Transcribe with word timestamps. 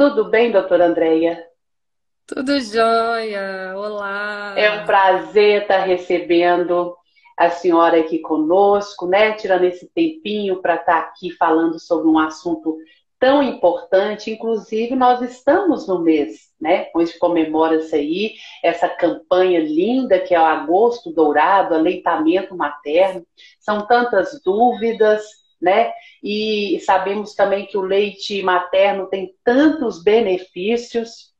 Tudo 0.00 0.30
bem, 0.30 0.50
doutora 0.50 0.86
Andréia? 0.86 1.44
Tudo 2.26 2.58
jóia, 2.58 3.74
olá. 3.76 4.54
É 4.56 4.80
um 4.80 4.86
prazer 4.86 5.60
estar 5.60 5.80
recebendo 5.80 6.96
a 7.36 7.50
senhora 7.50 8.00
aqui 8.00 8.18
conosco, 8.18 9.06
né? 9.06 9.34
Tirando 9.34 9.64
esse 9.64 9.90
tempinho 9.92 10.62
para 10.62 10.76
estar 10.76 10.98
aqui 11.00 11.30
falando 11.32 11.78
sobre 11.78 12.08
um 12.08 12.18
assunto 12.18 12.78
tão 13.18 13.42
importante. 13.42 14.30
Inclusive, 14.30 14.96
nós 14.96 15.20
estamos 15.20 15.86
no 15.86 15.98
mês, 15.98 16.48
né? 16.58 16.86
Onde 16.96 17.18
comemora-se 17.18 17.94
aí 17.94 18.32
essa 18.64 18.88
campanha 18.88 19.60
linda 19.60 20.18
que 20.18 20.34
é 20.34 20.40
o 20.40 20.46
Agosto 20.46 21.12
Dourado, 21.12 21.74
aleitamento 21.74 22.56
materno. 22.56 23.22
São 23.60 23.86
tantas 23.86 24.40
dúvidas, 24.42 25.39
né? 25.60 25.92
E 26.22 26.80
sabemos 26.84 27.34
também 27.34 27.66
que 27.66 27.76
o 27.76 27.82
leite 27.82 28.42
materno 28.42 29.06
tem 29.06 29.34
tantos 29.44 30.02
benefícios. 30.02 31.30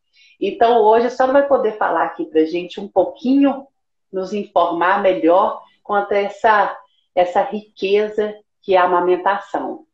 Então, 0.41 0.83
hoje 0.83 1.07
a 1.07 1.11
senhora 1.11 1.33
vai 1.33 1.49
poder 1.49 1.77
falar 1.79 2.05
aqui 2.05 2.25
para 2.25 2.43
a 2.43 2.47
gente 2.47 2.81
um 2.81 2.89
pouquinho, 2.89 3.67
nos 4.13 4.33
informar 4.33 5.03
melhor 5.03 5.63
quanto 5.83 6.13
a 6.13 6.19
essa, 6.19 6.77
essa 7.15 7.43
riqueza 7.43 8.35
que 8.63 8.75
é 8.75 8.79
a 8.79 8.85
amamentação. 8.85 9.87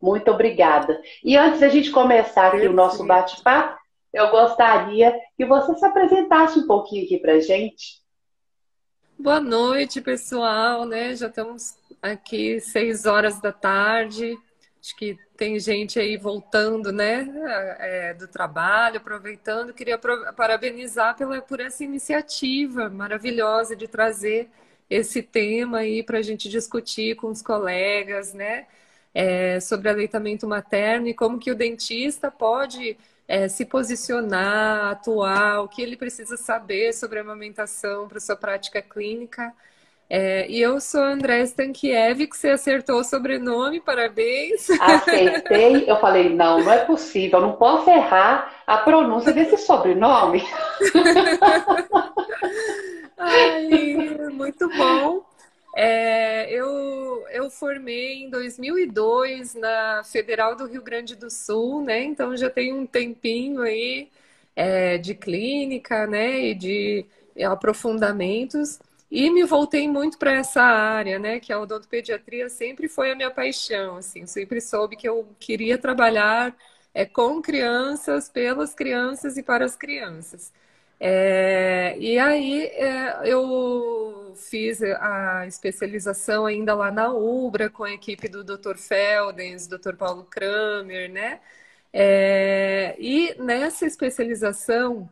Muito 0.00 0.30
obrigada. 0.30 1.00
E 1.24 1.36
antes 1.36 1.60
da 1.60 1.68
gente 1.68 1.90
começar 1.90 2.54
aqui 2.54 2.66
o 2.66 2.72
nosso 2.72 3.04
bate-papo, 3.04 3.78
eu 4.12 4.30
gostaria 4.30 5.18
que 5.36 5.44
você 5.44 5.74
se 5.74 5.84
apresentasse 5.84 6.58
um 6.58 6.66
pouquinho 6.66 7.04
aqui 7.04 7.18
para 7.18 7.32
a 7.34 7.40
gente. 7.40 8.00
Boa 9.18 9.40
noite, 9.40 10.00
pessoal, 10.00 10.84
né? 10.84 11.14
Já 11.16 11.26
estamos 11.26 11.76
aqui 12.02 12.60
seis 12.60 13.06
horas 13.06 13.40
da 13.40 13.52
tarde. 13.52 14.36
Acho 14.80 14.96
que 14.96 15.18
tem 15.36 15.58
gente 15.58 15.98
aí 15.98 16.16
voltando, 16.16 16.92
né, 16.92 17.28
é, 17.78 18.14
do 18.14 18.28
trabalho, 18.28 18.98
aproveitando. 18.98 19.74
Queria 19.74 19.98
parabenizar 20.36 21.16
pela, 21.16 21.40
por 21.42 21.60
essa 21.60 21.84
iniciativa 21.84 22.88
maravilhosa 22.88 23.74
de 23.76 23.88
trazer 23.88 24.48
esse 24.88 25.22
tema 25.22 25.78
aí 25.78 26.02
para 26.02 26.18
a 26.18 26.22
gente 26.22 26.48
discutir 26.48 27.16
com 27.16 27.28
os 27.28 27.42
colegas, 27.42 28.32
né, 28.32 28.66
é, 29.14 29.60
sobre 29.60 29.88
aleitamento 29.88 30.46
materno 30.46 31.08
e 31.08 31.14
como 31.14 31.38
que 31.38 31.50
o 31.50 31.54
dentista 31.54 32.30
pode 32.30 32.96
é, 33.26 33.48
se 33.48 33.66
posicionar, 33.66 34.92
atuar, 34.92 35.60
o 35.62 35.68
que 35.68 35.82
ele 35.82 35.96
precisa 35.96 36.36
saber 36.36 36.94
sobre 36.94 37.18
a 37.18 37.22
amamentação 37.22 38.08
para 38.08 38.20
sua 38.20 38.36
prática 38.36 38.80
clínica. 38.80 39.52
É, 40.10 40.50
e 40.50 40.62
eu 40.62 40.80
sou 40.80 41.02
André 41.02 41.42
Stankiev, 41.42 42.26
que 42.26 42.36
você 42.36 42.48
acertou 42.48 43.00
o 43.00 43.04
sobrenome, 43.04 43.78
parabéns. 43.78 44.70
Acertei, 44.80 45.84
eu 45.86 46.00
falei, 46.00 46.34
não, 46.34 46.64
não 46.64 46.72
é 46.72 46.82
possível, 46.84 47.42
não 47.42 47.52
posso 47.52 47.90
errar 47.90 48.62
a 48.66 48.78
pronúncia 48.78 49.32
desse 49.32 49.58
sobrenome. 49.58 50.42
Ai, 53.18 53.68
muito 54.32 54.66
bom. 54.76 55.22
É, 55.76 56.50
eu, 56.50 57.24
eu 57.30 57.50
formei 57.50 58.22
em 58.22 58.30
2002 58.30 59.54
na 59.54 60.02
Federal 60.04 60.56
do 60.56 60.66
Rio 60.66 60.82
Grande 60.82 61.14
do 61.14 61.30
Sul, 61.30 61.82
né? 61.82 62.02
Então 62.02 62.34
já 62.34 62.48
tem 62.48 62.72
um 62.72 62.86
tempinho 62.86 63.60
aí 63.60 64.08
é, 64.56 64.96
de 64.96 65.14
clínica, 65.14 66.06
né? 66.06 66.40
E 66.40 66.54
de 66.54 67.04
aprofundamentos. 67.44 68.78
E 69.10 69.30
me 69.30 69.44
voltei 69.44 69.88
muito 69.88 70.18
para 70.18 70.32
essa 70.32 70.62
área, 70.62 71.18
né? 71.18 71.40
Que 71.40 71.52
a 71.52 71.60
odontopediatria 71.60 72.48
sempre 72.48 72.88
foi 72.88 73.10
a 73.10 73.14
minha 73.16 73.30
paixão, 73.30 73.96
assim. 73.96 74.26
Sempre 74.26 74.60
soube 74.60 74.96
que 74.96 75.08
eu 75.08 75.26
queria 75.38 75.78
trabalhar 75.78 76.54
é, 76.94 77.06
com 77.06 77.40
crianças, 77.40 78.28
pelas 78.28 78.74
crianças 78.74 79.36
e 79.38 79.42
para 79.42 79.64
as 79.64 79.76
crianças. 79.76 80.52
É, 81.00 81.96
e 81.98 82.18
aí 82.18 82.66
é, 82.66 83.20
eu 83.24 84.34
fiz 84.36 84.82
a 84.82 85.46
especialização 85.46 86.44
ainda 86.46 86.74
lá 86.74 86.90
na 86.90 87.12
UBRA 87.12 87.70
com 87.70 87.84
a 87.84 87.92
equipe 87.92 88.28
do 88.28 88.42
Dr. 88.44 88.76
Feldens, 88.76 89.66
Dr. 89.66 89.94
Paulo 89.96 90.24
Kramer, 90.24 91.10
né? 91.10 91.40
É, 91.92 92.96
e 92.98 93.34
nessa 93.38 93.86
especialização 93.86 95.08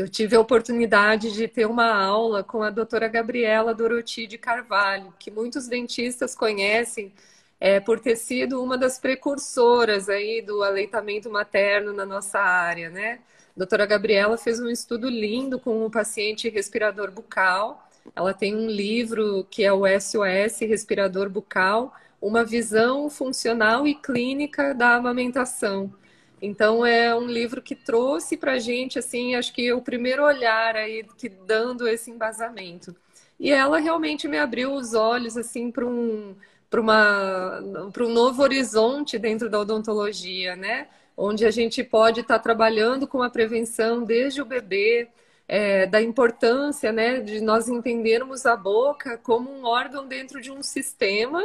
eu 0.00 0.08
tive 0.08 0.34
a 0.34 0.40
oportunidade 0.40 1.30
de 1.30 1.46
ter 1.46 1.66
uma 1.66 1.92
aula 1.92 2.42
com 2.42 2.62
a 2.62 2.70
doutora 2.70 3.06
Gabriela 3.06 3.74
Doroti 3.74 4.26
de 4.26 4.38
Carvalho, 4.38 5.12
que 5.18 5.30
muitos 5.30 5.68
dentistas 5.68 6.34
conhecem 6.34 7.12
é, 7.60 7.78
por 7.80 8.00
ter 8.00 8.16
sido 8.16 8.62
uma 8.62 8.78
das 8.78 8.98
precursoras 8.98 10.08
aí 10.08 10.40
do 10.40 10.62
aleitamento 10.62 11.28
materno 11.28 11.92
na 11.92 12.06
nossa 12.06 12.38
área, 12.38 12.88
né? 12.88 13.20
A 13.54 13.58
doutora 13.58 13.84
Gabriela 13.84 14.38
fez 14.38 14.58
um 14.58 14.70
estudo 14.70 15.06
lindo 15.06 15.60
com 15.60 15.84
o 15.84 15.90
paciente 15.90 16.48
respirador 16.48 17.10
bucal. 17.10 17.86
Ela 18.16 18.32
tem 18.32 18.56
um 18.56 18.70
livro 18.70 19.46
que 19.50 19.62
é 19.64 19.70
o 19.70 19.82
SOS 19.86 20.60
Respirador 20.60 21.28
Bucal, 21.28 21.94
uma 22.22 22.42
visão 22.42 23.10
funcional 23.10 23.86
e 23.86 23.94
clínica 23.94 24.72
da 24.72 24.94
amamentação. 24.94 25.92
Então 26.40 26.84
é 26.86 27.14
um 27.14 27.26
livro 27.26 27.60
que 27.60 27.74
trouxe 27.74 28.36
para 28.36 28.52
a 28.52 28.58
gente, 28.58 28.98
assim, 28.98 29.34
acho 29.34 29.52
que 29.52 29.72
o 29.72 29.82
primeiro 29.82 30.24
olhar 30.24 30.76
aí, 30.76 31.04
que 31.18 31.28
dando 31.28 31.86
esse 31.86 32.10
embasamento. 32.10 32.94
E 33.38 33.50
ela 33.50 33.78
realmente 33.78 34.28
me 34.28 34.38
abriu 34.38 34.72
os 34.72 34.94
olhos, 34.94 35.36
assim, 35.36 35.70
para 35.70 35.86
um, 35.86 36.34
para 36.68 38.04
um 38.04 38.08
novo 38.12 38.42
horizonte 38.42 39.18
dentro 39.18 39.50
da 39.50 39.60
odontologia, 39.60 40.56
né? 40.56 40.88
Onde 41.16 41.44
a 41.44 41.50
gente 41.50 41.82
pode 41.84 42.20
estar 42.20 42.38
tá 42.38 42.42
trabalhando 42.42 43.06
com 43.06 43.22
a 43.22 43.30
prevenção 43.30 44.02
desde 44.02 44.40
o 44.40 44.44
bebê, 44.44 45.08
é, 45.52 45.84
da 45.84 46.00
importância, 46.00 46.92
né, 46.92 47.18
de 47.18 47.40
nós 47.40 47.68
entendermos 47.68 48.46
a 48.46 48.56
boca 48.56 49.18
como 49.18 49.50
um 49.50 49.64
órgão 49.64 50.06
dentro 50.06 50.40
de 50.40 50.48
um 50.52 50.62
sistema 50.62 51.42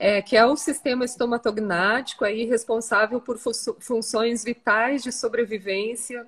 é, 0.00 0.22
que 0.22 0.34
é 0.34 0.46
o 0.46 0.56
sistema 0.56 1.04
estomatognático, 1.04 2.24
aí 2.24 2.46
responsável 2.46 3.20
por 3.20 3.36
fu 3.36 3.50
funções 3.78 4.42
vitais 4.42 5.02
de 5.02 5.12
sobrevivência, 5.12 6.26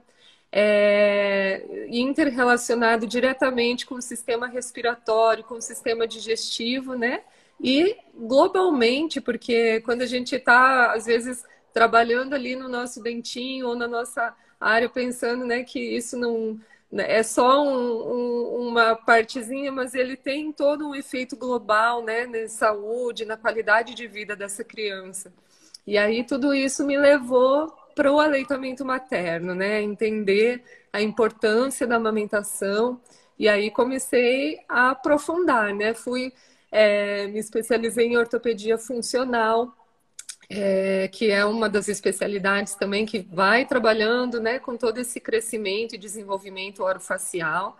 é, 0.53 1.87
interrelacionado 1.89 3.07
diretamente 3.07 3.87
com 3.87 3.95
o 3.95 4.03
sistema 4.03 4.47
respiratório, 4.47 5.43
com 5.45 5.55
o 5.55 5.63
sistema 5.63 6.07
digestivo, 6.07 6.95
né? 6.95 7.23
E 7.59 7.97
globalmente, 8.15 9.23
porque 9.23 9.81
quando 9.81 10.03
a 10.03 10.07
gente 10.07 10.37
está, 10.37 10.93
às 10.93 11.07
vezes, 11.07 11.43
trabalhando 11.73 12.35
ali 12.35 12.55
no 12.55 12.69
nosso 12.69 13.03
dentinho 13.03 13.69
ou 13.69 13.75
na 13.75 13.89
nossa 13.89 14.37
área, 14.61 14.89
pensando 14.89 15.47
né, 15.47 15.65
que 15.65 15.81
isso 15.81 16.19
não, 16.19 16.61
é 17.01 17.23
só 17.23 17.63
um, 17.63 18.13
um, 18.13 18.69
uma 18.69 18.95
partezinha, 18.95 19.73
mas 19.73 19.95
ele 19.95 20.17
tem 20.17 20.53
todo 20.53 20.89
um 20.89 20.95
efeito 20.95 21.37
global, 21.37 22.03
né, 22.03 22.27
na 22.27 22.47
saúde, 22.49 23.25
na 23.25 23.37
qualidade 23.37 23.95
de 23.95 24.07
vida 24.07 24.37
dessa 24.37 24.63
criança. 24.63 25.33
E 25.87 25.97
aí 25.97 26.25
tudo 26.25 26.55
isso 26.55 26.85
me 26.87 26.97
levou 26.99 27.73
para 27.95 28.13
o 28.13 28.21
aleitamento 28.21 28.85
materno, 28.85 29.55
né, 29.55 29.81
entender 29.81 30.63
a 30.93 31.01
importância 31.01 31.87
da 31.87 31.97
amamentação. 31.97 33.01
E 33.39 33.49
aí 33.49 33.71
comecei 33.71 34.61
a 34.69 34.91
aprofundar, 34.91 35.75
né, 35.75 35.95
fui 35.95 36.33
é, 36.71 37.27
me 37.27 37.39
especializei 37.39 38.07
em 38.07 38.17
ortopedia 38.17 38.79
funcional 38.79 39.75
é, 40.53 41.09
que 41.09 41.31
é 41.31 41.45
uma 41.45 41.69
das 41.69 41.89
especialidades 41.89 42.75
também 42.75 43.07
que 43.07 43.21
vai 43.21 43.65
trabalhando 43.65 44.41
né, 44.41 44.59
com 44.59 44.77
todo 44.77 44.99
esse 44.99 45.19
crescimento 45.19 45.95
e 45.95 45.99
desenvolvimento 45.99 46.83
orofacial, 46.83 47.79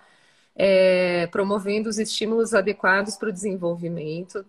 é, 0.57 1.27
promovendo 1.29 1.89
os 1.91 1.99
estímulos 1.99 2.55
adequados 2.55 3.17
para 3.17 3.29
o 3.29 3.33
desenvolvimento. 3.33 4.45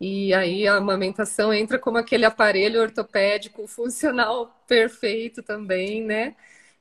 E 0.00 0.34
aí 0.34 0.66
a 0.66 0.76
amamentação 0.76 1.52
entra 1.52 1.78
como 1.78 1.98
aquele 1.98 2.24
aparelho 2.24 2.80
ortopédico 2.80 3.66
funcional 3.66 4.62
perfeito 4.66 5.42
também, 5.42 6.02
né? 6.02 6.34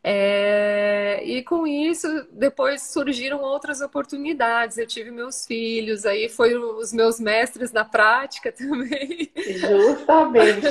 É, 0.03 1.21
e 1.23 1.43
com 1.43 1.67
isso, 1.67 2.07
depois 2.31 2.81
surgiram 2.81 3.41
outras 3.41 3.81
oportunidades. 3.81 4.77
Eu 4.77 4.87
tive 4.87 5.11
meus 5.11 5.45
filhos, 5.45 6.05
aí 6.05 6.29
foi 6.29 6.55
os 6.55 6.93
meus 6.93 7.19
mestres 7.19 7.71
na 7.71 7.83
prática 7.83 8.51
também. 8.55 9.29
Justamente. 9.35 10.67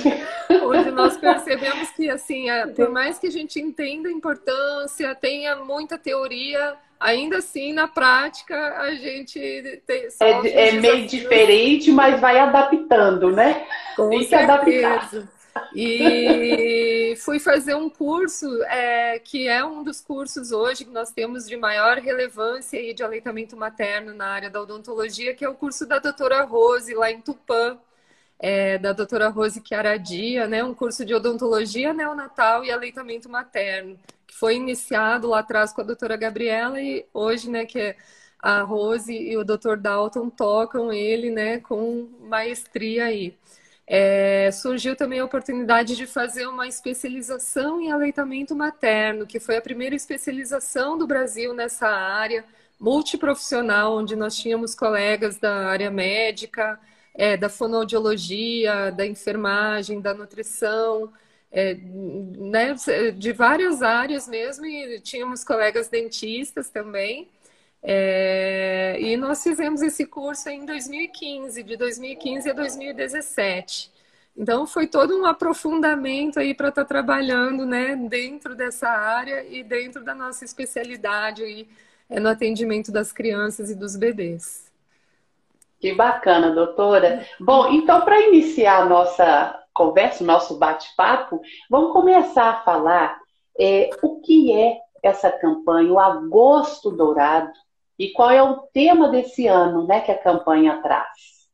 Onde 0.65 0.91
nós 0.91 1.17
percebemos 1.17 1.91
que, 1.91 2.09
assim, 2.09 2.49
é, 2.49 2.67
por 2.67 2.89
mais 2.89 3.19
que 3.19 3.27
a 3.27 3.31
gente 3.31 3.61
entenda 3.61 4.09
a 4.09 4.13
importância, 4.13 5.15
tenha 5.15 5.57
muita 5.57 5.99
teoria, 5.99 6.75
ainda 6.99 7.39
assim, 7.39 7.73
na 7.73 7.87
prática, 7.87 8.57
a 8.79 8.95
gente 8.95 9.83
tem. 9.87 10.09
É, 10.21 10.69
é 10.69 10.73
meio 10.73 11.07
diferente, 11.07 11.91
mas 11.91 12.21
vai 12.21 12.39
adaptando, 12.39 13.31
né? 13.31 13.67
Com 13.95 14.09
tem 14.09 14.25
certeza. 14.25 14.65
que 14.65 14.85
adaptar. 14.85 15.36
E 15.75 17.15
fui 17.25 17.39
fazer 17.41 17.75
um 17.75 17.89
curso 17.91 18.47
é, 18.65 19.19
que 19.19 19.49
é 19.49 19.65
um 19.65 19.83
dos 19.83 20.01
cursos 20.01 20.53
hoje 20.53 20.85
que 20.85 20.91
nós 20.91 21.11
temos 21.13 21.47
de 21.47 21.57
maior 21.57 21.99
relevância 21.99 22.79
aí 22.79 22.95
de 22.95 23.03
aleitamento 23.03 23.57
materno 23.57 24.15
na 24.15 24.29
área 24.29 24.51
da 24.51 24.61
odontologia, 24.61 25.35
que 25.35 25.45
é 25.45 25.49
o 25.49 25.55
curso 25.55 25.87
da 25.87 25.99
doutora 25.99 26.43
Rose, 26.45 26.95
lá 26.95 27.11
em 27.11 27.21
Tupã. 27.21 27.79
é, 28.39 28.79
da 28.79 28.93
doutora 28.93 29.29
Rose 29.29 29.63
Chiaradia, 29.65 30.47
né, 30.47 30.63
um 30.63 30.75
curso 30.75 31.05
de 31.05 31.15
odontologia 31.15 31.93
neonatal 31.95 32.65
e 32.65 32.71
aleitamento 32.71 33.29
materno, 33.29 33.99
que 34.27 34.35
foi 34.35 34.57
iniciado 34.57 35.29
lá 35.29 35.41
atrás 35.41 35.73
com 35.73 35.81
a 35.81 35.85
doutora 35.85 36.17
Gabriela 36.17 36.81
e 36.81 37.07
hoje, 37.15 37.51
né, 37.51 37.65
que 37.65 37.79
é 37.79 37.97
a 38.39 38.61
Rose 38.63 39.13
e 39.13 39.37
o 39.37 39.45
doutor 39.45 39.77
Dalton 39.79 40.29
tocam 40.31 40.93
ele, 40.93 41.31
né, 41.31 41.59
com 41.61 42.09
maestria 42.21 43.07
aí. 43.07 43.37
É, 43.89 44.51
surgiu 44.51 44.97
também 44.97 45.21
a 45.21 45.25
oportunidade 45.25 45.95
de 45.95 46.07
fazer 46.07 46.47
uma 46.49 46.67
especialização 46.67 47.81
em 47.81 47.93
aleitamento 47.93 48.55
materno, 48.55 49.27
que 49.27 49.39
foi 49.39 49.57
a 49.57 49.63
primeira 49.63 49.95
especialização 49.95 50.99
do 50.99 51.07
Brasil 51.07 51.55
nessa 51.55 51.87
área 51.89 52.45
multiprofissional, 52.81 53.97
onde 53.97 54.17
nós 54.17 54.37
tínhamos 54.37 54.75
colegas 54.75 55.39
da 55.39 55.69
área 55.69 55.91
médica, 55.91 56.79
é, 57.15 57.37
da 57.37 57.49
fonoaudiologia, 57.49 58.91
da 58.91 59.07
enfermagem, 59.07 60.01
da 60.01 60.13
nutrição, 60.13 61.13
é, 61.51 61.75
né, 61.75 62.75
de 63.17 63.33
várias 63.33 63.83
áreas 63.83 64.29
mesmo, 64.29 64.67
e 64.67 65.01
tínhamos 65.01 65.45
colegas 65.45 65.89
dentistas 65.89 66.69
também. 66.69 67.29
É, 67.83 68.97
e 69.01 69.17
nós 69.17 69.43
fizemos 69.43 69.83
esse 69.83 70.07
curso 70.07 70.49
em 70.49 70.65
2015, 70.65 71.63
de 71.63 71.77
2015 71.77 72.51
a 72.51 72.53
2017. 72.53 73.93
Então 74.37 74.67
foi 74.67 74.87
todo 74.87 75.19
um 75.19 75.25
aprofundamento 75.25 76.39
aí 76.39 76.53
para 76.53 76.69
estar 76.69 76.83
tá 76.83 76.89
trabalhando, 76.89 77.65
né, 77.65 77.97
dentro 77.97 78.55
dessa 78.55 78.89
área 78.89 79.45
e 79.49 79.63
dentro 79.63 80.05
da 80.05 80.15
nossa 80.15 80.45
especialidade 80.45 81.43
aí, 81.43 81.69
é, 82.11 82.21
no 82.21 82.29
atendimento 82.29 82.93
das 82.93 83.13
crianças 83.13 83.71
e 83.71 83.75
dos 83.75 83.97
bebês. 83.97 84.71
Que 85.81 85.95
bacana, 85.95 86.51
doutora. 86.51 87.25
Bom, 87.41 87.71
então, 87.73 88.01
para 88.03 88.21
iniciar 88.21 88.83
a 88.83 88.85
nossa 88.85 89.63
conversa, 89.73 90.25
o 90.25 90.27
nosso 90.27 90.59
bate-papo, 90.59 91.41
vamos 91.71 91.93
começar 91.93 92.51
a 92.51 92.63
falar 92.63 93.19
é, 93.59 93.91
o 94.03 94.21
que 94.21 94.53
é 94.53 94.79
essa 95.03 95.31
campanha, 95.31 95.93
o 95.93 96.01
Agosto 96.01 96.91
Dourado, 96.91 97.53
e 97.99 98.11
qual 98.11 98.31
é 98.31 98.43
o 98.43 98.59
tema 98.73 99.09
desse 99.09 99.47
ano 99.47 99.87
né, 99.87 100.01
que 100.01 100.11
a 100.11 100.19
campanha 100.19 100.81
traz. 100.83 101.47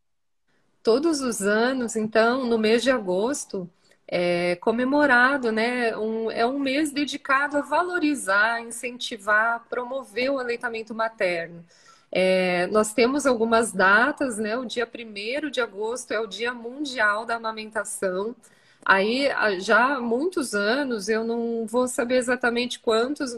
Todos 0.82 1.20
os 1.20 1.40
anos, 1.42 1.94
então, 1.94 2.44
no 2.44 2.58
mês 2.58 2.82
de 2.82 2.90
agosto, 2.90 3.70
é 4.14 4.56
comemorado, 4.56 5.52
né? 5.52 5.96
Um, 5.96 6.30
é 6.30 6.44
um 6.44 6.58
mês 6.58 6.92
dedicado 6.92 7.56
a 7.56 7.62
valorizar, 7.62 8.60
incentivar, 8.60 9.64
promover 9.70 10.30
o 10.30 10.38
aleitamento 10.38 10.94
materno. 10.94 11.64
É, 12.10 12.66
nós 12.66 12.92
temos 12.92 13.24
algumas 13.26 13.72
datas, 13.72 14.36
né? 14.36 14.54
O 14.56 14.66
dia 14.66 14.86
1 14.86 15.50
de 15.50 15.62
agosto 15.62 16.10
é 16.12 16.20
o 16.20 16.26
Dia 16.26 16.52
Mundial 16.52 17.24
da 17.24 17.36
Amamentação. 17.36 18.36
Aí, 18.84 19.30
já 19.60 19.94
há 19.94 20.00
muitos 20.00 20.54
anos, 20.54 21.08
eu 21.08 21.24
não 21.24 21.64
vou 21.66 21.88
saber 21.88 22.16
exatamente 22.16 22.80
quantos, 22.80 23.34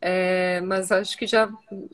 é, 0.00 0.60
mas 0.62 0.92
acho 0.92 1.16
que 1.16 1.26
já 1.26 1.48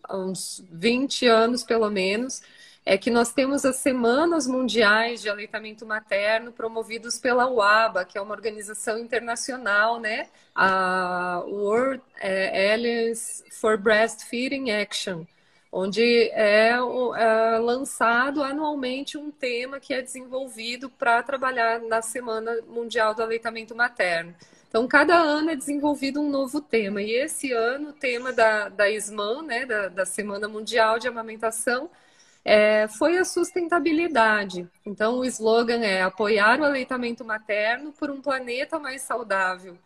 há 0.04 0.16
uns 0.16 0.64
20 0.70 1.26
anos, 1.26 1.62
pelo 1.62 1.90
menos, 1.90 2.42
é 2.84 2.98
que 2.98 3.10
nós 3.10 3.32
temos 3.32 3.64
as 3.64 3.76
Semanas 3.76 4.46
Mundiais 4.46 5.22
de 5.22 5.28
Aleitamento 5.28 5.86
Materno 5.86 6.52
promovidos 6.52 7.18
pela 7.18 7.48
UABA, 7.48 8.04
que 8.04 8.18
é 8.18 8.20
uma 8.20 8.34
organização 8.34 8.98
internacional, 8.98 10.00
né? 10.00 10.28
A 10.54 11.42
World 11.46 12.02
é, 12.20 12.74
Alliance 12.74 13.44
for 13.50 13.78
Breastfeeding 13.78 14.70
Action 14.70 15.24
onde 15.72 16.02
é, 16.32 16.68
é, 16.68 17.58
lançado 17.58 18.42
anualmente 18.42 19.16
um 19.16 19.30
tema 19.30 19.80
que 19.80 19.94
é 19.94 20.02
desenvolvido 20.02 20.90
para 20.90 21.22
trabalhar 21.22 21.80
na 21.80 22.02
Semana 22.02 22.60
Mundial 22.68 23.14
do 23.14 23.22
Aleitamento 23.22 23.74
Materno. 23.74 24.34
Então, 24.72 24.88
cada 24.88 25.18
ano 25.18 25.50
é 25.50 25.54
desenvolvido 25.54 26.18
um 26.18 26.30
novo 26.30 26.58
tema. 26.58 27.02
E 27.02 27.10
esse 27.10 27.52
ano, 27.52 27.90
o 27.90 27.92
tema 27.92 28.32
da, 28.32 28.70
da 28.70 28.90
SMAN, 28.90 29.42
né, 29.42 29.66
da, 29.66 29.88
da 29.88 30.06
Semana 30.06 30.48
Mundial 30.48 30.98
de 30.98 31.06
Amamentação, 31.06 31.90
é, 32.42 32.88
foi 32.88 33.18
a 33.18 33.24
sustentabilidade. 33.26 34.66
Então, 34.86 35.18
o 35.18 35.26
slogan 35.26 35.84
é 35.84 36.00
apoiar 36.00 36.58
o 36.58 36.64
aleitamento 36.64 37.22
materno 37.22 37.92
por 37.92 38.10
um 38.10 38.22
planeta 38.22 38.78
mais 38.78 39.02
saudável 39.02 39.76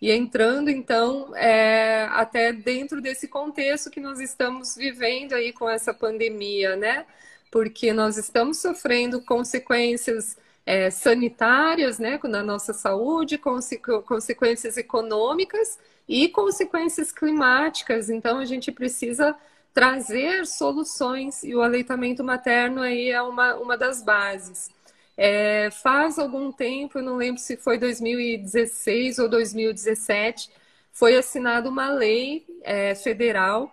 e 0.00 0.12
entrando 0.12 0.70
então 0.70 1.34
é, 1.34 2.04
até 2.12 2.52
dentro 2.52 3.00
desse 3.00 3.26
contexto 3.26 3.90
que 3.90 3.98
nós 3.98 4.20
estamos 4.20 4.76
vivendo 4.76 5.32
aí 5.32 5.52
com 5.52 5.68
essa 5.68 5.92
pandemia, 5.92 6.76
né? 6.76 7.04
Porque 7.50 7.92
nós 7.92 8.16
estamos 8.16 8.58
sofrendo 8.58 9.20
consequências 9.22 10.36
é, 10.66 10.90
sanitárias, 10.90 12.00
né, 12.00 12.18
na 12.24 12.42
nossa 12.42 12.72
saúde, 12.74 13.38
consequências 13.38 14.76
econômicas 14.76 15.78
e 16.08 16.28
consequências 16.28 17.12
climáticas. 17.12 18.10
Então 18.10 18.38
a 18.38 18.44
gente 18.44 18.72
precisa 18.72 19.36
trazer 19.72 20.44
soluções 20.46 21.44
e 21.44 21.54
o 21.54 21.62
aleitamento 21.62 22.24
materno 22.24 22.82
aí 22.82 23.10
é 23.10 23.22
uma, 23.22 23.54
uma 23.54 23.76
das 23.76 24.02
bases. 24.02 24.70
É, 25.16 25.70
faz 25.70 26.18
algum 26.18 26.50
tempo, 26.52 26.98
eu 26.98 27.02
não 27.02 27.16
lembro 27.16 27.40
se 27.40 27.56
foi 27.56 27.78
2016 27.78 29.18
ou 29.18 29.28
2017, 29.28 30.50
foi 30.92 31.16
assinada 31.16 31.68
uma 31.68 31.90
lei 31.90 32.44
é, 32.62 32.94
federal 32.94 33.70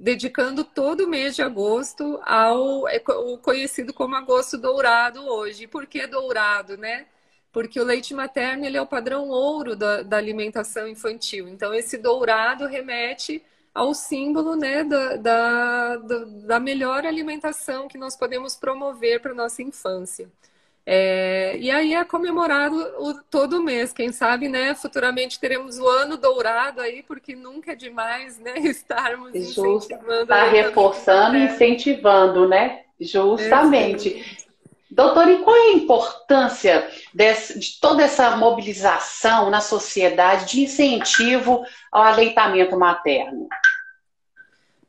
dedicando 0.00 0.64
todo 0.64 1.04
o 1.04 1.08
mês 1.08 1.36
de 1.36 1.42
agosto 1.42 2.18
ao 2.24 2.84
o 2.84 3.38
conhecido 3.38 3.92
como 3.92 4.16
agosto 4.16 4.56
dourado 4.56 5.22
hoje. 5.26 5.66
Por 5.66 5.86
que 5.86 6.06
dourado, 6.06 6.76
né? 6.78 7.06
Porque 7.52 7.78
o 7.78 7.84
leite 7.84 8.14
materno 8.14 8.64
ele 8.64 8.78
é 8.78 8.82
o 8.82 8.86
padrão 8.86 9.28
ouro 9.28 9.76
da, 9.76 10.02
da 10.02 10.16
alimentação 10.16 10.88
infantil. 10.88 11.48
Então, 11.48 11.74
esse 11.74 11.98
dourado 11.98 12.66
remete 12.66 13.42
ao 13.74 13.92
símbolo 13.94 14.56
né, 14.56 14.82
da, 14.84 15.16
da, 15.16 15.96
da 15.96 16.60
melhor 16.60 17.04
alimentação 17.04 17.86
que 17.86 17.98
nós 17.98 18.16
podemos 18.16 18.56
promover 18.56 19.20
para 19.20 19.32
a 19.32 19.34
nossa 19.34 19.62
infância. 19.62 20.30
É, 20.92 21.56
e 21.56 21.70
aí 21.70 21.94
é 21.94 22.04
comemorado 22.04 22.74
o, 22.98 23.14
todo 23.30 23.62
mês. 23.62 23.92
Quem 23.92 24.10
sabe, 24.10 24.48
né? 24.48 24.74
Futuramente 24.74 25.38
teremos 25.38 25.78
o 25.78 25.86
ano 25.86 26.16
dourado 26.16 26.80
aí, 26.80 27.04
porque 27.04 27.36
nunca 27.36 27.70
é 27.70 27.76
demais, 27.76 28.40
né? 28.40 28.58
Estarmos 28.66 29.32
Justo. 29.32 29.64
incentivando. 29.68 30.22
Está 30.22 30.50
reforçando 30.50 31.36
e 31.36 31.44
incentivando, 31.44 32.48
né? 32.48 32.80
Justamente. 32.98 34.44
Doutor, 34.90 35.28
e 35.28 35.38
qual 35.44 35.54
é 35.54 35.60
a 35.60 35.74
importância 35.74 36.90
desse, 37.14 37.56
de 37.56 37.78
toda 37.78 38.02
essa 38.02 38.36
mobilização 38.36 39.48
na 39.48 39.60
sociedade 39.60 40.46
de 40.46 40.62
incentivo 40.62 41.62
ao 41.92 42.02
aleitamento 42.02 42.76
materno? 42.76 43.46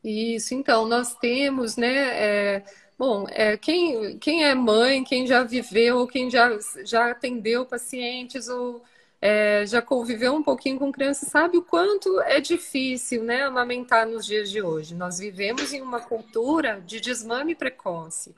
Isso, 0.02 0.52
então, 0.52 0.84
nós 0.84 1.14
temos, 1.14 1.76
né? 1.76 1.94
É 2.12 2.62
Bom, 3.02 3.26
é, 3.30 3.56
quem, 3.56 4.16
quem 4.18 4.44
é 4.44 4.54
mãe, 4.54 5.02
quem 5.02 5.26
já 5.26 5.42
viveu, 5.42 6.06
quem 6.06 6.30
já, 6.30 6.56
já 6.84 7.10
atendeu 7.10 7.66
pacientes 7.66 8.46
ou 8.46 8.80
é, 9.20 9.64
já 9.66 9.82
conviveu 9.82 10.32
um 10.32 10.42
pouquinho 10.44 10.78
com 10.78 10.92
crianças, 10.92 11.28
sabe 11.28 11.58
o 11.58 11.62
quanto 11.62 12.20
é 12.20 12.38
difícil 12.40 13.24
né, 13.24 13.42
amamentar 13.42 14.06
nos 14.06 14.24
dias 14.24 14.48
de 14.48 14.62
hoje. 14.62 14.94
Nós 14.94 15.18
vivemos 15.18 15.72
em 15.72 15.82
uma 15.82 15.98
cultura 15.98 16.80
de 16.86 17.00
desmame 17.00 17.56
precoce. 17.56 18.32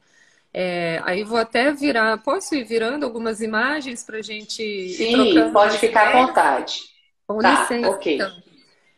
É, 0.50 0.99
aí 1.04 1.25
vou 1.25 1.37
até 1.37 1.71
virar, 1.71 2.16
posso 2.23 2.54
ir 2.54 2.64
virando 2.64 3.04
algumas 3.04 3.42
imagens 3.42 4.02
para 4.02 4.16
a 4.16 4.23
gente. 4.23 4.88
Sim, 4.94 5.52
pode 5.52 5.76
ficar 5.76 6.09
à 6.09 6.26
vontade. 6.26 6.80
Com 7.26 7.37
tá, 7.37 7.61
licença. 7.61 7.90
Okay. 7.90 8.14
Então. 8.14 8.33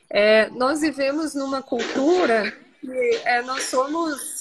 É, 0.08 0.48
nós 0.50 0.80
vivemos 0.80 1.34
numa 1.34 1.60
cultura 1.60 2.52
que 2.80 3.20
é, 3.24 3.42
nós 3.42 3.64
somos 3.64 4.35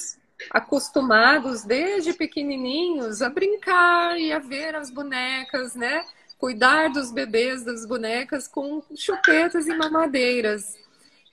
acostumados 0.49 1.63
desde 1.63 2.13
pequenininhos 2.13 3.21
a 3.21 3.29
brincar 3.29 4.19
e 4.19 4.31
a 4.31 4.39
ver 4.39 4.75
as 4.75 4.89
bonecas, 4.89 5.75
né? 5.75 6.05
Cuidar 6.37 6.89
dos 6.89 7.11
bebês 7.11 7.63
das 7.63 7.85
bonecas 7.85 8.47
com 8.47 8.83
chupetas 8.95 9.67
e 9.67 9.75
mamadeiras. 9.75 10.75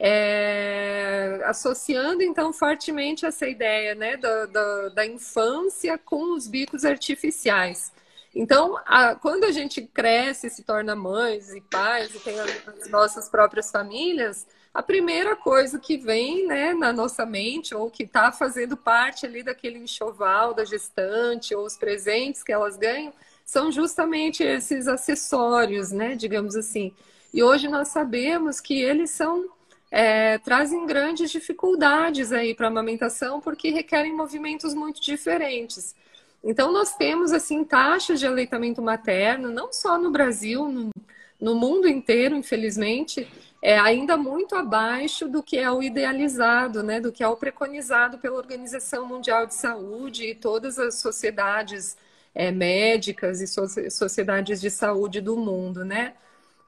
É, 0.04 1.40
associando 1.44 2.23
então 2.23 2.52
fortemente 2.52 3.25
essa 3.25 3.47
ideia 3.47 3.94
né, 3.94 4.16
da, 4.16 4.47
da, 4.47 4.88
da 4.88 5.06
infância 5.06 5.97
com 5.97 6.35
os 6.35 6.49
bicos 6.49 6.85
artificiais. 6.85 7.92
Então, 8.35 8.78
a, 8.87 9.14
quando 9.14 9.44
a 9.44 9.52
gente 9.52 9.82
cresce, 9.82 10.49
se 10.49 10.62
torna 10.62 10.97
mães 10.97 11.54
e 11.54 11.61
pais 11.61 12.14
e 12.14 12.18
tem 12.18 12.35
as 12.40 12.88
nossas 12.88 13.28
próprias 13.28 13.71
famílias, 13.71 14.47
a 14.74 14.82
primeira 14.82 15.36
coisa 15.36 15.78
que 15.78 15.98
vem 15.98 16.46
né, 16.46 16.72
na 16.72 16.92
nossa 16.92 17.26
mente, 17.26 17.74
ou 17.74 17.90
que 17.90 18.04
está 18.04 18.32
fazendo 18.32 18.76
parte 18.76 19.26
ali 19.26 19.42
daquele 19.42 19.78
enxoval 19.78 20.54
da 20.54 20.64
gestante, 20.64 21.54
ou 21.54 21.66
os 21.66 21.76
presentes 21.76 22.42
que 22.42 22.52
elas 22.52 22.76
ganham, 22.76 23.12
são 23.44 23.70
justamente 23.70 24.42
esses 24.42 24.88
acessórios, 24.88 25.92
né, 25.92 26.14
digamos 26.14 26.56
assim. 26.56 26.94
E 27.34 27.42
hoje 27.42 27.68
nós 27.68 27.88
sabemos 27.88 28.60
que 28.60 28.80
eles 28.80 29.10
são 29.10 29.50
é, 29.90 30.38
trazem 30.38 30.86
grandes 30.86 31.30
dificuldades 31.30 32.32
aí 32.32 32.54
para 32.54 32.66
a 32.66 32.70
amamentação, 32.70 33.42
porque 33.42 33.68
requerem 33.68 34.16
movimentos 34.16 34.72
muito 34.72 35.02
diferentes. 35.02 35.94
Então, 36.42 36.72
nós 36.72 36.96
temos, 36.96 37.30
assim, 37.30 37.62
taxas 37.62 38.18
de 38.18 38.26
aleitamento 38.26 38.80
materno, 38.80 39.50
não 39.50 39.70
só 39.70 39.98
no 39.98 40.10
Brasil, 40.10 40.66
no, 40.66 40.90
no 41.38 41.54
mundo 41.54 41.86
inteiro, 41.86 42.34
infelizmente, 42.34 43.28
é 43.62 43.78
ainda 43.78 44.16
muito 44.16 44.57
abaixo 44.57 45.28
do 45.28 45.40
que 45.40 45.57
é 45.57 45.71
o 45.71 45.81
idealizado, 45.81 46.83
né, 46.83 47.00
do 47.00 47.12
que 47.12 47.23
é 47.23 47.28
o 47.28 47.37
preconizado 47.37 48.19
pela 48.19 48.37
Organização 48.37 49.07
Mundial 49.07 49.47
de 49.47 49.54
Saúde 49.54 50.25
e 50.26 50.35
todas 50.35 50.81
as 50.81 50.97
sociedades 50.97 51.97
é, 52.35 52.50
médicas 52.50 53.40
e 53.40 53.47
so 53.47 53.66
sociedades 53.88 54.61
de 54.61 54.69
saúde 54.69 55.21
do 55.21 55.37
mundo, 55.37 55.85
né, 55.85 56.14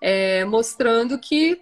é, 0.00 0.44
mostrando 0.44 1.18
que 1.18 1.60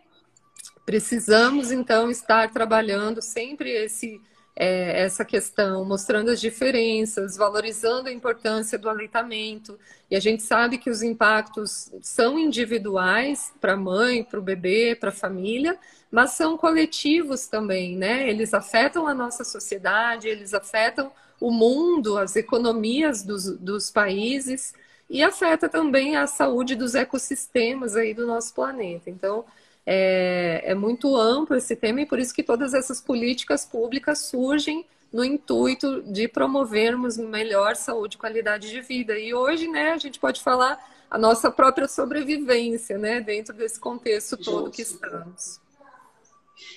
precisamos 0.85 1.73
então 1.73 2.11
estar 2.11 2.51
trabalhando 2.53 3.23
sempre 3.23 3.71
esse 3.71 4.21
é, 4.55 5.03
essa 5.03 5.25
questão, 5.25 5.85
mostrando 5.85 6.31
as 6.31 6.41
diferenças, 6.41 7.37
valorizando 7.37 8.09
a 8.09 8.13
importância 8.13 8.79
do 8.79 8.89
aleitamento. 8.89 9.79
E 10.11 10.17
a 10.17 10.21
gente 10.21 10.43
sabe 10.43 10.79
que 10.79 10.91
os 10.91 11.03
impactos 11.03 11.91
são 12.03 12.39
individuais 12.39 13.53
para 13.61 13.73
a 13.73 13.77
mãe, 13.77 14.23
para 14.23 14.39
o 14.39 14.43
bebê, 14.43 14.95
para 14.95 15.09
a 15.09 15.13
família, 15.13 15.79
mas 16.11 16.33
são 16.33 16.57
coletivos 16.59 17.47
também, 17.47 17.97
né? 17.97 18.29
Eles 18.29 18.53
afetam 18.53 19.07
a 19.07 19.15
nossa 19.15 19.45
sociedade, 19.45 20.29
eles 20.29 20.53
afetam 20.53 21.11
o 21.41 21.51
mundo, 21.51 22.19
as 22.19 22.37
economias 22.37 23.23
dos, 23.23 23.57
dos 23.59 23.91
países 23.91 24.75
e 25.09 25.23
afeta 25.23 25.69
também 25.69 26.17
a 26.17 26.27
saúde 26.27 26.75
dos 26.75 26.95
ecossistemas 26.95 27.97
aí 27.97 28.15
do 28.15 28.27
nosso 28.27 28.55
planeta. 28.55 29.11
Então, 29.11 29.45
é, 29.87 30.63
é 30.65 30.75
muito 30.75 31.17
amplo 31.17 31.57
esse 31.57 31.75
tema 31.75 32.01
e 32.01 32.07
por 32.07 32.19
isso 32.19 32.35
que 32.35 32.43
todas 32.43 32.75
essas 32.75 33.01
políticas 33.01 33.65
públicas 33.65 34.21
surgem 34.21 34.87
no 35.13 35.25
intuito 35.25 36.03
de 36.03 36.27
promovermos 36.27 37.19
melhor 37.19 37.77
saúde 37.77 38.17
e 38.17 38.19
qualidade 38.19 38.71
de 38.71 38.81
vida. 38.81 39.19
E 39.19 39.35
hoje, 39.35 39.69
né, 39.69 39.93
a 39.93 39.99
gente 39.99 40.19
pode 40.19 40.41
falar 40.41 40.83
a 41.11 41.19
nossa 41.19 41.51
própria 41.51 41.87
sobrevivência, 41.87 42.97
né, 42.97 43.21
dentro 43.21 43.55
desse 43.55 43.79
contexto 43.79 44.37
todo 44.37 44.71
que 44.71 44.81
estamos. 44.81 45.61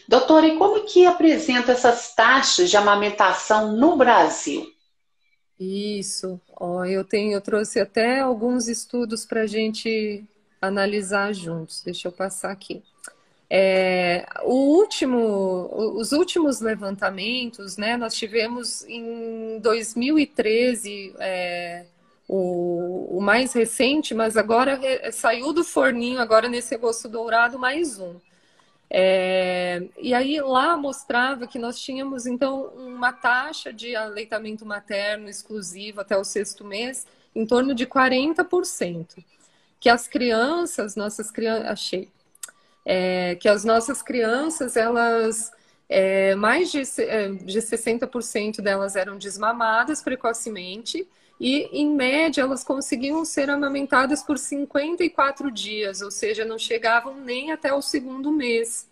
Doutora, 0.08 0.48
e 0.48 0.58
como 0.58 0.84
que 0.86 1.06
apresenta 1.06 1.72
essas 1.72 2.14
taxas 2.14 2.70
de 2.70 2.76
amamentação 2.76 3.72
no 3.78 3.96
Brasil? 3.96 4.70
Isso, 5.58 6.40
ó, 6.60 6.84
eu 6.84 7.06
tenho, 7.06 7.32
eu 7.32 7.42
trouxe 7.42 7.80
até 7.80 8.20
alguns 8.20 8.68
estudos 8.68 9.26
para 9.26 9.42
a 9.42 9.48
gente 9.48 10.26
analisar 10.62 11.34
juntos. 11.34 11.82
Deixa 11.82 12.10
eu 12.10 12.12
passar 12.12 12.52
aqui. 12.52 12.84
É, 13.50 14.26
o 14.44 14.78
último, 14.78 15.70
os 15.98 16.12
últimos 16.12 16.62
levantamentos, 16.62 17.78
né, 17.78 17.96
nós 17.96 18.16
tivemos 18.16 18.84
em 18.86 19.60
2013 19.60 21.14
é, 21.20 21.86
o, 22.28 23.18
o, 23.18 23.22
mais 23.22 23.54
recente, 23.54 24.14
mas 24.16 24.36
agora 24.36 24.80
saiu 25.12 25.54
do 25.54 25.64
forninho, 25.64 26.20
agora 26.20 26.50
nesse 26.50 26.74
agosto 26.74 27.08
dourado, 27.08 27.60
mais 27.60 28.00
um. 28.00 28.16
É, 28.90 29.84
e 30.00 30.14
aí 30.14 30.40
lá 30.42 30.78
mostrava 30.78 31.48
que 31.48 31.60
nós 31.60 31.80
tínhamos 31.80 32.26
então 32.26 32.68
uma 32.76 33.12
taxa 33.12 33.74
de 33.74 33.96
aleitamento 33.96 34.66
materno 34.66 35.28
exclusivo 35.28 36.02
até 36.02 36.16
o 36.18 36.24
sexto 36.24 36.64
mês 36.64 37.06
em 37.36 37.46
torno 37.46 37.76
de 37.76 37.86
40%. 37.86 39.24
Que 39.80 39.90
as 39.90 40.08
crianças, 40.08 40.96
nossas 40.96 41.30
crianças, 41.30 41.68
achei, 41.68 42.10
é, 42.86 43.36
que 43.36 43.50
as 43.50 43.66
nossas 43.66 44.02
crianças, 44.02 44.78
elas, 44.78 45.52
é, 45.90 46.36
mais 46.36 46.72
de, 46.72 46.84
é, 47.02 47.30
de 47.30 47.60
60% 47.60 48.62
delas 48.62 48.96
eram 48.96 49.18
desmamadas 49.18 50.02
precocemente, 50.02 51.08
e, 51.40 51.64
em 51.74 51.94
média, 51.94 52.42
elas 52.42 52.64
conseguiam 52.64 53.26
ser 53.26 53.50
amamentadas 53.50 54.24
por 54.24 54.38
54 54.38 55.52
dias, 55.52 56.02
ou 56.02 56.10
seja, 56.10 56.46
não 56.46 56.58
chegavam 56.58 57.16
nem 57.16 57.52
até 57.52 57.74
o 57.74 57.82
segundo 57.82 58.32
mês. 58.32 58.88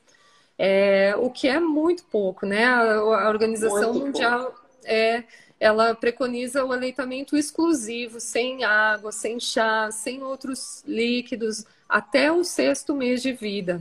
É, 0.57 1.15
o 1.17 1.29
que 1.29 1.47
é 1.47 1.59
muito 1.59 2.03
pouco, 2.05 2.45
né? 2.45 2.65
A, 2.65 2.83
a 2.95 3.29
Organização 3.29 3.93
muito 3.93 4.07
Mundial 4.07 4.43
pouco. 4.43 4.59
é, 4.83 5.23
ela 5.59 5.95
preconiza 5.95 6.65
o 6.65 6.73
aleitamento 6.73 7.37
exclusivo, 7.37 8.19
sem 8.19 8.65
água, 8.65 9.13
sem 9.13 9.39
chá, 9.39 9.89
sem 9.91 10.21
outros 10.21 10.83
líquidos, 10.85 11.65
até 11.93 12.31
o 12.31 12.43
sexto 12.43 12.95
mês 12.95 13.21
de 13.21 13.33
vida. 13.33 13.79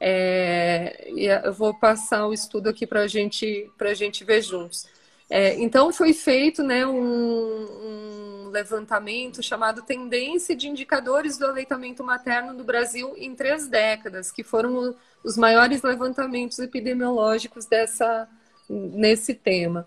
É, 0.00 1.08
eu 1.46 1.52
vou 1.52 1.72
passar 1.72 2.26
o 2.26 2.32
estudo 2.32 2.68
aqui 2.68 2.84
para 2.88 3.06
gente, 3.06 3.70
a 3.78 3.94
gente 3.94 4.24
ver 4.24 4.42
juntos. 4.42 4.88
É, 5.30 5.54
então, 5.54 5.92
foi 5.92 6.12
feito 6.12 6.64
né, 6.64 6.84
um, 6.84 8.46
um, 8.46 8.48
levantamento 8.50 9.44
chamado 9.44 9.82
Tendência 9.82 10.56
de 10.56 10.68
Indicadores 10.68 11.38
do 11.38 11.46
Aleitamento 11.46 12.02
Materno 12.02 12.52
no 12.52 12.64
Brasil 12.64 13.14
em 13.16 13.32
três 13.32 13.68
décadas, 13.68 14.32
que 14.32 14.42
foram 14.42 14.96
os 15.22 15.36
maiores 15.36 15.82
levantamentos 15.82 16.58
epidemiológicos 16.58 17.66
dessa, 17.66 18.28
nesse 18.68 19.34
tema. 19.34 19.86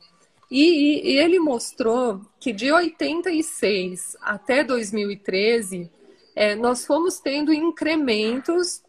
E, 0.50 1.12
e 1.12 1.18
ele 1.18 1.40
mostrou 1.40 2.22
que 2.40 2.54
de 2.54 2.72
86 2.72 4.16
até 4.22 4.64
2013, 4.64 5.92
é, 6.40 6.56
nós 6.56 6.86
fomos 6.86 7.20
tendo 7.20 7.52
incrementos 7.52 8.82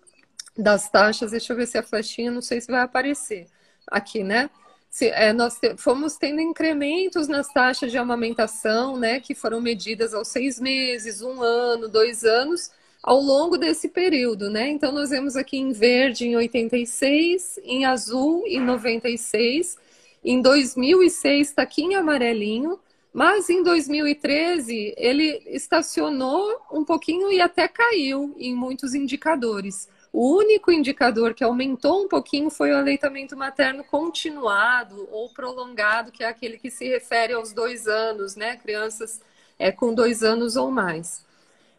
das 0.56 0.88
taxas. 0.88 1.32
Deixa 1.32 1.52
eu 1.52 1.56
ver 1.56 1.66
se 1.66 1.76
a 1.76 1.82
flechinha, 1.82 2.30
não 2.30 2.40
sei 2.40 2.60
se 2.60 2.70
vai 2.70 2.80
aparecer 2.80 3.48
aqui, 3.88 4.22
né? 4.22 4.48
Se, 4.88 5.08
é, 5.08 5.32
nós 5.32 5.58
te, 5.58 5.76
fomos 5.76 6.16
tendo 6.16 6.40
incrementos 6.40 7.26
nas 7.26 7.52
taxas 7.52 7.90
de 7.90 7.98
amamentação, 7.98 8.96
né, 8.96 9.18
que 9.18 9.34
foram 9.34 9.60
medidas 9.60 10.14
aos 10.14 10.28
seis 10.28 10.60
meses, 10.60 11.22
um 11.22 11.42
ano, 11.42 11.88
dois 11.88 12.22
anos, 12.24 12.70
ao 13.02 13.20
longo 13.20 13.58
desse 13.58 13.88
período, 13.88 14.48
né? 14.48 14.68
Então, 14.68 14.92
nós 14.92 15.10
vemos 15.10 15.34
aqui 15.34 15.58
em 15.58 15.72
verde 15.72 16.28
em 16.28 16.36
86, 16.36 17.58
em 17.64 17.84
azul 17.84 18.44
em 18.46 18.60
96, 18.60 19.76
em 20.22 20.40
2006 20.40 21.48
está 21.48 21.62
aqui 21.62 21.82
em 21.82 21.96
amarelinho, 21.96 22.78
mas 23.12 23.50
em 23.50 23.62
2013 23.62 24.94
ele 24.96 25.42
estacionou 25.46 26.60
um 26.72 26.84
pouquinho 26.84 27.30
e 27.30 27.40
até 27.40 27.66
caiu 27.66 28.34
em 28.38 28.54
muitos 28.54 28.94
indicadores. 28.94 29.88
O 30.12 30.36
único 30.36 30.72
indicador 30.72 31.34
que 31.34 31.44
aumentou 31.44 32.04
um 32.04 32.08
pouquinho 32.08 32.50
foi 32.50 32.72
o 32.72 32.76
aleitamento 32.76 33.36
materno 33.36 33.84
continuado 33.84 35.08
ou 35.10 35.28
prolongado, 35.32 36.10
que 36.10 36.24
é 36.24 36.28
aquele 36.28 36.58
que 36.58 36.70
se 36.70 36.88
refere 36.88 37.32
aos 37.32 37.52
dois 37.52 37.86
anos, 37.86 38.34
né? 38.34 38.56
Crianças 38.56 39.20
é, 39.58 39.70
com 39.70 39.94
dois 39.94 40.22
anos 40.22 40.56
ou 40.56 40.70
mais. 40.70 41.24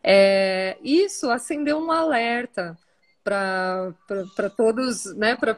É, 0.03 0.77
isso 0.81 1.29
acendeu 1.29 1.77
um 1.77 1.91
alerta 1.91 2.77
para 3.23 4.49
todos, 4.57 5.05
né, 5.15 5.35
para 5.35 5.55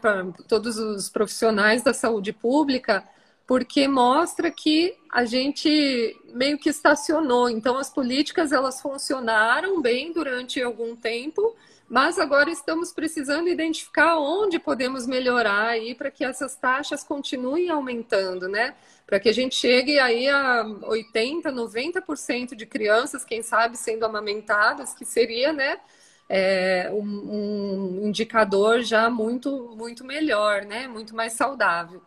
todos 0.47 0.77
os 0.77 1.09
profissionais 1.09 1.81
da 1.81 1.93
saúde 1.93 2.33
pública 2.33 3.03
porque 3.45 3.87
mostra 3.87 4.49
que 4.49 4.97
a 5.11 5.25
gente 5.25 6.19
meio 6.33 6.57
que 6.57 6.69
estacionou. 6.69 7.49
Então 7.49 7.77
as 7.77 7.89
políticas 7.89 8.51
elas 8.51 8.81
funcionaram 8.81 9.81
bem 9.81 10.13
durante 10.13 10.61
algum 10.61 10.95
tempo, 10.95 11.55
mas 11.89 12.17
agora 12.17 12.49
estamos 12.49 12.91
precisando 12.91 13.49
identificar 13.49 14.17
onde 14.17 14.57
podemos 14.59 15.05
melhorar 15.05 15.67
aí 15.67 15.93
para 15.93 16.09
que 16.09 16.23
essas 16.23 16.55
taxas 16.55 17.03
continuem 17.03 17.69
aumentando, 17.69 18.47
né? 18.47 18.75
Para 19.05 19.19
que 19.19 19.29
a 19.29 19.33
gente 19.33 19.55
chegue 19.55 19.99
aí 19.99 20.27
a 20.29 20.65
80, 20.83 21.51
90% 21.51 22.55
de 22.55 22.65
crianças, 22.65 23.25
quem 23.25 23.43
sabe, 23.43 23.77
sendo 23.77 24.05
amamentadas, 24.05 24.93
que 24.93 25.05
seria, 25.05 25.51
né? 25.51 25.79
É, 26.29 26.89
um, 26.91 28.01
um 28.01 28.07
indicador 28.07 28.81
já 28.81 29.09
muito, 29.09 29.75
muito 29.77 30.05
melhor, 30.05 30.63
né? 30.63 30.87
Muito 30.87 31.13
mais 31.13 31.33
saudável. 31.33 32.01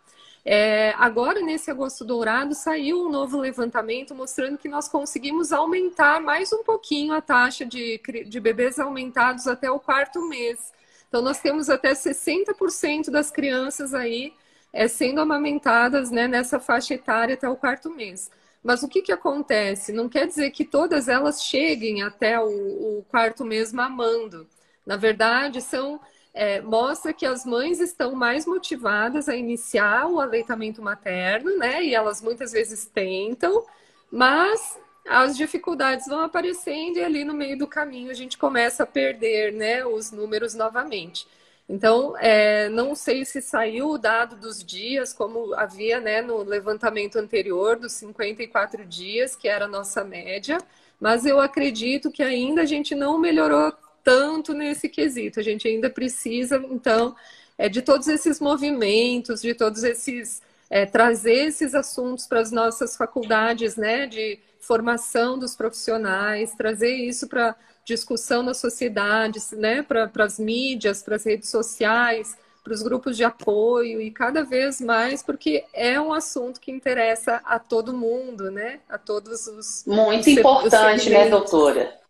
É, 0.49 0.95
agora, 0.97 1.41
nesse 1.41 1.73
agosto 1.73 2.05
dourado, 2.05 2.55
saiu 2.55 3.05
um 3.05 3.11
novo 3.11 3.37
levantamento 3.37 4.15
mostrando 4.15 4.57
que 4.57 4.69
nós 4.69 4.87
conseguimos 4.87 5.53
aumentar 5.53 6.21
mais 6.21 6.53
um 6.53 6.62
pouquinho 6.62 7.12
a 7.15 7.21
taxa 7.21 7.67
de, 7.67 8.00
de 8.25 8.38
bebês 8.38 8.79
aumentados 8.79 9.49
até 9.49 9.69
o 9.69 9.81
quarto 9.81 10.23
mês. 10.29 10.73
Então, 11.09 11.21
nós 11.21 11.41
temos 11.41 11.69
até 11.69 11.95
60% 11.95 13.11
das 13.11 13.29
crianças 13.29 13.93
aí 13.93 14.33
é, 14.73 14.87
sendo 14.87 15.21
amamentadas 15.21 16.12
né, 16.12 16.29
nessa 16.29 16.61
faixa 16.61 16.95
etária 16.95 17.35
até 17.35 17.49
o 17.49 17.57
quarto 17.57 17.91
mês. 17.91 18.31
Mas 18.62 18.85
o 18.85 18.88
que, 18.88 19.03
que 19.03 19.11
acontece? 19.12 19.93
Não 19.93 20.09
quer 20.09 20.29
dizer 20.29 20.53
que 20.53 20.65
todas 20.65 21.09
elas 21.09 21.43
cheguem 21.43 22.05
até 22.05 22.38
o, 22.38 22.99
o 22.99 23.05
quarto 23.09 23.45
mês 23.45 23.73
mamando. 23.73 24.47
Na 24.87 24.97
verdade, 24.97 25.61
são 25.61 26.00
é, 26.37 26.61
mostra 26.61 27.14
que 27.14 27.25
as 27.25 27.47
mães 27.47 27.81
estão 27.81 28.14
mais 28.14 28.45
motivadas 28.47 29.26
a 29.26 29.35
iniciar 29.35 30.07
o 30.07 30.21
aleitamento 30.21 30.83
materno, 30.83 31.57
né? 31.57 31.83
E 31.83 31.95
elas 31.95 32.21
muitas 32.21 32.52
vezes 32.52 32.85
tentam, 32.85 33.64
mas 34.12 34.78
as 35.09 35.35
dificuldades 35.35 36.07
vão 36.07 36.21
aparecendo 36.21 36.99
e 36.99 37.02
ali 37.02 37.25
no 37.25 37.33
meio 37.33 37.57
do 37.57 37.66
caminho 37.66 38.11
a 38.11 38.14
gente 38.14 38.37
começa 38.37 38.83
a 38.83 38.87
perder, 38.87 39.52
né, 39.52 39.87
os 39.87 40.11
números 40.11 40.55
novamente. 40.55 41.26
Então, 41.69 42.14
é, 42.19 42.69
não 42.69 42.95
sei 42.95 43.25
se 43.25 43.40
saiu 43.40 43.90
o 43.90 43.99
dado 43.99 44.37
dos 44.37 44.62
dias, 44.62 45.12
como 45.12 45.55
havia 45.55 46.00
né, 46.00 46.21
no 46.21 46.43
levantamento 46.43 47.16
anterior, 47.19 47.76
dos 47.76 47.93
54 47.93 48.85
dias, 48.85 49.35
que 49.35 49.49
era 49.49 49.64
a 49.64 49.69
nossa 49.69 50.05
média, 50.05 50.59
mas 51.00 51.25
eu 51.25 51.40
acredito 51.40 52.11
que 52.11 52.23
ainda 52.23 52.62
a 52.62 52.66
gente 52.66 52.95
não 52.95 53.19
melhorou 53.19 53.73
tanto 54.06 54.54
nesse 54.54 54.88
quesito. 54.88 55.40
A 55.40 55.42
gente 55.42 55.66
ainda 55.66 55.90
precisa, 55.90 56.64
então, 56.70 57.16
é, 57.58 57.68
de 57.68 57.82
todos 57.82 58.06
esses 58.06 58.38
movimentos, 58.38 59.42
de 59.42 59.52
todos 59.52 59.82
esses. 59.82 60.40
É, 60.68 60.84
trazer 60.84 61.46
esses 61.46 61.76
assuntos 61.76 62.26
para 62.26 62.40
as 62.40 62.50
nossas 62.50 62.96
faculdades 62.96 63.76
né, 63.76 64.04
de 64.08 64.40
formação 64.58 65.38
dos 65.38 65.54
profissionais, 65.54 66.54
trazer 66.56 66.92
isso 66.92 67.28
para 67.28 67.54
discussão 67.84 68.42
na 68.42 68.52
sociedade, 68.52 69.38
né, 69.52 69.80
para 69.82 70.10
as 70.25 70.40
mídias, 70.40 71.04
para 71.04 71.14
as 71.14 71.25
redes 71.25 71.50
sociais, 71.50 72.36
para 72.64 72.72
os 72.72 72.82
grupos 72.82 73.16
de 73.16 73.22
apoio 73.22 74.00
e 74.00 74.10
cada 74.10 74.42
vez 74.42 74.80
mais, 74.80 75.22
porque 75.22 75.64
é 75.72 76.00
um 76.00 76.12
assunto 76.12 76.60
que 76.60 76.72
interessa 76.72 77.40
a 77.44 77.60
todo 77.60 77.92
mundo, 77.96 78.50
né? 78.50 78.80
A 78.88 78.98
todos 78.98 79.46
os. 79.46 79.84
Muito 79.86 80.22
os 80.22 80.26
importante, 80.26 81.08
né, 81.08 81.30
doutora? 81.30 82.05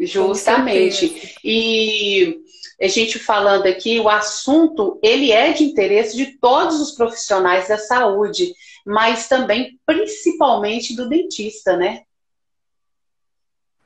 Justamente. 0.00 1.36
E 1.44 2.38
a 2.80 2.88
gente 2.88 3.18
falando 3.18 3.66
aqui, 3.66 4.00
o 4.00 4.08
assunto 4.08 4.98
ele 5.02 5.30
é 5.30 5.52
de 5.52 5.64
interesse 5.64 6.16
de 6.16 6.38
todos 6.38 6.80
os 6.80 6.92
profissionais 6.92 7.68
da 7.68 7.76
saúde, 7.76 8.54
mas 8.86 9.28
também 9.28 9.78
principalmente 9.84 10.96
do 10.96 11.08
dentista, 11.08 11.76
né? 11.76 12.02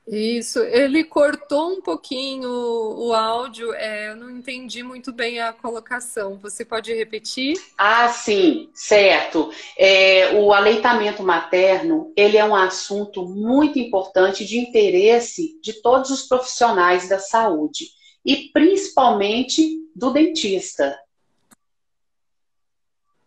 Isso, 0.07 0.59
ele 0.59 1.03
cortou 1.03 1.71
um 1.71 1.81
pouquinho 1.81 2.47
o, 2.47 3.11
áudio, 3.11 3.73
é, 3.73 4.09
eu 4.09 4.15
não 4.15 4.29
entendi 4.29 4.83
muito 4.83 5.11
bem 5.11 5.39
a 5.39 5.51
colocação. 5.51 6.37
Você 6.43 6.63
pode 6.63 6.93
repetir? 6.93 7.59
Ah, 7.75 8.07
sim, 8.09 8.69
certo. 8.71 9.51
É, 9.75 10.35
o 10.35 10.53
aleitamento 10.53 11.23
materno, 11.23 12.13
ele 12.15 12.37
é 12.37 12.45
um 12.45 12.55
assunto 12.55 13.25
muito 13.27 13.79
importante 13.79 14.45
de 14.45 14.59
interesse 14.59 15.59
de 15.59 15.81
todos 15.81 16.11
os 16.11 16.27
profissionais 16.27 17.09
da 17.09 17.17
saúde 17.17 17.85
e 18.23 18.51
principalmente 18.53 19.79
do 19.95 20.11
dentista. 20.11 20.95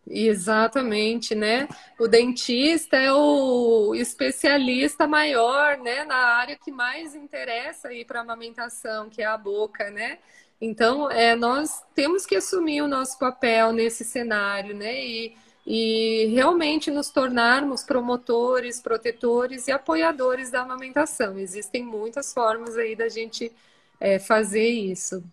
Exatamente, 0.09 1.35
né? 1.35 1.67
O 1.99 2.07
dentista 2.07 2.97
é 2.97 3.13
o 3.13 3.93
especialista 3.93 5.07
maior, 5.07 5.77
né, 5.77 6.03
na 6.03 6.15
área 6.15 6.57
que 6.57 6.71
mais 6.71 7.13
interessa 7.13 7.89
aí 7.89 8.03
para 8.03 8.19
a 8.19 8.23
amamentação, 8.23 9.07
que 9.07 9.21
é 9.21 9.25
a 9.25 9.37
boca, 9.37 9.91
né? 9.91 10.17
Então, 10.59 11.09
é, 11.11 11.35
nós 11.35 11.83
temos 11.93 12.25
que 12.25 12.35
assumir 12.35 12.81
o 12.81 12.87
nosso 12.87 13.19
papel 13.19 13.71
nesse 13.71 14.03
cenário, 14.03 14.75
né? 14.75 14.99
E, 15.05 15.35
e 15.65 16.25
realmente 16.33 16.89
nos 16.89 17.11
tornarmos 17.11 17.83
promotores, 17.83 18.81
protetores 18.81 19.67
e 19.67 19.71
apoiadores 19.71 20.49
da 20.49 20.61
amamentação. 20.61 21.37
Existem 21.37 21.83
muitas 21.83 22.33
formas 22.33 22.75
aí 22.77 22.95
da 22.95 23.07
gente 23.07 23.51
é, 23.99 24.17
fazer 24.17 24.67
isso. 24.67 25.23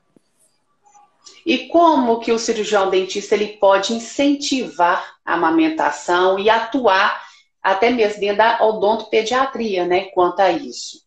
E 1.44 1.68
como 1.68 2.20
que 2.20 2.32
o 2.32 2.38
cirurgião 2.38 2.90
dentista 2.90 3.34
ele 3.34 3.56
pode 3.58 3.92
incentivar 3.92 5.16
a 5.24 5.34
amamentação 5.34 6.38
e 6.38 6.50
atuar 6.50 7.24
até 7.62 7.90
mesmo 7.90 8.20
dentro 8.20 8.38
da 8.38 8.64
odontopediatria, 8.64 9.86
né, 9.86 10.06
quanto 10.06 10.40
a 10.40 10.52
isso? 10.52 11.04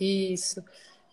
Isso. 0.00 0.62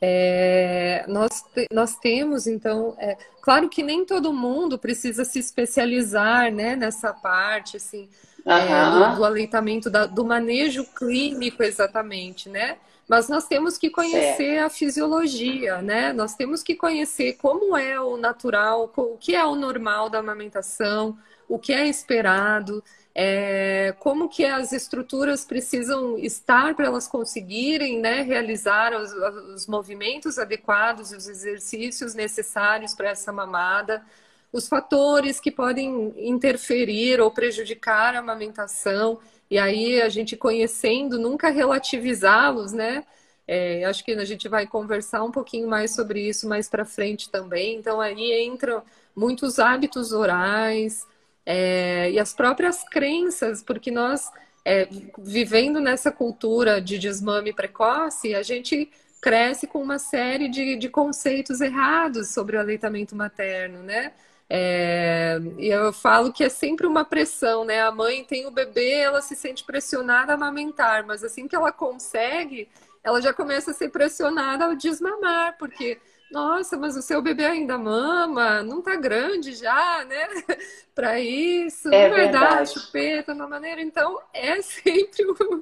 É, 0.02 1.06
nós, 1.08 1.44
nós 1.72 1.96
temos, 1.98 2.48
então, 2.48 2.96
é, 3.00 3.18
claro 3.42 3.68
que 3.70 3.82
nem 3.82 4.06
todo 4.06 4.32
mundo 4.34 4.78
precisa 4.78 5.26
se 5.26 5.40
especializar 5.40 6.52
né, 6.52 6.76
nessa 6.76 7.14
parte, 7.14 7.78
assim, 7.78 8.10
uhum. 8.46 8.52
é, 8.54 9.10
do, 9.10 9.16
do, 9.18 9.26
aleitamento, 9.26 9.90
da, 9.90 10.06
do 10.06 10.24
manejo 10.24 10.86
clínico 10.94 11.64
exatamente, 11.64 12.50
né? 12.50 12.78
Mas 13.08 13.30
nós 13.30 13.48
temos 13.48 13.78
que 13.78 13.90
conhecer 13.90 14.36
certo. 14.36 14.66
a 14.66 14.70
fisiologia, 14.70 15.82
né? 15.82 16.12
Nós 16.12 16.36
temos 16.36 16.64
que 16.64 16.76
conhecer 16.76 17.34
como 17.34 17.78
é 17.78 18.00
o 18.00 18.18
natural, 18.18 18.92
o 18.96 19.18
que 19.18 19.36
é 19.36 19.46
o 19.46 19.56
normal 19.56 20.10
da 20.10 20.20
amamentação, 20.20 21.18
o 21.48 21.60
que 21.60 21.72
é 21.72 21.88
esperado, 21.88 22.84
é, 23.14 23.96
como 24.00 24.28
que 24.28 24.44
as 24.44 24.74
estruturas 24.74 25.46
precisam 25.46 26.18
estar 26.18 26.76
para 26.76 26.88
elas 26.88 27.08
conseguirem 27.08 28.00
né, 28.00 28.22
realizar 28.22 28.94
os, 28.94 29.14
os 29.54 29.68
movimentos 29.68 30.38
adequados, 30.38 31.12
os 31.12 31.30
exercícios 31.30 32.14
necessários 32.14 32.94
para 32.94 33.10
essa 33.10 33.32
mamada, 33.32 34.04
os 34.52 34.68
fatores 34.68 35.40
que 35.40 35.52
podem 35.52 36.14
interferir 36.18 37.22
ou 37.22 37.32
prejudicar 37.32 38.16
a 38.16 38.20
amamentação. 38.20 39.20
E 39.50 39.58
aí 39.58 40.02
a 40.02 40.10
gente 40.10 40.36
conhecendo, 40.36 41.20
nunca 41.20 41.50
relativizá-los, 41.50 42.74
né? 42.74 43.04
É, 43.48 43.86
acho 43.86 44.04
que 44.04 44.12
a 44.12 44.26
gente 44.26 44.48
vai 44.50 44.66
conversar 44.66 45.24
um 45.24 45.32
pouquinho 45.32 45.68
mais 45.68 45.94
sobre 45.94 46.28
isso 46.28 46.48
mais 46.50 46.68
para 46.68 46.86
frente 46.86 47.30
também. 47.30 47.76
Então 47.78 48.02
aí 48.02 48.44
entram 48.46 48.82
muitos 49.16 49.60
hábitos 49.60 50.12
orais 50.12 51.06
é, 51.46 52.12
e 52.12 52.20
as 52.20 52.34
próprias 52.34 52.84
crenças, 52.84 53.62
porque 53.62 53.92
nós 53.92 54.32
é, 54.66 54.88
vivendo 55.20 55.80
nessa 55.80 56.12
cultura 56.12 56.82
de 56.82 56.98
desmame 56.98 57.54
precoce, 57.54 58.34
a 58.34 58.42
gente 58.42 58.90
cresce 59.22 59.68
com 59.68 59.82
uma 59.82 60.00
série 60.00 60.50
de, 60.50 60.76
de 60.76 60.90
conceitos 60.90 61.62
errados 61.62 62.30
sobre 62.30 62.58
o 62.58 62.60
aleitamento 62.60 63.16
materno, 63.16 63.84
né? 63.84 64.12
É, 64.50 65.40
e 65.58 65.68
eu 65.68 65.92
falo 65.92 66.32
que 66.32 66.44
é 66.44 66.50
sempre 66.50 66.86
uma 66.86 67.04
pressão, 67.04 67.66
né? 67.66 67.82
A 67.82 67.92
mãe 67.92 68.24
tem 68.24 68.46
o 68.46 68.52
bebê, 68.52 68.92
ela 69.00 69.22
se 69.22 69.36
sente 69.36 69.64
pressionada 69.64 70.34
a 70.34 70.36
amamentar, 70.36 71.06
mas 71.06 71.24
assim 71.24 71.48
que 71.48 71.56
ela 71.56 71.72
consegue, 71.72 72.70
ela 73.04 73.22
já 73.22 73.34
começa 73.34 73.72
a 73.72 73.74
ser 73.74 73.90
pressionada 73.90 74.66
a 74.66 74.76
desmamar, 74.76 75.58
porque, 75.58 76.00
nossa, 76.32 76.78
mas 76.78 76.96
o 76.96 77.02
seu 77.02 77.22
bebê 77.22 77.46
ainda 77.46 77.78
mama, 77.78 78.62
não 78.62 78.82
tá 78.82 78.96
grande 78.96 79.54
já, 79.54 80.06
né? 80.06 80.28
Para 80.94 81.20
isso, 81.20 81.88
é 81.92 82.08
não 82.10 82.16
vai 82.16 82.32
dar 82.32 82.68
chupeta 82.68 83.34
de 83.34 83.40
uma 83.40 83.50
maneira. 83.50 83.82
Então, 83.82 84.20
é 84.32 84.62
sempre 84.64 85.26
um, 85.26 85.62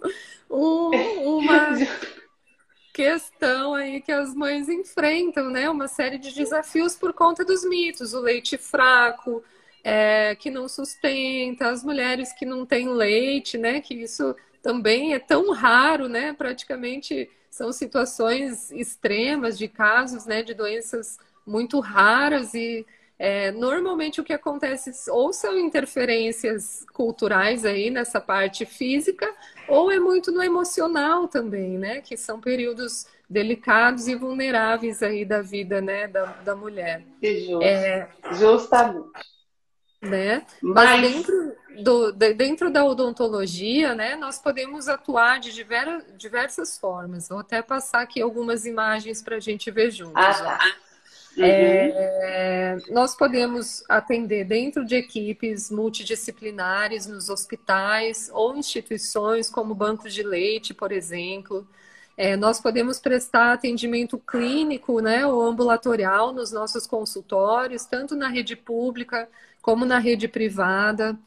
um, 0.49 1.37
uma 1.37 1.69
questão 2.93 3.73
aí 3.73 3.99
que 3.99 4.11
as 4.11 4.35
mães 4.35 4.69
enfrentam, 4.69 5.49
né? 5.49 5.69
Uma 5.69 5.87
série 5.87 6.19
de 6.19 6.33
desafios 6.33 6.95
por 6.95 7.11
conta 7.11 7.43
dos 7.43 7.65
mitos, 7.65 8.13
o 8.13 8.19
leite 8.19 8.55
fraco, 8.57 9.43
é, 9.83 10.35
que 10.35 10.51
não 10.51 10.69
sustenta, 10.69 11.69
as 11.69 11.83
mulheres 11.83 12.31
que 12.31 12.45
não 12.45 12.65
têm 12.65 12.87
leite, 12.89 13.57
né? 13.57 13.81
Que 13.81 13.95
isso 13.95 14.35
também 14.61 15.13
é 15.13 15.19
tão 15.19 15.51
raro, 15.51 16.07
né? 16.07 16.33
Praticamente 16.33 17.29
são 17.49 17.73
situações 17.73 18.71
extremas 18.71 19.57
de 19.57 19.67
casos, 19.67 20.25
né? 20.25 20.43
De 20.43 20.53
doenças 20.53 21.17
muito 21.45 21.79
raras 21.79 22.53
e 22.53 22.85
é, 23.19 23.51
normalmente 23.51 24.19
o 24.19 24.23
que 24.23 24.33
acontece 24.33 24.91
ou 25.09 25.31
são 25.31 25.57
interferências 25.57 26.85
culturais 26.93 27.63
aí 27.63 27.89
nessa 27.89 28.19
parte 28.19 28.65
física, 28.65 29.29
ou 29.67 29.91
é 29.91 29.99
muito 29.99 30.31
no 30.31 30.41
emocional 30.43 31.27
também, 31.27 31.77
né? 31.77 32.01
Que 32.01 32.17
são 32.17 32.39
períodos 32.39 33.07
delicados 33.29 34.07
e 34.07 34.15
vulneráveis 34.15 35.01
aí 35.01 35.25
da 35.25 35.41
vida, 35.41 35.81
né, 35.81 36.07
da, 36.07 36.25
da 36.25 36.55
mulher. 36.55 37.03
Justo. 37.21 37.63
É, 37.63 38.09
Justamente. 38.33 39.33
Né? 40.01 40.45
Mas... 40.61 41.01
Mas 41.01 41.01
dentro, 41.01 41.55
do, 41.81 42.11
dentro 42.11 42.69
da 42.69 42.85
odontologia, 42.85 43.95
né, 43.95 44.15
nós 44.15 44.37
podemos 44.37 44.87
atuar 44.87 45.39
de 45.39 45.51
diversas 46.17 46.77
formas. 46.77 47.29
Vou 47.29 47.39
até 47.39 47.61
passar 47.61 48.01
aqui 48.01 48.21
algumas 48.21 48.65
imagens 48.65 49.21
para 49.21 49.37
a 49.37 49.39
gente 49.39 49.71
ver 49.71 49.89
juntos. 49.91 50.13
Ah, 50.15 50.33
tá. 50.33 50.59
Uhum. 51.37 51.43
É, 51.45 52.77
nós 52.89 53.15
podemos 53.15 53.83
atender 53.89 54.45
dentro 54.45 54.85
de 54.85 54.95
equipes 54.95 55.71
multidisciplinares 55.71 57.07
nos 57.07 57.29
hospitais 57.29 58.29
ou 58.31 58.55
instituições 58.55 59.49
como 59.49 59.73
bancos 59.73 60.13
de 60.13 60.23
leite, 60.23 60.73
por 60.73 60.91
exemplo. 60.91 61.67
É, 62.15 62.37
nós 62.37 62.61
podemos 62.61 62.99
prestar 62.99 63.53
atendimento 63.53 64.19
clínico 64.19 64.99
né, 64.99 65.25
ou 65.25 65.41
ambulatorial 65.41 66.31
nos 66.31 66.51
nossos 66.51 66.85
consultórios, 66.85 67.85
tanto 67.85 68.15
na 68.15 68.27
rede 68.27 68.55
pública 68.55 69.27
como 69.61 69.85
na 69.85 69.97
rede 69.97 70.27
privada 70.27 71.17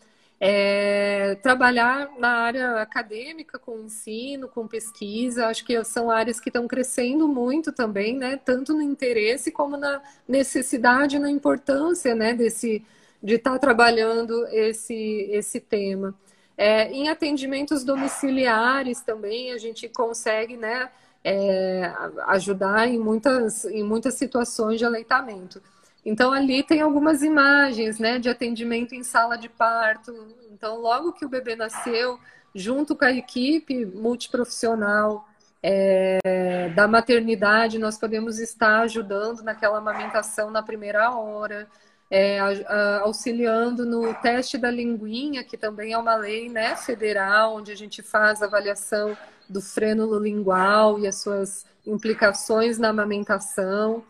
é, 0.40 1.34
trabalhar 1.36 2.10
na 2.18 2.28
área 2.28 2.82
acadêmica, 2.82 3.58
com 3.58 3.80
ensino, 3.80 4.48
com 4.48 4.66
pesquisa, 4.66 5.46
acho 5.46 5.64
que 5.64 5.82
são 5.84 6.10
áreas 6.10 6.38
que 6.38 6.48
estão 6.48 6.68
crescendo 6.68 7.26
muito 7.26 7.72
também, 7.72 8.16
né? 8.16 8.36
Tanto 8.44 8.74
no 8.74 8.82
interesse 8.82 9.50
como 9.50 9.76
na 9.76 10.02
necessidade, 10.28 11.18
na 11.18 11.30
importância, 11.30 12.14
né? 12.14 12.34
Desse, 12.34 12.84
de 13.22 13.34
estar 13.34 13.52
tá 13.52 13.58
trabalhando 13.58 14.46
esse, 14.48 15.28
esse 15.30 15.60
tema. 15.60 16.14
É, 16.56 16.90
em 16.90 17.08
atendimentos 17.08 17.84
domiciliares 17.84 19.00
também, 19.00 19.52
a 19.52 19.58
gente 19.58 19.88
consegue, 19.88 20.56
né? 20.56 20.90
é, 21.28 21.92
ajudar 22.28 22.86
em 22.86 23.00
muitas, 23.00 23.64
em 23.64 23.82
muitas 23.82 24.14
situações 24.14 24.78
de 24.78 24.84
aleitamento. 24.84 25.60
Então, 26.06 26.32
ali 26.32 26.62
tem 26.62 26.80
algumas 26.80 27.20
imagens 27.20 27.98
né, 27.98 28.20
de 28.20 28.28
atendimento 28.28 28.94
em 28.94 29.02
sala 29.02 29.36
de 29.36 29.48
parto. 29.48 30.14
Então, 30.52 30.80
logo 30.80 31.12
que 31.12 31.24
o 31.24 31.28
bebê 31.28 31.56
nasceu, 31.56 32.16
junto 32.54 32.94
com 32.94 33.04
a 33.04 33.10
equipe 33.10 33.84
multiprofissional 33.84 35.28
é, 35.60 36.68
da 36.76 36.86
maternidade, 36.86 37.76
nós 37.76 37.98
podemos 37.98 38.38
estar 38.38 38.82
ajudando 38.82 39.42
naquela 39.42 39.78
amamentação 39.78 40.48
na 40.48 40.62
primeira 40.62 41.10
hora, 41.10 41.66
é, 42.08 42.38
auxiliando 43.02 43.84
no 43.84 44.14
teste 44.14 44.56
da 44.56 44.70
linguinha, 44.70 45.42
que 45.42 45.56
também 45.56 45.92
é 45.92 45.98
uma 45.98 46.14
lei 46.14 46.48
né, 46.48 46.76
federal, 46.76 47.56
onde 47.56 47.72
a 47.72 47.76
gente 47.76 48.00
faz 48.00 48.42
avaliação 48.42 49.18
do 49.48 49.60
frênulo 49.60 50.20
lingual 50.20 51.00
e 51.00 51.08
as 51.08 51.16
suas 51.16 51.66
implicações 51.84 52.78
na 52.78 52.90
amamentação. 52.90 54.04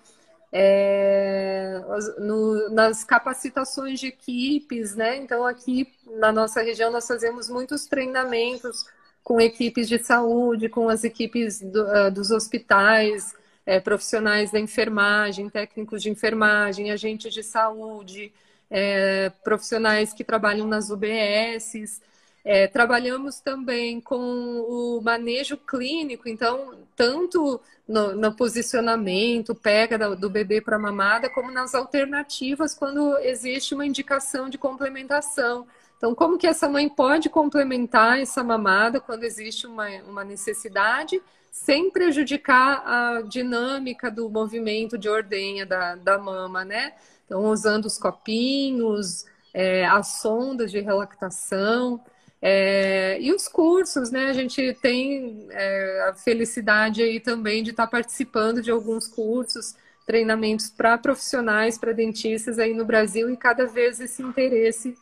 É, 0.59 1.83
no, 2.19 2.71
nas 2.71 3.05
capacitações 3.05 4.01
de 4.01 4.07
equipes, 4.07 4.95
né? 4.95 5.16
Então, 5.16 5.47
aqui 5.47 5.92
na 6.19 6.33
nossa 6.33 6.62
região, 6.62 6.90
nós 6.90 7.07
fazemos 7.07 7.51
muitos 7.51 7.85
treinamentos 7.85 8.87
com 9.23 9.38
equipes 9.38 9.87
de 9.87 9.99
saúde, 9.99 10.71
com 10.71 10.88
as 10.88 11.05
equipes 11.05 11.61
do, 11.61 11.83
uh, 11.83 12.11
dos 12.11 12.31
hospitais, 12.31 13.35
é, 13.66 13.81
profissionais 13.81 14.51
da 14.51 14.59
enfermagem, 14.59 15.51
técnicos 15.51 16.03
de 16.03 16.09
enfermagem, 16.09 16.90
agentes 16.90 17.35
de 17.35 17.42
saúde, 17.42 18.33
é, 18.71 19.31
profissionais 19.45 20.14
que 20.14 20.25
trabalham 20.25 20.66
nas 20.66 20.88
UBSs. 20.88 22.01
É, 22.49 22.69
trabalhamos 22.69 23.41
também 23.41 24.01
com 24.01 24.17
o 24.17 25.01
manejo 25.03 25.57
clínico, 25.57 26.29
então, 26.29 26.79
tanto 26.95 27.61
no, 27.89 28.15
no 28.15 28.33
posicionamento, 28.37 29.53
pega 29.53 30.15
do 30.15 30.31
bebê 30.31 30.61
para 30.61 30.79
mamada, 30.79 31.29
como 31.29 31.51
nas 31.51 31.75
alternativas 31.75 32.73
quando 32.73 33.19
existe 33.19 33.75
uma 33.75 33.85
indicação 33.85 34.49
de 34.49 34.59
complementação. 34.59 35.67
Então, 35.97 36.15
como 36.15 36.39
que 36.39 36.47
essa 36.47 36.69
mãe 36.69 36.89
pode 36.89 37.29
complementar 37.29 38.21
essa 38.21 38.45
mamada 38.45 39.01
quando 39.01 39.25
existe 39.25 39.67
uma, 39.67 39.89
uma 40.03 40.23
necessidade, 40.23 41.21
sem 41.51 41.91
prejudicar 41.91 42.81
a 42.87 43.23
dinâmica 43.23 44.09
do 44.09 44.31
movimento 44.31 44.97
de 44.97 45.09
ordenha 45.09 45.67
da, 45.67 45.97
da 45.97 46.17
mama, 46.17 46.65
né? 46.65 46.93
Então, 47.25 47.45
usando 47.47 47.87
os 47.87 47.99
copinhos, 47.99 49.25
é, 49.53 49.85
as 49.85 50.21
sondas 50.21 50.71
de 50.71 50.79
relactação. 50.79 52.01
É, 52.40 53.18
e 53.20 53.33
os 53.33 53.49
cursos, 53.49 54.11
né? 54.11 54.27
A 54.27 54.33
gente 54.33 54.75
tem 54.81 55.46
é, 55.51 56.09
a 56.09 56.14
felicidade 56.14 57.03
aí 57.03 57.18
também 57.18 57.62
de 57.62 57.70
estar 57.70 57.87
participando 57.87 58.62
de 58.62 58.70
alguns 58.70 59.09
cursos, 59.09 59.75
treinamentos 60.07 60.70
para 60.70 60.99
profissionais, 60.99 61.79
para 61.79 61.92
dentistas 61.92 62.59
aí 62.59 62.75
no 62.75 62.85
Brasil, 62.85 63.29
e 63.31 63.37
cada 63.37 63.66
vez 63.66 64.01
esse 64.01 64.22
interesse 64.22 64.94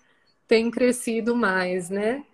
tem 0.49 0.71
crescido 0.71 1.35
mais, 1.35 1.91
né? 1.91 2.25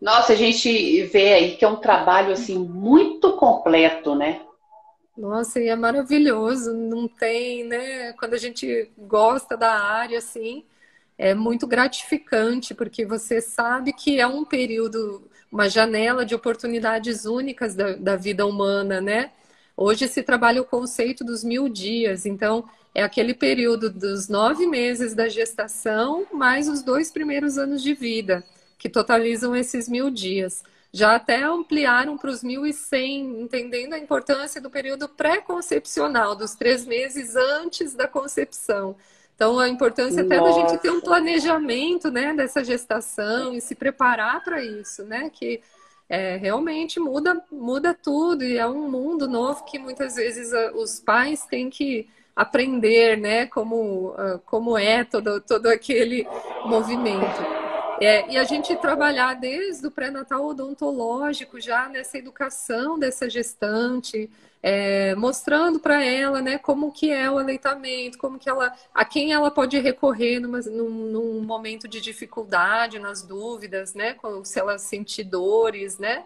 Nossa, 0.00 0.34
a 0.34 0.36
gente 0.36 1.02
vê 1.04 1.32
aí 1.32 1.56
que 1.56 1.64
é 1.64 1.68
um 1.68 1.76
trabalho 1.76 2.32
assim 2.32 2.58
muito 2.58 3.32
completo, 3.36 4.14
né? 4.14 4.42
Nossa, 5.16 5.58
e 5.58 5.68
é 5.68 5.74
maravilhoso, 5.74 6.74
não 6.74 7.08
tem, 7.08 7.64
né? 7.64 8.12
Quando 8.12 8.34
a 8.34 8.38
gente 8.38 8.90
gosta 8.98 9.56
da 9.56 9.72
área, 9.72 10.18
assim, 10.18 10.62
é 11.18 11.34
muito 11.34 11.66
gratificante, 11.66 12.74
porque 12.74 13.04
você 13.06 13.40
sabe 13.40 13.92
que 13.92 14.20
é 14.20 14.26
um 14.26 14.44
período, 14.44 15.28
uma 15.50 15.68
janela 15.68 16.24
de 16.24 16.34
oportunidades 16.34 17.24
únicas 17.24 17.74
da, 17.74 17.94
da 17.94 18.16
vida 18.16 18.46
humana, 18.46 19.00
né? 19.00 19.32
Hoje 19.76 20.08
se 20.08 20.22
trabalha 20.22 20.60
o 20.60 20.64
conceito 20.64 21.24
dos 21.24 21.44
mil 21.44 21.68
dias, 21.68 22.26
então 22.26 22.64
é 22.94 23.02
aquele 23.02 23.34
período 23.34 23.90
dos 23.90 24.28
nove 24.28 24.66
meses 24.66 25.14
da 25.14 25.28
gestação 25.28 26.26
mais 26.32 26.68
os 26.68 26.82
dois 26.82 27.10
primeiros 27.10 27.58
anos 27.58 27.82
de 27.82 27.92
vida, 27.92 28.42
que 28.78 28.88
totalizam 28.88 29.54
esses 29.54 29.88
mil 29.88 30.10
dias. 30.10 30.62
Já 30.92 31.16
até 31.16 31.42
ampliaram 31.42 32.16
para 32.16 32.30
os 32.30 32.42
1.100, 32.42 33.42
entendendo 33.42 33.92
a 33.92 33.98
importância 33.98 34.62
do 34.62 34.70
período 34.70 35.08
pré-concepcional, 35.10 36.34
dos 36.34 36.54
três 36.54 36.86
meses 36.86 37.36
antes 37.36 37.94
da 37.94 38.08
concepção. 38.08 38.96
Então, 39.36 39.58
a 39.58 39.68
importância 39.68 40.22
Nossa. 40.22 40.34
até 40.34 40.42
da 40.42 40.52
gente 40.52 40.80
ter 40.80 40.90
um 40.90 41.00
planejamento 41.00 42.10
né, 42.10 42.32
dessa 42.32 42.64
gestação 42.64 43.52
e 43.52 43.60
se 43.60 43.74
preparar 43.74 44.42
para 44.42 44.64
isso, 44.64 45.04
né? 45.04 45.30
Que 45.30 45.60
é, 46.08 46.36
realmente 46.36 46.98
muda, 46.98 47.44
muda 47.52 47.92
tudo 47.92 48.42
e 48.42 48.56
é 48.56 48.66
um 48.66 48.90
mundo 48.90 49.28
novo 49.28 49.62
que 49.64 49.78
muitas 49.78 50.14
vezes 50.14 50.50
os 50.74 50.98
pais 51.00 51.44
têm 51.44 51.68
que 51.68 52.08
aprender, 52.34 53.18
né? 53.18 53.46
Como, 53.46 54.14
como 54.46 54.78
é 54.78 55.04
todo, 55.04 55.38
todo 55.42 55.66
aquele 55.66 56.26
movimento. 56.64 57.66
É, 58.00 58.30
e 58.30 58.38
a 58.38 58.44
gente 58.44 58.74
trabalhar 58.76 59.34
desde 59.34 59.86
o 59.86 59.90
pré-natal 59.90 60.46
odontológico, 60.46 61.60
já 61.60 61.88
nessa 61.88 62.18
educação 62.18 62.98
dessa 62.98 63.28
gestante, 63.28 64.30
é, 64.68 65.14
mostrando 65.14 65.78
para 65.78 66.04
ela, 66.04 66.42
né, 66.42 66.58
como 66.58 66.90
que 66.90 67.12
é 67.12 67.30
o 67.30 67.38
aleitamento, 67.38 68.18
como 68.18 68.36
que 68.36 68.50
ela, 68.50 68.74
a 68.92 69.04
quem 69.04 69.32
ela 69.32 69.48
pode 69.48 69.78
recorrer 69.78 70.40
numa, 70.40 70.58
num, 70.58 70.90
num, 70.90 71.40
momento 71.40 71.86
de 71.86 72.00
dificuldade, 72.00 72.98
nas 72.98 73.22
dúvidas, 73.22 73.94
né, 73.94 74.16
se 74.42 74.58
ela 74.58 74.76
sentir 74.76 75.22
dores, 75.22 75.98
né, 75.98 76.24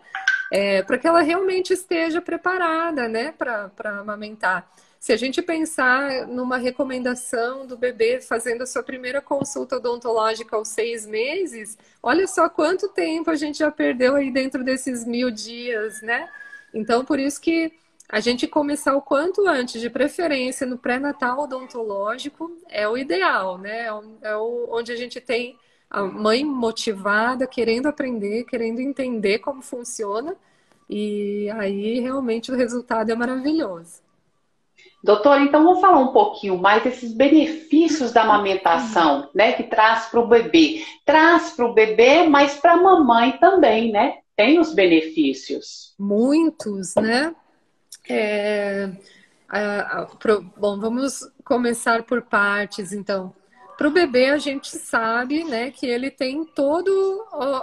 é, 0.51 0.83
para 0.83 0.97
que 0.97 1.07
ela 1.07 1.21
realmente 1.21 1.75
esteja 1.75 2.23
preparada, 2.23 3.07
né, 3.11 3.31
para 3.31 3.71
amamentar. 4.01 4.67
Se 4.99 5.13
a 5.13 5.19
gente 5.19 5.43
pensar 5.43 6.27
numa 6.27 6.57
recomendação 6.57 7.67
do 7.67 7.77
bebê 7.77 8.23
fazendo 8.23 8.63
a 8.63 8.67
sua 8.67 8.83
primeira 8.83 9.21
consulta 9.21 9.77
odontológica 9.77 10.57
aos 10.57 10.69
seis 10.69 11.05
meses, 11.05 11.77
olha 12.03 12.27
só 12.27 12.49
quanto 12.49 12.89
tempo 12.89 13.31
a 13.31 13.37
gente 13.37 13.59
já 13.59 13.71
perdeu 13.71 14.17
aí 14.17 14.31
dentro 14.31 14.65
desses 14.65 15.05
mil 15.05 15.31
dias, 15.31 16.01
né? 16.01 16.27
Então, 16.73 17.05
por 17.05 17.19
isso 17.19 17.39
que 17.39 17.73
a 18.11 18.19
gente 18.19 18.49
começar 18.49 18.97
o 18.97 19.03
quanto 19.03 19.47
antes, 19.47 19.81
de 19.81 19.89
preferência 19.89 20.67
no 20.67 20.77
pré-natal 20.77 21.39
odontológico, 21.41 22.51
é 22.69 22.89
o 22.89 22.99
ideal, 22.99 23.57
né? 23.57 23.87
É 24.21 24.37
o, 24.37 24.69
onde 24.73 24.91
a 24.91 24.97
gente 24.97 25.21
tem 25.21 25.57
a 25.89 26.03
mãe 26.03 26.45
motivada, 26.45 27.47
querendo 27.47 27.87
aprender, 27.87 28.45
querendo 28.45 28.81
entender 28.81 29.39
como 29.39 29.63
funciona, 29.63 30.37
e 30.89 31.49
aí 31.51 32.01
realmente 32.01 32.51
o 32.51 32.57
resultado 32.57 33.11
é 33.11 33.15
maravilhoso. 33.15 34.03
Doutora, 35.05 35.43
então 35.43 35.63
vamos 35.63 35.81
falar 35.81 35.99
um 35.99 36.13
pouquinho 36.13 36.59
mais 36.59 36.83
desses 36.83 37.13
benefícios 37.15 38.13
da 38.13 38.23
amamentação, 38.23 39.31
né? 39.33 39.53
Que 39.53 39.63
traz 39.63 40.07
para 40.07 40.21
o 40.21 40.27
bebê. 40.27 40.85
Traz 41.07 41.53
para 41.53 41.65
o 41.65 41.73
bebê, 41.73 42.25
mas 42.25 42.57
para 42.57 42.73
a 42.73 42.83
mamãe 42.83 43.39
também, 43.39 43.93
né? 43.93 44.19
Tem 44.37 44.59
os 44.59 44.75
benefícios. 44.75 45.95
Muitos, 45.99 46.95
né? 46.97 47.35
É, 48.09 48.91
a, 49.49 49.81
a, 50.01 50.07
pro, 50.07 50.43
bom, 50.57 50.79
vamos 50.79 51.29
começar 51.45 52.03
por 52.05 52.23
partes, 52.23 52.93
então. 52.93 53.35
Para 53.77 53.89
o 53.89 53.91
bebê, 53.91 54.27
a 54.31 54.39
gente 54.39 54.77
sabe, 54.77 55.43
né, 55.43 55.71
que 55.71 55.87
ele 55.87 56.11
tem 56.11 56.45
toda 56.45 56.91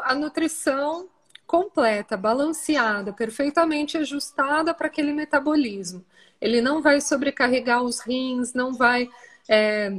a 0.04 0.16
nutrição 0.16 1.08
completa, 1.46 2.18
balanceada, 2.18 3.14
perfeitamente 3.14 3.98
ajustada 3.98 4.74
para 4.74 4.88
aquele 4.88 5.14
metabolismo. 5.14 6.04
Ele 6.42 6.60
não 6.60 6.82
vai 6.82 7.00
sobrecarregar 7.00 7.82
os 7.84 8.00
rins, 8.00 8.54
não 8.54 8.74
vai 8.74 9.08
é, 9.48 9.92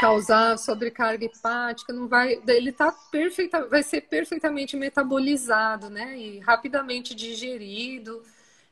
causar 0.00 0.56
sobrecarga 0.58 1.24
hepática, 1.24 1.92
não 1.92 2.06
vai, 2.06 2.40
ele 2.46 2.70
tá 2.70 2.92
perfeita, 3.10 3.66
vai 3.66 3.82
ser 3.82 4.02
perfeitamente 4.02 4.76
metabolizado, 4.76 5.90
né, 5.90 6.16
e 6.16 6.38
rapidamente 6.40 7.14
digerido 7.14 8.22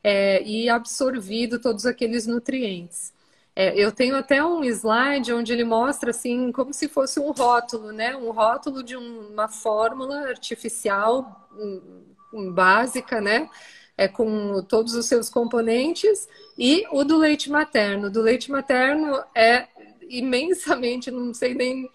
é, 0.07 0.41
e 0.41 0.69
absorvido 0.69 1.59
todos 1.59 1.85
aqueles 1.85 2.25
nutrientes. 2.25 3.11
É, 3.53 3.77
eu 3.77 3.91
tenho 3.91 4.15
até 4.15 4.41
um 4.41 4.63
slide 4.63 5.33
onde 5.33 5.51
ele 5.51 5.65
mostra 5.65 6.11
assim 6.11 6.49
como 6.49 6.73
se 6.73 6.87
fosse 6.87 7.19
um 7.19 7.31
rótulo, 7.31 7.91
né, 7.91 8.15
um 8.15 8.31
rótulo 8.31 8.81
de 8.81 8.95
uma 8.95 9.49
fórmula 9.49 10.29
artificial 10.29 11.49
um, 11.53 12.05
um, 12.33 12.53
básica, 12.53 13.19
né, 13.19 13.49
é, 13.97 14.07
com 14.07 14.63
todos 14.63 14.95
os 14.95 15.05
seus 15.07 15.29
componentes, 15.29 16.25
e 16.57 16.85
o 16.89 17.03
do 17.03 17.17
leite 17.17 17.49
materno. 17.49 18.09
Do 18.09 18.21
leite 18.21 18.49
materno 18.49 19.21
é 19.35 19.67
imensamente, 20.09 21.11
não 21.11 21.33
sei 21.33 21.53
nem 21.53 21.91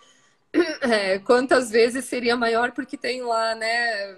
é, 0.82 1.18
quantas 1.20 1.70
vezes 1.70 2.04
seria 2.04 2.36
maior, 2.36 2.72
porque 2.72 2.98
tem 2.98 3.22
lá, 3.22 3.54
né? 3.54 4.16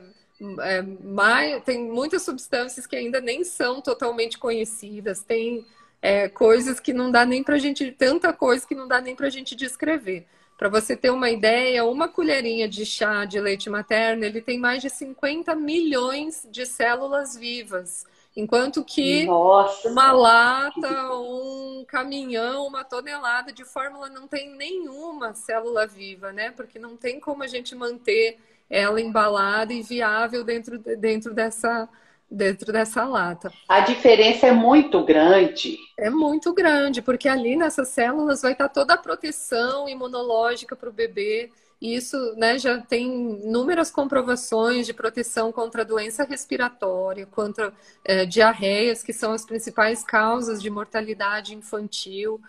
É, 0.60 0.82
mais, 0.82 1.62
tem 1.64 1.78
muitas 1.78 2.22
substâncias 2.22 2.86
que 2.86 2.96
ainda 2.96 3.20
nem 3.20 3.44
são 3.44 3.80
totalmente 3.80 4.38
conhecidas, 4.38 5.22
tem 5.22 5.66
é, 6.02 6.28
coisas 6.28 6.78
que 6.78 6.92
não 6.92 7.10
dá 7.10 7.24
nem 7.24 7.42
para 7.42 7.56
a 7.56 7.58
gente, 7.58 7.90
tanta 7.92 8.32
coisa 8.32 8.66
que 8.66 8.74
não 8.74 8.86
dá 8.86 9.00
nem 9.00 9.16
para 9.16 9.26
a 9.26 9.30
gente 9.30 9.54
descrever. 9.54 10.26
Para 10.56 10.68
você 10.68 10.96
ter 10.96 11.10
uma 11.10 11.30
ideia, 11.30 11.84
uma 11.84 12.08
colherinha 12.08 12.68
de 12.68 12.86
chá 12.86 13.24
de 13.24 13.40
leite 13.40 13.68
materno, 13.68 14.24
ele 14.24 14.40
tem 14.40 14.58
mais 14.58 14.80
de 14.80 14.88
50 14.88 15.54
milhões 15.56 16.46
de 16.50 16.64
células 16.64 17.36
vivas. 17.36 18.06
Enquanto 18.36 18.84
que 18.84 19.26
Nossa. 19.26 19.88
uma 19.88 20.12
lata, 20.12 21.12
um 21.14 21.84
caminhão, 21.86 22.66
uma 22.66 22.82
tonelada 22.82 23.52
de 23.52 23.64
fórmula 23.64 24.08
não 24.08 24.26
tem 24.26 24.50
nenhuma 24.50 25.34
célula 25.34 25.86
viva, 25.86 26.32
né? 26.32 26.50
Porque 26.50 26.78
não 26.78 26.96
tem 26.96 27.20
como 27.20 27.44
a 27.44 27.46
gente 27.46 27.74
manter 27.74 28.38
ela 28.68 29.00
embalada 29.00 29.72
e 29.72 29.82
viável 29.82 30.44
dentro, 30.44 30.78
dentro 30.78 31.34
dessa 31.34 31.88
dentro 32.30 32.72
dessa 32.72 33.04
lata. 33.04 33.52
A 33.68 33.80
diferença 33.80 34.46
é 34.46 34.52
muito 34.52 35.04
grande. 35.04 35.78
É 35.96 36.10
muito 36.10 36.52
grande, 36.52 37.00
porque 37.00 37.28
ali 37.28 37.54
nessas 37.54 37.88
células 37.88 38.42
vai 38.42 38.52
estar 38.52 38.68
toda 38.68 38.94
a 38.94 38.98
proteção 38.98 39.88
imunológica 39.88 40.74
para 40.74 40.88
o 40.88 40.92
bebê. 40.92 41.50
E 41.80 41.94
isso 41.94 42.16
né, 42.36 42.58
já 42.58 42.80
tem 42.80 43.40
inúmeras 43.44 43.90
comprovações 43.90 44.86
de 44.86 44.94
proteção 44.94 45.52
contra 45.52 45.84
doença 45.84 46.24
respiratória, 46.24 47.26
contra 47.26 47.72
é, 48.04 48.24
diarreias, 48.24 49.02
que 49.02 49.12
são 49.12 49.32
as 49.32 49.44
principais 49.44 50.02
causas 50.02 50.62
de 50.62 50.70
mortalidade 50.70 51.54
infantil. 51.54 52.40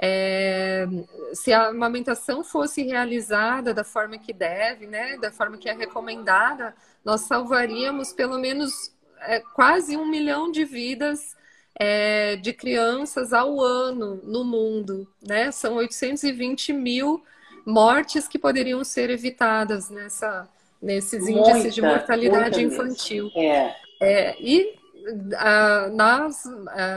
É, 0.00 0.86
se 1.34 1.52
a 1.52 1.68
amamentação 1.68 2.42
fosse 2.42 2.82
realizada 2.82 3.72
da 3.72 3.84
forma 3.84 4.18
que 4.18 4.32
deve, 4.32 4.86
né, 4.86 5.16
da 5.18 5.30
forma 5.30 5.56
que 5.56 5.68
é 5.68 5.72
recomendada, 5.72 6.74
nós 7.04 7.22
salvaríamos 7.22 8.12
pelo 8.12 8.38
menos 8.38 8.92
é, 9.20 9.40
quase 9.40 9.96
um 9.96 10.06
milhão 10.06 10.50
de 10.50 10.64
vidas 10.64 11.36
é, 11.78 12.36
de 12.36 12.52
crianças 12.52 13.32
ao 13.32 13.60
ano 13.60 14.20
no 14.24 14.44
mundo, 14.44 15.08
né? 15.26 15.50
São 15.50 15.74
820 15.74 16.72
mil 16.72 17.22
mortes 17.64 18.28
que 18.28 18.38
poderiam 18.38 18.84
ser 18.84 19.10
evitadas 19.10 19.88
nessa, 19.88 20.48
nesses 20.80 21.24
muita, 21.24 21.50
índices 21.50 21.74
de 21.74 21.82
mortalidade 21.82 22.62
infantil. 22.62 23.30
É. 23.34 23.74
é 24.00 24.36
e 24.40 24.81
nas, 25.92 26.44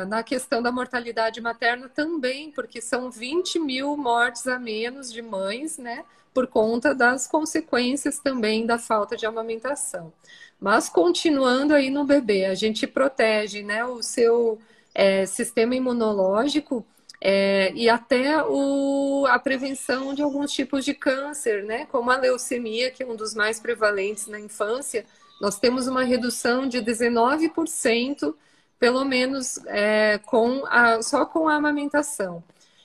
na 0.08 0.24
questão 0.24 0.62
da 0.62 0.72
mortalidade 0.72 1.42
materna 1.42 1.90
também, 1.90 2.52
porque 2.52 2.82
são 2.82 3.10
20 3.10 3.60
mil 3.60 3.96
mortes 3.98 4.48
a 4.48 4.60
menos 4.60 5.12
de 5.12 5.22
mães, 5.22 5.78
né? 5.78 6.04
Por 6.34 6.48
conta 6.48 6.94
das 6.94 7.28
consequências 7.28 8.20
também 8.20 8.66
da 8.66 8.78
falta 8.78 9.16
de 9.16 9.26
amamentação. 9.26 10.12
Mas 10.60 10.90
continuando 10.90 11.74
aí 11.74 11.90
no 11.90 12.06
bebê, 12.06 12.46
a 12.46 12.56
gente 12.56 12.88
protege 12.88 13.62
né, 13.62 13.86
o 13.86 14.02
seu 14.02 14.60
é, 14.94 15.26
sistema 15.26 15.76
imunológico 15.76 16.86
é, 17.22 17.72
e 17.74 17.90
até 17.90 18.44
o, 18.44 19.26
a 19.28 19.38
prevenção 19.40 20.14
de 20.14 20.22
alguns 20.22 20.52
tipos 20.52 20.86
de 20.86 20.94
câncer, 20.94 21.64
né, 21.64 21.86
como 21.88 22.10
a 22.12 22.18
leucemia, 22.18 22.92
que 22.92 23.04
é 23.04 23.06
um 23.06 23.16
dos 23.16 23.34
mais 23.34 23.60
prevalentes 23.60 24.28
na 24.28 24.40
infância. 24.40 25.06
Nós 25.40 25.60
temos 25.60 25.88
uma 25.88 26.04
redução 26.04 26.68
de 26.68 26.80
19%, 26.82 28.34
pelo 28.80 29.04
menos 29.04 29.58
é, 29.68 30.20
com 30.26 30.64
a, 30.68 31.02
só 31.02 31.26
com 31.26 31.48
a 31.48 31.56
amamentação. 31.56 32.44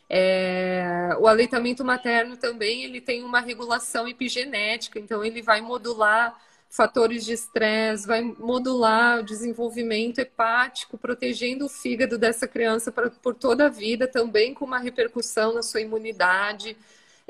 É, 0.08 1.16
o 1.20 1.28
aleitamento 1.28 1.84
materno 1.84 2.36
também 2.36 2.82
ele 2.82 3.00
tem 3.00 3.22
uma 3.22 3.40
regulação 3.40 4.08
epigenética, 4.08 4.98
então 4.98 5.24
ele 5.24 5.40
vai 5.40 5.60
modular 5.60 6.36
fatores 6.68 7.24
de 7.24 7.32
estresse, 7.32 8.06
vai 8.06 8.22
modular 8.22 9.20
o 9.20 9.22
desenvolvimento 9.24 10.20
hepático, 10.20 10.96
protegendo 10.96 11.66
o 11.66 11.68
fígado 11.68 12.16
dessa 12.16 12.46
criança 12.46 12.92
pra, 12.92 13.10
por 13.10 13.34
toda 13.34 13.66
a 13.66 13.68
vida, 13.68 14.06
também 14.06 14.54
com 14.54 14.64
uma 14.64 14.78
repercussão 14.78 15.52
na 15.52 15.62
sua 15.62 15.80
imunidade. 15.80 16.76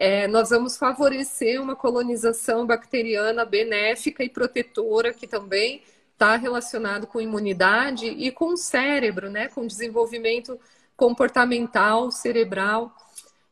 É, 0.02 0.26
nós 0.26 0.48
vamos 0.48 0.78
favorecer 0.78 1.60
uma 1.60 1.76
colonização 1.76 2.66
bacteriana 2.66 3.44
benéfica 3.44 4.24
e 4.24 4.30
protetora, 4.30 5.12
que 5.12 5.26
também 5.26 5.82
está 6.14 6.36
relacionado 6.36 7.06
com 7.06 7.20
imunidade 7.20 8.06
e 8.06 8.32
com 8.32 8.54
o 8.54 8.56
cérebro, 8.56 9.28
né, 9.28 9.48
com 9.48 9.66
desenvolvimento 9.66 10.58
comportamental, 10.96 12.10
cerebral. 12.10 12.90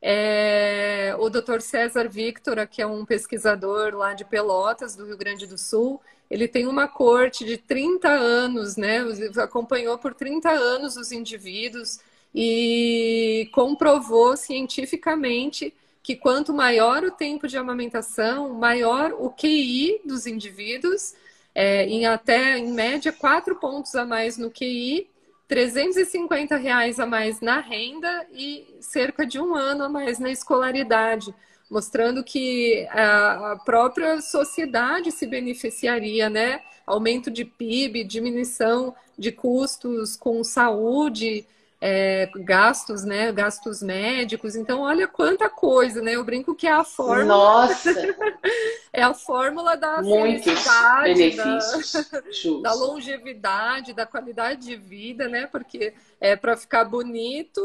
É, 0.01 1.15
o 1.19 1.29
Dr. 1.29 1.61
César 1.61 2.09
Victor, 2.09 2.67
que 2.67 2.81
é 2.81 2.87
um 2.87 3.05
pesquisador 3.05 3.95
lá 3.95 4.15
de 4.15 4.25
Pelotas, 4.25 4.97
do 4.97 5.05
Rio 5.05 5.19
Grande 5.19 5.47
do 5.47 5.59
Sul, 5.59 6.01
ele 6.31 6.49
tem 6.49 6.67
uma 6.67 6.89
corte 6.89 7.45
de 7.45 7.59
30 7.59 8.09
anos, 8.09 8.75
né? 8.79 9.01
Acompanhou 9.37 9.99
por 9.99 10.15
30 10.15 10.49
anos 10.49 10.97
os 10.97 11.13
indivíduos 11.13 12.01
e 12.35 13.51
comprovou 13.53 14.35
cientificamente 14.35 15.75
que 16.09 16.17
quanto 16.17 16.55
maior 16.55 17.05
o 17.05 17.11
tempo 17.11 17.47
de 17.47 17.59
amamentação, 17.59 18.55
maior 18.55 19.13
o 19.19 19.29
QI 19.29 20.01
dos 20.07 20.27
indivíduos, 20.27 21.13
é, 21.55 21.85
em 21.85 22.07
até, 22.07 22.57
em 22.57 22.73
média, 22.73 23.13
quatro 23.13 23.57
pontos 23.57 23.95
a 23.95 24.07
mais 24.07 24.39
no 24.39 24.51
QI 24.51 25.11
350 25.47 26.57
reais 26.57 26.99
a 26.99 27.05
mais 27.05 27.43
na 27.43 27.61
renda 27.61 28.27
e 28.33 28.79
cerca 28.81 29.27
de 29.27 29.39
um 29.39 29.55
ano 29.55 29.85
a 29.85 29.89
mais 29.91 30.19
na 30.19 30.31
escolaridade, 30.31 31.35
mostrando 31.71 32.25
que 32.25 32.89
a 32.91 33.61
própria 33.63 34.23
sociedade 34.23 35.13
se 35.13 35.27
beneficiaria, 35.27 36.31
né? 36.31 36.63
Aumento 36.87 37.31
de 37.31 37.45
PIB, 37.45 38.03
diminuição 38.05 38.95
de 39.19 39.31
custos 39.31 40.17
com 40.17 40.43
saúde, 40.43 41.47
é, 41.81 42.29
gastos, 42.37 43.05
né? 43.05 43.31
Gastos 43.31 43.83
médicos. 43.83 44.57
Então, 44.57 44.81
olha 44.81 45.07
quanta 45.07 45.49
coisa, 45.49 46.03
né? 46.03 46.17
Eu 46.17 46.25
brinco 46.25 46.55
que 46.55 46.67
é 46.67 46.73
a 46.73 46.83
fórmula. 46.83 47.25
Nossa! 47.25 47.91
é 48.93 49.03
a 49.03 49.15
fórmula 49.15 49.77
da 49.77 50.03
Muitos 50.03 50.45
felicidade, 50.45 51.15
benefícios. 51.15 52.09
Da, 52.63 52.71
da, 52.71 52.75
longevidade, 52.75 53.93
da 53.93 54.07
qualidade 54.07 54.67
de 54.67 54.77
vida, 54.77 55.29
né? 55.29 55.47
Porque 55.47 55.93
é 56.21 56.35
para 56.37 56.57
ficar 56.57 56.85
bonito, 56.85 57.61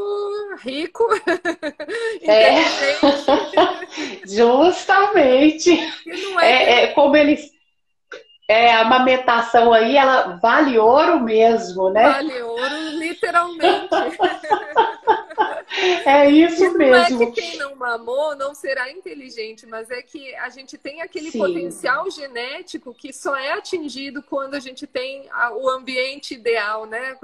rico, 0.60 1.04
é. 2.21 2.63
Justamente. 4.26 5.71
É... 6.39 6.47
É, 6.47 6.84
é 6.84 6.88
como 6.88 7.15
eles 7.15 7.52
é, 8.47 8.73
a 8.73 8.82
amamentação 8.82 9.71
aí, 9.71 9.95
ela 9.95 10.38
vale 10.41 10.77
ouro 10.77 11.21
mesmo, 11.21 11.89
né? 11.89 12.10
Vale 12.10 12.41
ouro, 12.41 12.75
literalmente. 12.97 13.89
é 16.06 16.29
isso 16.29 16.77
mesmo. 16.77 17.19
Não 17.19 17.27
é 17.27 17.32
que 17.32 17.41
quem 17.41 17.58
não 17.58 17.75
mamou 17.75 18.36
não 18.36 18.53
será 18.53 18.91
inteligente, 18.91 19.65
mas 19.65 19.89
é 19.89 20.01
que 20.01 20.36
a 20.36 20.49
gente 20.49 20.77
tem 20.77 21.01
aquele 21.01 21.32
Sim. 21.32 21.39
potencial 21.39 22.12
genético 22.12 22.93
que 22.93 23.13
só 23.13 23.36
é 23.36 23.53
atingido 23.53 24.21
quando 24.21 24.56
a 24.56 24.60
gente 24.60 24.86
tem 24.86 25.29
o 25.56 25.69
ambiente 25.69 26.34
ideal, 26.34 26.86
né? 26.86 27.17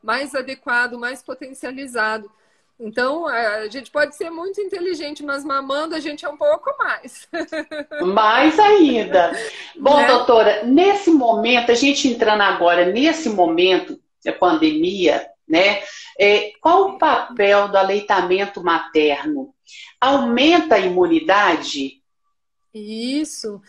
Mais 0.00 0.32
adequado, 0.32 0.96
mais 0.96 1.22
potencializado. 1.22 2.30
Então, 2.78 3.26
a 3.26 3.66
gente 3.68 3.90
pode 3.90 4.14
ser 4.14 4.28
muito 4.28 4.60
inteligente, 4.60 5.22
mas 5.22 5.42
mamando 5.42 5.94
a 5.94 6.00
gente 6.00 6.26
é 6.26 6.28
um 6.28 6.36
pouco 6.36 6.76
mais. 6.78 7.26
Mais 8.14 8.58
ainda. 8.58 9.32
Bom, 9.78 9.96
né? 9.96 10.06
doutora, 10.06 10.62
nesse 10.64 11.10
momento, 11.10 11.72
a 11.72 11.74
gente 11.74 12.06
entrando 12.08 12.42
agora 12.42 12.84
nesse 12.84 13.30
momento 13.30 13.98
da 14.22 14.32
pandemia, 14.32 15.26
né? 15.48 15.82
É, 16.18 16.52
qual 16.60 16.90
o 16.90 16.98
papel 16.98 17.68
do 17.68 17.78
aleitamento 17.78 18.62
materno? 18.62 19.54
Aumenta 19.98 20.74
a 20.74 20.78
imunidade? 20.78 22.02
Isso. 22.74 23.60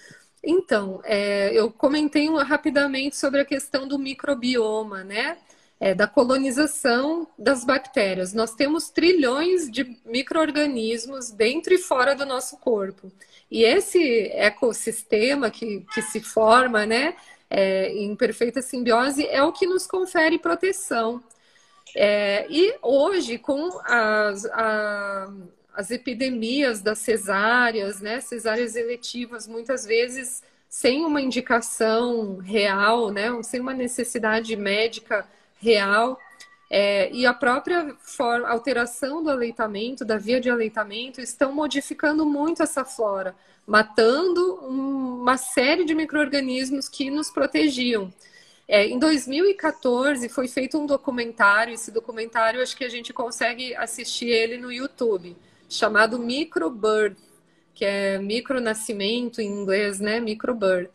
Então, 0.43 1.01
é, 1.05 1.51
eu 1.53 1.71
comentei 1.71 2.27
rapidamente 2.43 3.15
sobre 3.15 3.39
a 3.39 3.45
questão 3.45 3.87
do 3.87 3.97
microbioma, 3.97 5.03
né? 5.03 5.37
É, 5.79 5.93
da 5.93 6.07
colonização 6.07 7.27
das 7.37 7.63
bactérias. 7.63 8.33
Nós 8.33 8.53
temos 8.53 8.89
trilhões 8.89 9.69
de 9.69 9.97
micro-organismos 10.05 11.29
dentro 11.31 11.73
e 11.73 11.77
fora 11.77 12.15
do 12.15 12.25
nosso 12.25 12.57
corpo. 12.57 13.11
E 13.49 13.63
esse 13.63 14.27
ecossistema 14.33 15.49
que, 15.49 15.85
que 15.93 16.01
se 16.01 16.19
forma 16.19 16.85
né, 16.85 17.15
é, 17.49 17.91
em 17.93 18.15
perfeita 18.15 18.61
simbiose 18.61 19.25
é 19.27 19.41
o 19.43 19.53
que 19.53 19.67
nos 19.67 19.85
confere 19.87 20.39
proteção. 20.39 21.23
É, 21.95 22.45
e 22.49 22.75
hoje, 22.81 23.37
com 23.37 23.69
as, 23.85 24.45
a, 24.45 25.31
as 25.73 25.91
epidemias 25.91 26.81
das 26.81 26.99
cesáreas, 26.99 28.01
né, 28.01 28.19
cesáreas 28.19 28.75
eletivas, 28.75 29.47
muitas 29.47 29.85
vezes 29.85 30.43
sem 30.67 31.05
uma 31.05 31.21
indicação 31.21 32.37
real, 32.37 33.09
né, 33.09 33.29
sem 33.41 33.61
uma 33.61 33.73
necessidade 33.73 34.55
médica 34.55 35.25
real. 35.59 36.19
É, 36.69 37.09
e 37.13 37.25
a 37.25 37.33
própria 37.33 37.95
forma, 37.99 38.47
alteração 38.49 39.23
do 39.23 39.29
aleitamento, 39.29 40.03
da 40.03 40.17
via 40.17 40.39
de 40.39 40.49
aleitamento, 40.49 41.21
estão 41.21 41.53
modificando 41.53 42.25
muito 42.25 42.61
essa 42.61 42.83
flora, 42.83 43.35
matando 43.65 44.55
uma 44.55 45.37
série 45.37 45.85
de 45.85 45.95
micro-organismos 45.95 46.89
que 46.89 47.09
nos 47.09 47.29
protegiam. 47.29 48.11
É, 48.67 48.85
em 48.85 48.99
2014 48.99 50.27
foi 50.27 50.49
feito 50.49 50.77
um 50.77 50.85
documentário, 50.85 51.73
esse 51.73 51.89
documentário 51.89 52.61
acho 52.61 52.75
que 52.75 52.83
a 52.83 52.89
gente 52.89 53.13
consegue 53.13 53.73
assistir 53.75 54.27
ele 54.27 54.57
no 54.57 54.69
YouTube, 54.69 55.37
chamado 55.69 56.19
Microbirth, 56.19 57.17
que 57.73 57.85
é 57.85 58.17
micronascimento 58.19 59.39
em 59.39 59.47
inglês, 59.47 60.01
né? 60.01 60.19
Microbirth 60.19 60.89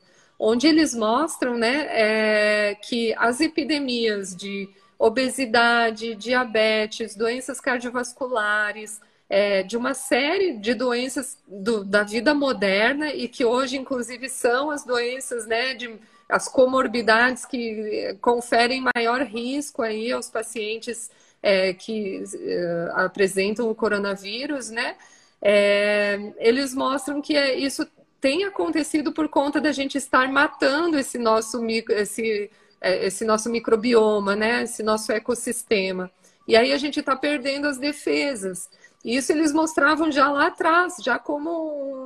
onde 0.44 0.66
eles 0.66 0.92
mostram 0.92 1.56
né, 1.56 1.86
é, 1.90 2.74
que 2.74 3.14
as 3.16 3.40
epidemias 3.40 4.34
de 4.34 4.68
obesidade, 4.98 6.16
diabetes, 6.16 7.14
doenças 7.14 7.60
cardiovasculares, 7.60 9.00
é, 9.30 9.62
de 9.62 9.76
uma 9.76 9.94
série 9.94 10.54
de 10.54 10.74
doenças 10.74 11.38
do, 11.46 11.84
da 11.84 12.02
vida 12.02 12.34
moderna 12.34 13.14
e 13.14 13.28
que 13.28 13.44
hoje, 13.44 13.76
inclusive, 13.78 14.28
são 14.28 14.68
as 14.68 14.84
doenças, 14.84 15.46
né, 15.46 15.74
de, 15.74 15.94
as 16.28 16.48
comorbidades 16.48 17.46
que 17.46 18.16
conferem 18.20 18.84
maior 18.96 19.22
risco 19.22 19.80
aí 19.80 20.10
aos 20.10 20.28
pacientes 20.28 21.08
é, 21.40 21.72
que 21.72 22.24
é, 22.34 22.90
apresentam 22.94 23.70
o 23.70 23.74
coronavírus, 23.76 24.70
né? 24.70 24.96
É, 25.40 26.32
eles 26.38 26.74
mostram 26.74 27.20
que 27.20 27.36
é, 27.36 27.56
isso 27.58 27.86
tem 28.22 28.44
acontecido 28.44 29.12
por 29.12 29.28
conta 29.28 29.60
da 29.60 29.72
gente 29.72 29.98
estar 29.98 30.30
matando 30.30 30.96
esse 30.96 31.18
nosso, 31.18 31.60
esse, 31.90 32.48
é, 32.80 33.04
esse 33.04 33.24
nosso 33.24 33.50
microbioma, 33.50 34.36
né? 34.36 34.62
Esse 34.62 34.80
nosso 34.80 35.10
ecossistema. 35.10 36.08
E 36.46 36.54
aí 36.54 36.72
a 36.72 36.78
gente 36.78 37.00
está 37.00 37.16
perdendo 37.16 37.66
as 37.66 37.78
defesas. 37.78 38.70
Isso 39.04 39.32
eles 39.32 39.52
mostravam 39.52 40.12
já 40.12 40.30
lá 40.30 40.46
atrás, 40.46 40.98
já 41.02 41.18
como 41.18 41.50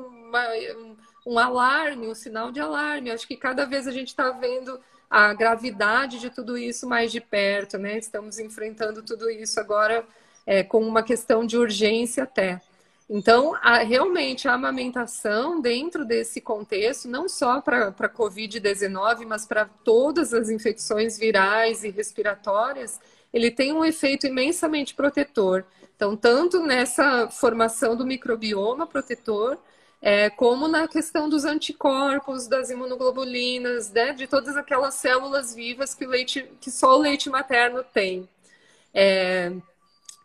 uma, 0.08 0.42
um 1.26 1.38
alarme, 1.38 2.08
um 2.08 2.14
sinal 2.14 2.50
de 2.50 2.60
alarme. 2.60 3.10
Acho 3.10 3.28
que 3.28 3.36
cada 3.36 3.66
vez 3.66 3.86
a 3.86 3.92
gente 3.92 4.08
está 4.08 4.30
vendo 4.30 4.80
a 5.10 5.34
gravidade 5.34 6.18
de 6.18 6.30
tudo 6.30 6.56
isso 6.56 6.88
mais 6.88 7.12
de 7.12 7.20
perto, 7.20 7.76
né? 7.76 7.98
Estamos 7.98 8.38
enfrentando 8.38 9.02
tudo 9.02 9.28
isso 9.28 9.60
agora 9.60 10.02
é, 10.46 10.62
com 10.62 10.80
uma 10.80 11.02
questão 11.02 11.44
de 11.44 11.58
urgência 11.58 12.22
até. 12.22 12.62
Então, 13.08 13.54
a, 13.62 13.78
realmente, 13.78 14.48
a 14.48 14.54
amamentação, 14.54 15.60
dentro 15.60 16.04
desse 16.04 16.40
contexto, 16.40 17.08
não 17.08 17.28
só 17.28 17.60
para 17.60 17.88
a 17.88 18.08
Covid-19, 18.08 19.24
mas 19.26 19.46
para 19.46 19.66
todas 19.84 20.34
as 20.34 20.50
infecções 20.50 21.16
virais 21.16 21.84
e 21.84 21.90
respiratórias, 21.90 23.00
ele 23.32 23.50
tem 23.50 23.72
um 23.72 23.84
efeito 23.84 24.26
imensamente 24.26 24.94
protetor. 24.94 25.64
Então, 25.94 26.16
tanto 26.16 26.60
nessa 26.60 27.28
formação 27.30 27.96
do 27.96 28.04
microbioma 28.04 28.86
protetor, 28.86 29.56
é, 30.02 30.28
como 30.30 30.68
na 30.68 30.88
questão 30.88 31.28
dos 31.28 31.44
anticorpos, 31.44 32.46
das 32.48 32.70
imunoglobulinas, 32.70 33.90
né, 33.90 34.12
de 34.12 34.26
todas 34.26 34.56
aquelas 34.56 34.94
células 34.94 35.54
vivas 35.54 35.94
que, 35.94 36.06
leite, 36.06 36.42
que 36.60 36.70
só 36.70 36.96
o 36.96 37.00
leite 37.00 37.30
materno 37.30 37.84
tem. 37.84 38.28
É, 38.92 39.52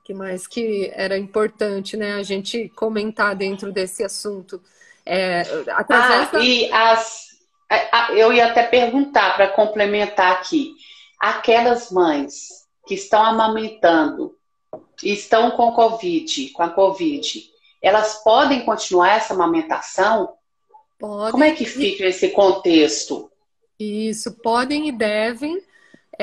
que 0.04 0.14
mais 0.14 0.48
que 0.48 0.92
era 0.94 1.18
importante 1.18 1.96
né, 1.96 2.14
a 2.14 2.24
gente 2.24 2.70
comentar 2.70 3.36
dentro 3.36 3.72
desse 3.72 4.04
assunto? 4.04 4.62
É, 5.06 5.42
através 5.70 6.28
ah, 6.28 6.32
da... 6.32 6.40
e 6.40 6.72
as, 6.72 7.32
eu 8.16 8.32
ia 8.34 8.48
até 8.48 8.64
perguntar 8.64 9.36
para 9.36 9.48
complementar 9.50 10.34
aqui, 10.34 10.76
aquelas 11.20 11.92
mães 11.92 12.66
que 12.86 12.96
estão 12.96 13.24
amamentando 13.24 14.36
estão 15.04 15.52
com 15.52 15.72
Covid, 15.72 16.50
com 16.50 16.64
a 16.64 16.70
Covid, 16.70 17.50
elas 17.82 18.24
podem 18.24 18.64
continuar 18.64 19.18
essa 19.18 19.34
amamentação? 19.34 20.34
Podem. 21.00 21.32
Como 21.32 21.44
é 21.44 21.52
que 21.52 21.66
fica 21.66 22.06
esse 22.06 22.30
contexto? 22.30 23.32
Isso, 23.80 24.32
podem 24.34 24.88
e 24.88 24.92
devem, 24.92 25.62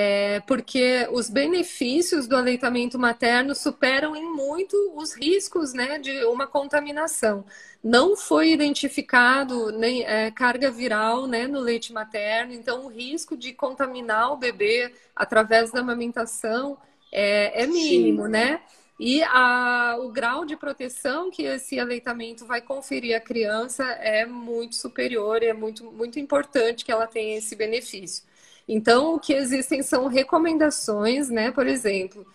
é, 0.01 0.39
porque 0.47 1.09
os 1.11 1.29
benefícios 1.29 2.29
do 2.29 2.37
aleitamento 2.37 2.97
materno 2.97 3.53
superam 3.53 4.15
em 4.15 4.25
muito 4.25 4.77
os 4.95 5.13
riscos 5.13 5.73
né, 5.73 5.99
de 5.99 6.25
uma 6.27 6.47
contaminação. 6.47 7.45
Não 7.83 8.17
foi 8.17 8.53
identificado 8.53 9.73
nem 9.73 10.05
é, 10.05 10.31
carga 10.31 10.71
viral 10.71 11.27
né, 11.27 11.49
no 11.49 11.59
leite 11.59 11.93
materno, 11.93 12.53
então 12.53 12.87
o 12.87 12.89
risco 12.89 13.37
de 13.37 13.53
contaminar 13.53 14.33
o 14.33 14.37
bebê 14.37 14.95
através 15.17 15.73
da 15.73 15.81
amamentação 15.81 16.79
é, 17.11 17.65
é 17.65 17.67
mínimo, 17.67 18.27
Sim. 18.27 18.31
né? 18.31 18.61
E 19.01 19.21
a, 19.25 19.97
o 19.99 20.11
grau 20.11 20.45
de 20.45 20.57
proteção 20.57 21.29
que 21.29 21.43
esse 21.43 21.81
aleitamento 21.81 22.47
vai 22.47 22.61
conferir 22.61 23.17
à 23.17 23.21
criança 23.21 23.83
é 23.85 24.25
muito 24.25 24.77
superior, 24.77 25.43
é 25.43 25.53
muito, 25.53 25.91
muito 25.91 26.21
importante 26.21 26.85
que 26.85 26.93
ela 26.93 27.09
tenha 27.09 27.37
esse 27.37 27.57
benefício. 27.57 28.28
Então, 28.69 29.15
o 29.15 29.21
que 29.21 29.33
existem 29.33 29.83
são 29.83 30.07
recomendações, 30.07 31.31
né? 31.31 31.51
Por 31.51 31.67
exemplo, 31.67 32.27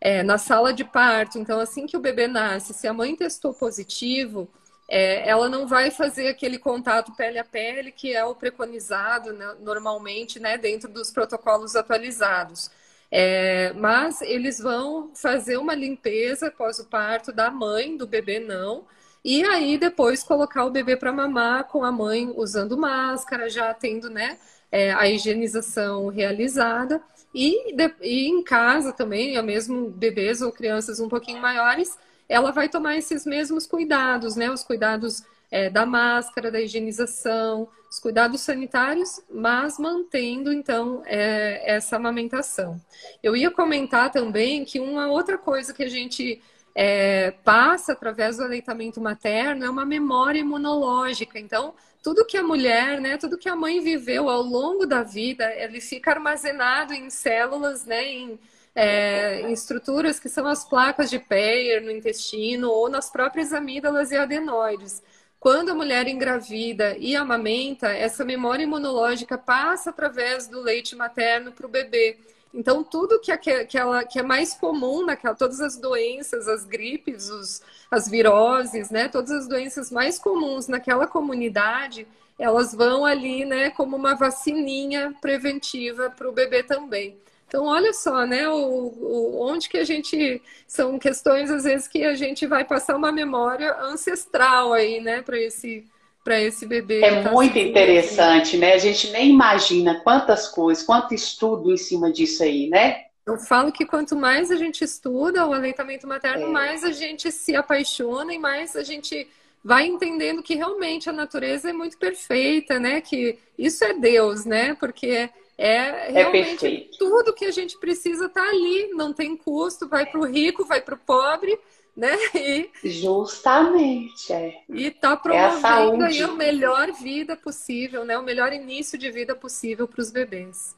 é, 0.00 0.22
na 0.22 0.38
sala 0.38 0.72
de 0.72 0.84
parto, 0.84 1.38
então, 1.38 1.58
assim 1.60 1.86
que 1.86 1.96
o 1.96 2.00
bebê 2.00 2.26
nasce, 2.28 2.72
se 2.72 2.86
a 2.86 2.92
mãe 2.92 3.16
testou 3.16 3.52
positivo, 3.52 4.48
é, 4.88 5.28
ela 5.28 5.48
não 5.48 5.66
vai 5.68 5.90
fazer 5.90 6.28
aquele 6.28 6.58
contato 6.58 7.14
pele 7.14 7.38
a 7.38 7.44
pele, 7.44 7.92
que 7.92 8.12
é 8.14 8.24
o 8.24 8.34
preconizado 8.34 9.32
né, 9.32 9.56
normalmente, 9.60 10.40
né, 10.40 10.58
dentro 10.58 10.88
dos 10.88 11.10
protocolos 11.12 11.76
atualizados. 11.76 12.70
É, 13.10 13.72
mas 13.74 14.20
eles 14.22 14.58
vão 14.58 15.10
fazer 15.14 15.56
uma 15.58 15.74
limpeza 15.74 16.48
após 16.48 16.78
o 16.78 16.86
parto 16.86 17.32
da 17.32 17.50
mãe, 17.50 17.96
do 17.96 18.06
bebê 18.06 18.40
não. 18.40 18.84
E 19.24 19.44
aí 19.44 19.76
depois 19.78 20.22
colocar 20.22 20.64
o 20.64 20.70
bebê 20.70 20.96
para 20.96 21.12
mamar 21.12 21.64
com 21.64 21.84
a 21.84 21.92
mãe 21.92 22.32
usando 22.36 22.76
máscara, 22.76 23.50
já 23.50 23.72
tendo 23.74 24.08
né, 24.10 24.38
é, 24.70 24.92
a 24.92 25.08
higienização 25.08 26.08
realizada. 26.08 27.02
E, 27.34 27.74
de, 27.74 27.94
e 28.02 28.28
em 28.28 28.42
casa 28.42 28.92
também, 28.92 29.40
mesmo 29.42 29.88
bebês 29.90 30.42
ou 30.42 30.50
crianças 30.50 30.98
um 31.00 31.08
pouquinho 31.08 31.40
maiores, 31.40 31.96
ela 32.28 32.50
vai 32.50 32.68
tomar 32.68 32.96
esses 32.96 33.24
mesmos 33.24 33.66
cuidados, 33.66 34.36
né? 34.36 34.50
Os 34.50 34.62
cuidados 34.62 35.22
é, 35.50 35.68
da 35.68 35.84
máscara, 35.84 36.50
da 36.50 36.60
higienização, 36.60 37.68
os 37.90 37.98
cuidados 37.98 38.40
sanitários, 38.42 39.20
mas 39.28 39.78
mantendo 39.78 40.52
então 40.52 41.02
é, 41.06 41.74
essa 41.74 41.96
amamentação. 41.96 42.80
Eu 43.22 43.36
ia 43.36 43.50
comentar 43.50 44.12
também 44.12 44.64
que 44.64 44.78
uma 44.78 45.08
outra 45.08 45.36
coisa 45.36 45.74
que 45.74 45.82
a 45.82 45.88
gente 45.88 46.40
é, 46.74 47.32
passa 47.44 47.92
através 47.92 48.36
do 48.36 48.44
aleitamento 48.44 49.00
materno 49.00 49.64
é 49.64 49.70
uma 49.70 49.84
memória 49.84 50.38
imunológica. 50.38 51.38
Então, 51.38 51.74
tudo 52.02 52.24
que 52.24 52.36
a 52.36 52.42
mulher, 52.42 53.00
né, 53.00 53.16
tudo 53.16 53.38
que 53.38 53.48
a 53.48 53.56
mãe 53.56 53.80
viveu 53.80 54.28
ao 54.28 54.42
longo 54.42 54.86
da 54.86 55.02
vida, 55.02 55.52
ele 55.54 55.80
fica 55.80 56.12
armazenado 56.12 56.94
em 56.94 57.10
células, 57.10 57.84
né, 57.84 58.04
em, 58.04 58.38
é, 58.74 59.42
em 59.42 59.52
estruturas 59.52 60.18
que 60.18 60.28
são 60.28 60.46
as 60.46 60.64
placas 60.64 61.10
de 61.10 61.18
Peyer 61.18 61.82
no 61.82 61.90
intestino 61.90 62.70
ou 62.70 62.88
nas 62.88 63.10
próprias 63.10 63.52
amígdalas 63.52 64.10
e 64.12 64.16
adenoides. 64.16 65.02
Quando 65.38 65.70
a 65.70 65.74
mulher 65.74 66.06
engravida 66.06 66.96
e 66.98 67.16
amamenta, 67.16 67.88
essa 67.88 68.24
memória 68.24 68.62
imunológica 68.62 69.38
passa 69.38 69.88
através 69.88 70.46
do 70.46 70.60
leite 70.60 70.94
materno 70.94 71.50
para 71.50 71.66
o 71.66 71.68
bebê. 71.68 72.18
Então, 72.52 72.82
tudo 72.82 73.20
que, 73.20 73.30
é, 73.30 73.64
que, 73.64 73.78
ela, 73.78 74.04
que 74.04 74.18
é 74.18 74.22
mais 74.22 74.54
comum 74.54 75.04
naquela, 75.04 75.34
todas 75.34 75.60
as 75.60 75.76
doenças, 75.76 76.48
as 76.48 76.64
gripes, 76.64 77.30
os, 77.30 77.62
as 77.90 78.08
viroses, 78.08 78.90
né, 78.90 79.08
todas 79.08 79.30
as 79.30 79.46
doenças 79.46 79.90
mais 79.90 80.18
comuns 80.18 80.66
naquela 80.66 81.06
comunidade, 81.06 82.06
elas 82.38 82.74
vão 82.74 83.04
ali, 83.04 83.44
né, 83.44 83.70
como 83.70 83.96
uma 83.96 84.14
vacininha 84.14 85.14
preventiva 85.20 86.10
para 86.10 86.28
o 86.28 86.32
bebê 86.32 86.62
também. 86.62 87.16
Então, 87.50 87.66
olha 87.66 87.92
só, 87.92 88.24
né, 88.26 88.48
o, 88.48 88.54
o, 88.54 89.42
onde 89.42 89.68
que 89.68 89.76
a 89.76 89.84
gente. 89.84 90.40
São 90.68 91.00
questões, 91.00 91.50
às 91.50 91.64
vezes, 91.64 91.88
que 91.88 92.04
a 92.04 92.14
gente 92.14 92.46
vai 92.46 92.64
passar 92.64 92.96
uma 92.96 93.10
memória 93.10 93.76
ancestral 93.80 94.72
aí, 94.72 95.00
né, 95.00 95.20
para 95.20 95.36
esse, 95.36 95.84
para 96.22 96.40
esse 96.40 96.66
bebê. 96.66 97.02
É 97.02 97.22
tá 97.22 97.32
muito 97.32 97.58
interessante, 97.58 98.56
né? 98.56 98.74
A 98.74 98.78
gente 98.78 99.10
nem 99.10 99.30
imagina 99.30 100.00
quantas 100.00 100.48
coisas, 100.48 100.84
quanto 100.84 101.14
estudo 101.14 101.72
em 101.72 101.76
cima 101.76 102.10
disso 102.12 102.42
aí, 102.42 102.68
né? 102.68 103.04
Eu 103.26 103.38
falo 103.38 103.70
que 103.70 103.86
quanto 103.86 104.16
mais 104.16 104.50
a 104.50 104.56
gente 104.56 104.82
estuda 104.82 105.46
o 105.46 105.52
aleitamento 105.52 106.06
materno, 106.06 106.46
é. 106.46 106.50
mais 106.50 106.82
a 106.82 106.90
gente 106.90 107.30
se 107.30 107.54
apaixona 107.54 108.34
e 108.34 108.38
mais 108.38 108.74
a 108.74 108.82
gente 108.82 109.28
vai 109.62 109.86
entendendo 109.86 110.42
que 110.42 110.54
realmente 110.54 111.08
a 111.08 111.12
natureza 111.12 111.70
é 111.70 111.72
muito 111.72 111.96
perfeita, 111.98 112.78
né? 112.78 113.00
Que 113.00 113.38
isso 113.58 113.84
é 113.84 113.92
Deus, 113.92 114.44
né? 114.44 114.74
Porque 114.74 115.06
é, 115.06 115.28
é 115.58 116.10
realmente 116.10 116.66
é 116.66 116.98
tudo 116.98 117.34
que 117.34 117.44
a 117.44 117.50
gente 117.50 117.78
precisa 117.78 118.26
está 118.26 118.42
ali, 118.42 118.88
não 118.94 119.12
tem 119.12 119.36
custo, 119.36 119.86
vai 119.86 120.06
para 120.06 120.20
o 120.20 120.24
rico, 120.24 120.64
vai 120.64 120.80
para 120.80 120.94
o 120.94 120.98
pobre, 120.98 121.58
né? 121.96 122.16
E, 122.34 122.70
Justamente, 122.84 124.32
é. 124.32 124.62
E 124.68 124.86
está 124.86 125.12
é 125.12 125.16
promovendo 125.16 126.04
é 126.04 126.08
aí 126.08 126.22
a 126.22 126.28
melhor 126.28 126.92
vida 126.92 127.36
possível, 127.36 128.04
né? 128.04 128.18
O 128.18 128.22
melhor 128.22 128.52
início 128.52 128.98
de 128.98 129.10
vida 129.10 129.34
possível 129.34 129.86
para 129.86 130.00
os 130.00 130.10
bebês. 130.10 130.76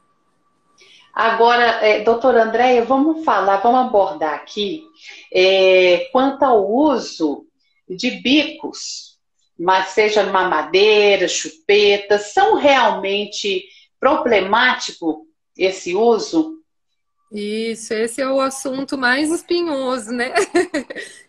Agora, 1.15 1.65
é, 1.85 2.00
doutora 2.00 2.44
Andréia, 2.44 2.85
vamos 2.85 3.23
falar, 3.25 3.58
vamos 3.58 3.87
abordar 3.87 4.35
aqui 4.35 4.83
é, 5.31 6.08
quanto 6.10 6.42
ao 6.42 6.71
uso 6.71 7.46
de 7.87 8.13
bicos, 8.13 9.19
mas 9.58 9.88
seja 9.88 10.25
mamadeira, 10.25 11.29
chupeta, 11.29 12.19
são 12.19 12.54
realmente 12.54 13.65
problemático 14.00 15.27
esse 15.56 15.94
uso? 15.94 16.62
Isso, 17.33 17.94
esse 17.94 18.20
é 18.20 18.28
o 18.28 18.40
assunto 18.40 18.98
mais 18.98 19.30
espinhoso, 19.30 20.12
né? 20.12 20.33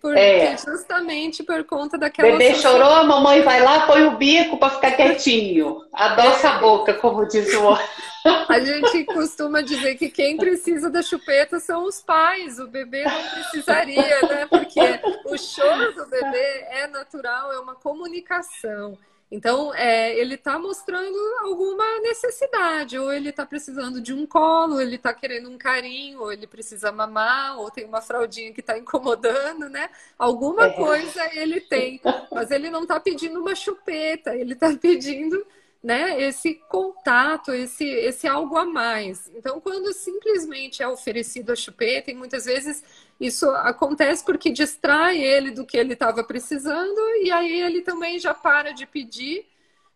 porque 0.00 0.18
é. 0.18 0.56
justamente 0.56 1.42
por 1.42 1.64
conta 1.64 1.98
daquela. 1.98 2.30
Bebê 2.30 2.54
chorou, 2.54 2.90
a 2.90 3.04
mamãe 3.04 3.42
vai 3.42 3.62
lá, 3.62 3.86
põe 3.86 4.04
o 4.04 4.16
bico 4.16 4.56
para 4.56 4.70
ficar 4.70 4.92
quietinho. 4.92 5.82
Adoça 5.92 6.48
a 6.48 6.58
boca, 6.58 6.94
como 6.94 7.26
diz 7.26 7.52
o 7.54 7.64
outro. 7.64 7.84
A 8.48 8.58
gente 8.58 9.04
costuma 9.04 9.60
dizer 9.60 9.96
que 9.96 10.08
quem 10.08 10.38
precisa 10.38 10.88
da 10.88 11.02
chupeta 11.02 11.60
são 11.60 11.84
os 11.84 12.00
pais, 12.00 12.58
o 12.58 12.66
bebê 12.66 13.04
não 13.04 13.22
precisaria, 13.28 14.22
né? 14.22 14.46
Porque 14.48 14.80
o 15.26 15.36
choro 15.36 15.92
do 15.94 16.06
bebê 16.06 16.64
é 16.70 16.86
natural, 16.86 17.52
é 17.52 17.58
uma 17.58 17.74
comunicação. 17.74 18.96
Então, 19.30 19.74
é, 19.74 20.16
ele 20.18 20.34
está 20.34 20.58
mostrando 20.58 21.16
alguma 21.40 22.00
necessidade, 22.00 22.98
ou 22.98 23.12
ele 23.12 23.30
está 23.30 23.44
precisando 23.44 24.00
de 24.00 24.12
um 24.12 24.26
colo, 24.26 24.74
ou 24.74 24.80
ele 24.80 24.96
está 24.96 25.12
querendo 25.12 25.50
um 25.50 25.58
carinho, 25.58 26.20
ou 26.20 26.32
ele 26.32 26.46
precisa 26.46 26.92
mamar, 26.92 27.58
ou 27.58 27.70
tem 27.70 27.84
uma 27.84 28.00
fraldinha 28.00 28.52
que 28.52 28.60
está 28.60 28.78
incomodando, 28.78 29.68
né? 29.68 29.90
Alguma 30.18 30.66
é. 30.66 30.70
coisa 30.70 31.22
ele 31.34 31.60
tem, 31.60 32.00
mas 32.30 32.50
ele 32.50 32.70
não 32.70 32.82
está 32.82 33.00
pedindo 33.00 33.40
uma 33.40 33.54
chupeta, 33.54 34.36
ele 34.36 34.52
está 34.52 34.72
pedindo 34.80 35.44
né, 35.84 36.18
esse 36.22 36.54
contato, 36.66 37.52
esse, 37.52 37.84
esse 37.84 38.26
algo 38.26 38.56
a 38.56 38.64
mais. 38.64 39.30
Então, 39.34 39.60
quando 39.60 39.92
simplesmente 39.92 40.82
é 40.82 40.88
oferecido 40.88 41.52
a 41.52 41.56
chupeta, 41.56 42.10
e 42.10 42.14
muitas 42.14 42.46
vezes 42.46 42.82
isso 43.20 43.46
acontece 43.50 44.24
porque 44.24 44.50
distrai 44.50 45.22
ele 45.22 45.50
do 45.50 45.66
que 45.66 45.76
ele 45.76 45.92
estava 45.92 46.24
precisando, 46.24 46.98
e 47.22 47.30
aí 47.30 47.60
ele 47.60 47.82
também 47.82 48.18
já 48.18 48.32
para 48.32 48.72
de 48.72 48.86
pedir, 48.86 49.46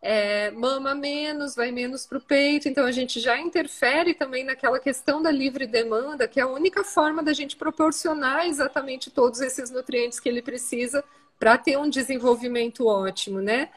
é, 0.02 0.50
mama 0.50 0.94
menos, 0.94 1.56
vai 1.56 1.72
menos 1.72 2.04
para 2.04 2.18
o 2.18 2.20
peito, 2.20 2.68
então 2.68 2.84
a 2.84 2.92
gente 2.92 3.18
já 3.18 3.40
interfere 3.40 4.12
também 4.12 4.44
naquela 4.44 4.78
questão 4.78 5.22
da 5.22 5.30
livre 5.30 5.66
demanda, 5.66 6.28
que 6.28 6.38
é 6.38 6.42
a 6.42 6.48
única 6.48 6.84
forma 6.84 7.22
da 7.22 7.32
gente 7.32 7.56
proporcionar 7.56 8.46
exatamente 8.46 9.10
todos 9.10 9.40
esses 9.40 9.70
nutrientes 9.70 10.20
que 10.20 10.28
ele 10.28 10.42
precisa 10.42 11.02
para 11.38 11.56
ter 11.56 11.78
um 11.78 11.88
desenvolvimento 11.88 12.86
ótimo, 12.86 13.40
né? 13.40 13.70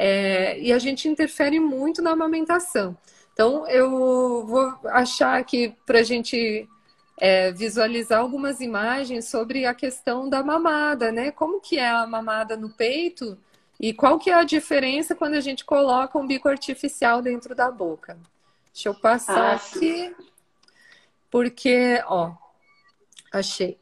É, 0.00 0.56
e 0.60 0.72
a 0.72 0.78
gente 0.78 1.08
interfere 1.08 1.58
muito 1.58 2.00
na 2.00 2.12
amamentação. 2.12 2.96
Então, 3.32 3.66
eu 3.68 4.46
vou 4.46 4.78
achar 4.84 5.36
aqui 5.38 5.74
para 5.84 5.98
a 5.98 6.02
gente 6.04 6.68
é, 7.20 7.50
visualizar 7.50 8.20
algumas 8.20 8.60
imagens 8.60 9.28
sobre 9.28 9.66
a 9.66 9.74
questão 9.74 10.28
da 10.28 10.42
mamada, 10.42 11.10
né? 11.10 11.32
Como 11.32 11.60
que 11.60 11.78
é 11.78 11.88
a 11.88 12.06
mamada 12.06 12.56
no 12.56 12.70
peito 12.70 13.36
e 13.80 13.92
qual 13.92 14.18
que 14.18 14.30
é 14.30 14.34
a 14.34 14.44
diferença 14.44 15.14
quando 15.14 15.34
a 15.34 15.40
gente 15.40 15.64
coloca 15.64 16.18
um 16.18 16.26
bico 16.26 16.48
artificial 16.48 17.20
dentro 17.20 17.54
da 17.54 17.70
boca. 17.70 18.18
Deixa 18.72 18.88
eu 18.88 18.94
passar 18.94 19.52
ah, 19.52 19.54
aqui, 19.54 20.14
porque, 21.28 22.00
ó, 22.06 22.32
achei. 23.32 23.78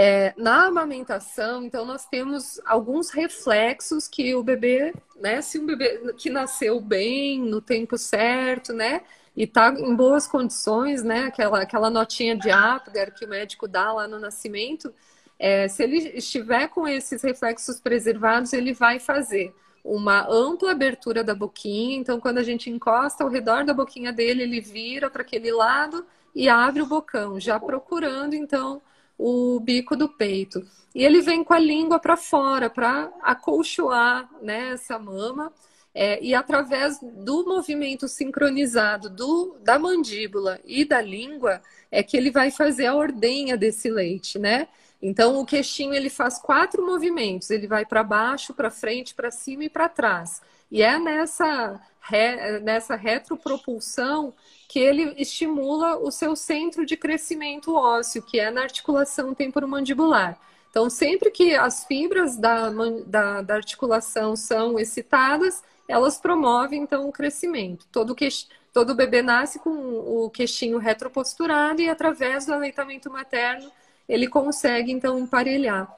É, 0.00 0.32
na 0.36 0.66
amamentação, 0.66 1.64
então, 1.64 1.84
nós 1.84 2.06
temos 2.06 2.60
alguns 2.64 3.10
reflexos 3.10 4.06
que 4.06 4.32
o 4.32 4.44
bebê, 4.44 4.94
né, 5.20 5.42
se 5.42 5.58
um 5.58 5.66
bebê 5.66 6.14
que 6.16 6.30
nasceu 6.30 6.80
bem, 6.80 7.40
no 7.40 7.60
tempo 7.60 7.98
certo, 7.98 8.72
né, 8.72 9.02
e 9.36 9.42
está 9.42 9.70
em 9.76 9.96
boas 9.96 10.24
condições, 10.28 11.02
né, 11.02 11.24
aquela, 11.24 11.62
aquela 11.62 11.90
notinha 11.90 12.36
de 12.36 12.48
Apgar 12.48 13.10
que 13.10 13.24
o 13.24 13.28
médico 13.28 13.66
dá 13.66 13.92
lá 13.92 14.06
no 14.06 14.20
nascimento, 14.20 14.94
é, 15.36 15.66
se 15.66 15.82
ele 15.82 15.96
estiver 16.16 16.68
com 16.68 16.86
esses 16.86 17.20
reflexos 17.20 17.80
preservados, 17.80 18.52
ele 18.52 18.72
vai 18.72 19.00
fazer 19.00 19.52
uma 19.82 20.28
ampla 20.30 20.70
abertura 20.70 21.24
da 21.24 21.34
boquinha, 21.34 21.96
então, 21.96 22.20
quando 22.20 22.38
a 22.38 22.44
gente 22.44 22.70
encosta 22.70 23.24
ao 23.24 23.30
redor 23.30 23.64
da 23.64 23.74
boquinha 23.74 24.12
dele, 24.12 24.44
ele 24.44 24.60
vira 24.60 25.10
para 25.10 25.22
aquele 25.22 25.50
lado 25.50 26.06
e 26.32 26.48
abre 26.48 26.82
o 26.82 26.86
bocão, 26.86 27.40
já 27.40 27.58
procurando, 27.58 28.34
então, 28.34 28.80
o 29.18 29.58
bico 29.60 29.96
do 29.96 30.08
peito. 30.08 30.64
E 30.94 31.04
ele 31.04 31.20
vem 31.20 31.44
com 31.44 31.52
a 31.52 31.58
língua 31.58 31.98
para 31.98 32.16
fora, 32.16 32.70
para 32.70 33.12
acolchoar 33.22 34.28
né, 34.40 34.70
essa 34.70 34.98
mama. 34.98 35.52
É, 35.94 36.22
e 36.22 36.34
através 36.34 37.00
do 37.00 37.44
movimento 37.44 38.06
sincronizado 38.06 39.10
do, 39.10 39.56
da 39.62 39.78
mandíbula 39.78 40.60
e 40.64 40.84
da 40.84 41.00
língua, 41.00 41.60
é 41.90 42.02
que 42.02 42.16
ele 42.16 42.30
vai 42.30 42.50
fazer 42.50 42.86
a 42.86 42.94
ordenha 42.94 43.56
desse 43.56 43.90
leite, 43.90 44.38
né? 44.38 44.68
Então, 45.00 45.38
o 45.38 45.46
queixinho 45.46 45.94
ele 45.94 46.10
faz 46.10 46.38
quatro 46.38 46.84
movimentos. 46.84 47.50
Ele 47.50 47.66
vai 47.66 47.86
para 47.86 48.02
baixo, 48.02 48.52
para 48.52 48.70
frente, 48.70 49.14
para 49.14 49.30
cima 49.30 49.64
e 49.64 49.68
para 49.68 49.88
trás. 49.88 50.40
E 50.70 50.82
é 50.82 50.98
nessa, 50.98 51.80
re, 52.00 52.60
nessa 52.60 52.94
retropropulsão 52.94 54.34
que 54.68 54.78
ele 54.78 55.14
estimula 55.16 55.96
o 55.96 56.10
seu 56.10 56.36
centro 56.36 56.84
de 56.84 56.96
crescimento 56.96 57.74
ósseo, 57.74 58.22
que 58.22 58.38
é 58.38 58.50
na 58.50 58.62
articulação 58.62 59.34
temporomandibular. 59.34 60.38
Então, 60.70 60.90
sempre 60.90 61.30
que 61.30 61.54
as 61.54 61.84
fibras 61.84 62.36
da, 62.36 62.70
da, 63.06 63.42
da 63.42 63.54
articulação 63.54 64.36
são 64.36 64.78
excitadas, 64.78 65.64
elas 65.88 66.18
promovem, 66.18 66.82
então, 66.82 67.08
o 67.08 67.12
crescimento. 67.12 67.86
Todo, 67.90 68.14
queix... 68.14 68.46
todo 68.74 68.94
bebê 68.94 69.22
nasce 69.22 69.58
com 69.58 69.70
o 69.70 70.28
queixinho 70.28 70.76
retroposturado 70.76 71.80
e, 71.80 71.88
através 71.88 72.44
do 72.44 72.52
aleitamento 72.52 73.10
materno, 73.10 73.72
ele 74.06 74.28
consegue, 74.28 74.92
então, 74.92 75.18
emparelhar. 75.18 75.90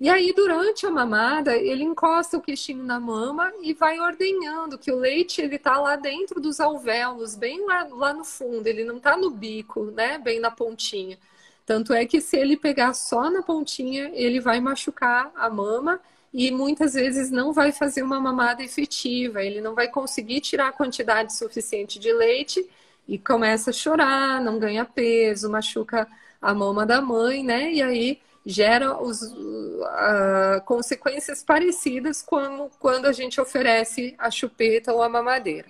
E 0.00 0.08
aí, 0.08 0.32
durante 0.32 0.86
a 0.86 0.90
mamada, 0.90 1.54
ele 1.56 1.84
encosta 1.84 2.38
o 2.38 2.40
queixinho 2.40 2.82
na 2.82 2.98
mama 2.98 3.52
e 3.62 3.74
vai 3.74 4.00
ordenhando 4.00 4.78
que 4.78 4.90
o 4.90 4.96
leite 4.96 5.42
ele 5.42 5.58
tá 5.58 5.78
lá 5.78 5.94
dentro 5.94 6.40
dos 6.40 6.58
alvéolos, 6.58 7.34
bem 7.36 7.66
lá, 7.66 7.86
lá 7.90 8.14
no 8.14 8.24
fundo, 8.24 8.66
ele 8.66 8.82
não 8.82 8.98
tá 8.98 9.14
no 9.14 9.30
bico, 9.30 9.90
né? 9.90 10.16
Bem 10.16 10.40
na 10.40 10.50
pontinha. 10.50 11.18
Tanto 11.66 11.92
é 11.92 12.06
que 12.06 12.18
se 12.20 12.36
ele 12.38 12.56
pegar 12.56 12.94
só 12.94 13.30
na 13.30 13.42
pontinha, 13.42 14.10
ele 14.14 14.40
vai 14.40 14.58
machucar 14.58 15.30
a 15.36 15.50
mama 15.50 16.00
e 16.32 16.50
muitas 16.50 16.94
vezes 16.94 17.30
não 17.30 17.52
vai 17.52 17.70
fazer 17.70 18.02
uma 18.02 18.18
mamada 18.18 18.62
efetiva, 18.62 19.42
ele 19.44 19.60
não 19.60 19.74
vai 19.74 19.88
conseguir 19.88 20.40
tirar 20.40 20.68
a 20.68 20.72
quantidade 20.72 21.36
suficiente 21.36 21.98
de 21.98 22.10
leite 22.12 22.66
e 23.06 23.18
começa 23.18 23.68
a 23.70 23.72
chorar, 23.72 24.40
não 24.40 24.58
ganha 24.58 24.84
peso, 24.84 25.50
machuca 25.50 26.08
a 26.40 26.54
mama 26.54 26.86
da 26.86 27.02
mãe, 27.02 27.44
né? 27.44 27.70
E 27.72 27.82
aí 27.82 28.18
gera 28.44 29.00
os, 29.00 29.22
uh, 29.22 30.60
consequências 30.64 31.42
parecidas 31.42 32.22
como 32.22 32.70
quando 32.78 33.06
a 33.06 33.12
gente 33.12 33.40
oferece 33.40 34.14
a 34.18 34.30
chupeta 34.30 34.92
ou 34.92 35.02
a 35.02 35.08
mamadeira. 35.08 35.68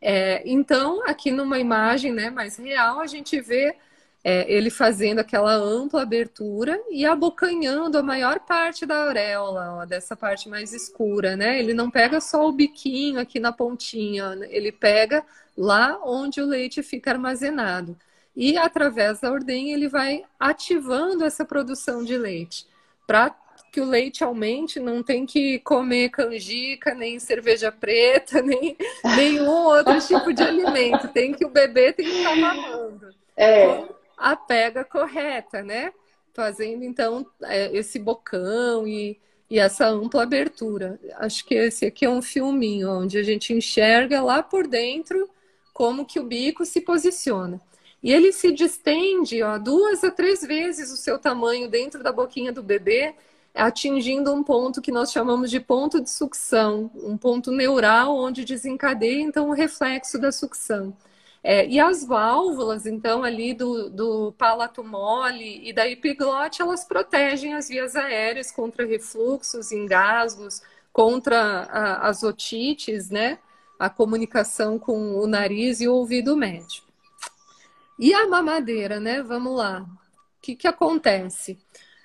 É, 0.00 0.42
então, 0.44 1.02
aqui 1.08 1.30
numa 1.30 1.58
imagem 1.58 2.12
né, 2.12 2.30
mais 2.30 2.56
real, 2.56 3.00
a 3.00 3.06
gente 3.06 3.40
vê 3.40 3.74
é, 4.22 4.50
ele 4.52 4.70
fazendo 4.70 5.20
aquela 5.20 5.54
ampla 5.54 6.02
abertura 6.02 6.80
e 6.90 7.06
abocanhando 7.06 7.96
a 7.96 8.02
maior 8.02 8.40
parte 8.40 8.84
da 8.84 9.04
auréola, 9.04 9.80
ó, 9.80 9.84
dessa 9.86 10.16
parte 10.16 10.48
mais 10.48 10.72
escura, 10.72 11.36
né? 11.36 11.58
Ele 11.58 11.74
não 11.74 11.90
pega 11.90 12.20
só 12.20 12.46
o 12.46 12.52
biquinho 12.52 13.20
aqui 13.20 13.38
na 13.38 13.52
pontinha, 13.52 14.38
ele 14.50 14.72
pega 14.72 15.24
lá 15.56 15.98
onde 16.04 16.40
o 16.40 16.46
leite 16.46 16.82
fica 16.82 17.10
armazenado 17.12 17.96
e 18.36 18.56
através 18.56 19.20
da 19.20 19.30
ordenha 19.30 19.74
ele 19.74 19.88
vai 19.88 20.24
ativando 20.38 21.24
essa 21.24 21.44
produção 21.44 22.04
de 22.04 22.16
leite. 22.16 22.66
Para 23.06 23.34
que 23.70 23.80
o 23.80 23.84
leite 23.84 24.22
aumente, 24.22 24.78
não 24.78 25.02
tem 25.02 25.26
que 25.26 25.58
comer 25.58 26.08
canjica, 26.10 26.94
nem 26.94 27.18
cerveja 27.18 27.72
preta, 27.72 28.40
nem 28.42 28.76
nenhum 29.16 29.64
outro 29.66 30.00
tipo 30.00 30.32
de 30.32 30.42
alimento. 30.42 31.08
Tem 31.08 31.32
que 31.32 31.44
o 31.44 31.48
bebê 31.48 31.92
tem 31.92 32.06
que 32.06 32.18
estar 32.18 32.36
mamando. 32.36 33.14
É. 33.36 33.66
Com 33.66 33.94
a 34.16 34.36
pega 34.36 34.84
correta, 34.84 35.62
né? 35.62 35.92
Fazendo 36.32 36.84
então 36.84 37.26
é, 37.42 37.76
esse 37.76 37.98
bocão 37.98 38.86
e, 38.86 39.18
e 39.50 39.58
essa 39.58 39.88
ampla 39.88 40.22
abertura. 40.22 40.98
Acho 41.16 41.44
que 41.44 41.54
esse 41.54 41.84
aqui 41.84 42.04
é 42.04 42.10
um 42.10 42.22
filminho 42.22 42.90
onde 42.90 43.18
a 43.18 43.22
gente 43.24 43.52
enxerga 43.52 44.22
lá 44.22 44.40
por 44.42 44.66
dentro 44.66 45.28
como 45.72 46.06
que 46.06 46.20
o 46.20 46.24
bico 46.24 46.64
se 46.64 46.80
posiciona. 46.80 47.60
E 48.04 48.12
ele 48.12 48.32
se 48.32 48.52
distende 48.52 49.42
ó, 49.42 49.56
duas 49.56 50.04
a 50.04 50.10
três 50.10 50.42
vezes 50.42 50.92
o 50.92 50.96
seu 50.96 51.18
tamanho 51.18 51.70
dentro 51.70 52.02
da 52.02 52.12
boquinha 52.12 52.52
do 52.52 52.62
bebê, 52.62 53.14
atingindo 53.54 54.30
um 54.30 54.44
ponto 54.44 54.82
que 54.82 54.92
nós 54.92 55.10
chamamos 55.10 55.50
de 55.50 55.58
ponto 55.58 56.02
de 56.02 56.10
sucção, 56.10 56.90
um 56.96 57.16
ponto 57.16 57.50
neural 57.50 58.14
onde 58.14 58.44
desencadeia 58.44 59.22
então 59.22 59.48
o 59.48 59.54
reflexo 59.54 60.18
da 60.18 60.30
sucção. 60.30 60.94
É, 61.42 61.66
e 61.66 61.80
as 61.80 62.04
válvulas, 62.04 62.86
então, 62.86 63.24
ali 63.24 63.54
do, 63.54 63.88
do 63.90 64.32
palato 64.32 64.84
mole 64.84 65.66
e 65.66 65.72
da 65.72 65.88
epiglote, 65.88 66.60
elas 66.62 66.84
protegem 66.84 67.54
as 67.54 67.68
vias 67.68 67.96
aéreas 67.96 68.50
contra 68.50 68.86
refluxos, 68.86 69.72
engasgos, 69.72 70.62
contra 70.92 71.38
a, 71.70 72.08
as 72.08 72.22
otites, 72.22 73.10
né? 73.10 73.38
A 73.78 73.90
comunicação 73.90 74.78
com 74.78 75.16
o 75.16 75.26
nariz 75.26 75.80
e 75.80 75.88
o 75.88 75.94
ouvido 75.94 76.36
médio. 76.36 76.83
E 77.98 78.12
a 78.12 78.26
mamadeira, 78.26 78.98
né? 79.00 79.22
Vamos 79.22 79.56
lá. 79.56 79.82
O 79.82 80.40
que, 80.40 80.56
que 80.56 80.66
acontece? 80.66 81.58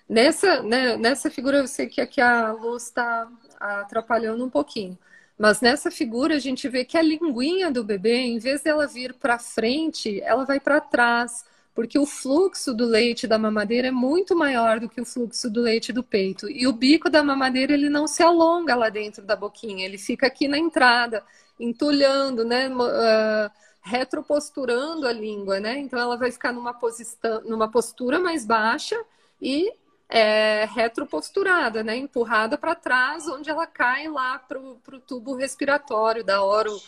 Nessa, 0.08 0.64
né, 0.64 0.98
nessa 0.98 1.30
figura, 1.30 1.58
eu 1.58 1.68
sei 1.68 1.88
que 1.88 2.02
aqui 2.02 2.20
a 2.22 2.52
luz 2.52 2.86
está 2.86 3.28
atrapalhando 3.60 4.44
um 4.44 4.50
pouquinho. 4.50 4.98
Mas 5.38 5.62
nessa 5.62 5.90
figura 5.90 6.36
a 6.36 6.40
gente 6.40 6.68
vê 6.68 6.84
que 6.84 6.98
a 6.98 7.02
linguinha 7.02 7.72
do 7.72 7.84
bebê, 7.84 8.16
em 8.18 8.40
vez 8.40 8.62
dela 8.62 8.88
vir 8.88 9.14
para 9.14 9.40
frente, 9.40 10.20
ela 10.22 10.44
vai 10.46 10.60
para 10.60 10.82
trás, 10.82 11.46
porque 11.74 11.98
o 11.98 12.06
fluxo 12.06 12.74
do 12.74 12.86
leite 12.86 13.26
da 13.26 13.38
mamadeira 13.38 13.88
é 13.88 13.92
muito 13.92 14.36
maior 14.36 14.82
do 14.82 14.90
que 14.90 15.00
o 15.00 15.06
fluxo 15.06 15.50
do 15.50 15.62
leite 15.62 15.94
do 15.94 16.04
peito. 16.04 16.50
E 16.50 16.68
o 16.68 16.74
bico 16.74 17.10
da 17.10 17.24
mamadeira 17.24 17.74
ele 17.74 17.90
não 17.90 18.06
se 18.06 18.22
alonga 18.22 18.76
lá 18.76 18.90
dentro 18.90 19.24
da 19.24 19.36
boquinha, 19.36 19.86
ele 19.86 19.98
fica 19.98 20.28
aqui 20.28 20.48
na 20.48 20.58
entrada, 20.58 21.24
entulhando, 21.58 22.44
né? 22.44 22.68
Uh, 22.68 23.50
retroposturando 23.90 25.08
a 25.08 25.12
língua, 25.12 25.60
né? 25.60 25.78
Então 25.80 26.00
ela 26.00 26.16
vai 26.16 26.32
ficar 26.32 26.54
numa, 26.54 26.74
posição, 26.74 27.42
numa 27.42 27.70
postura 27.70 28.20
mais 28.20 28.46
baixa 28.46 29.00
e 29.42 29.74
é, 30.08 30.66
retroposturada, 30.72 31.84
né? 31.84 31.96
Empurrada 31.98 32.58
para 32.58 32.76
trás, 32.76 33.28
onde 33.28 33.50
ela 33.50 33.66
cai 33.66 34.08
lá 34.08 34.40
para 34.40 34.60
o 34.60 35.00
tubo 35.00 35.36
respiratório 35.36 36.24
da 36.24 36.44
oro 36.44 36.80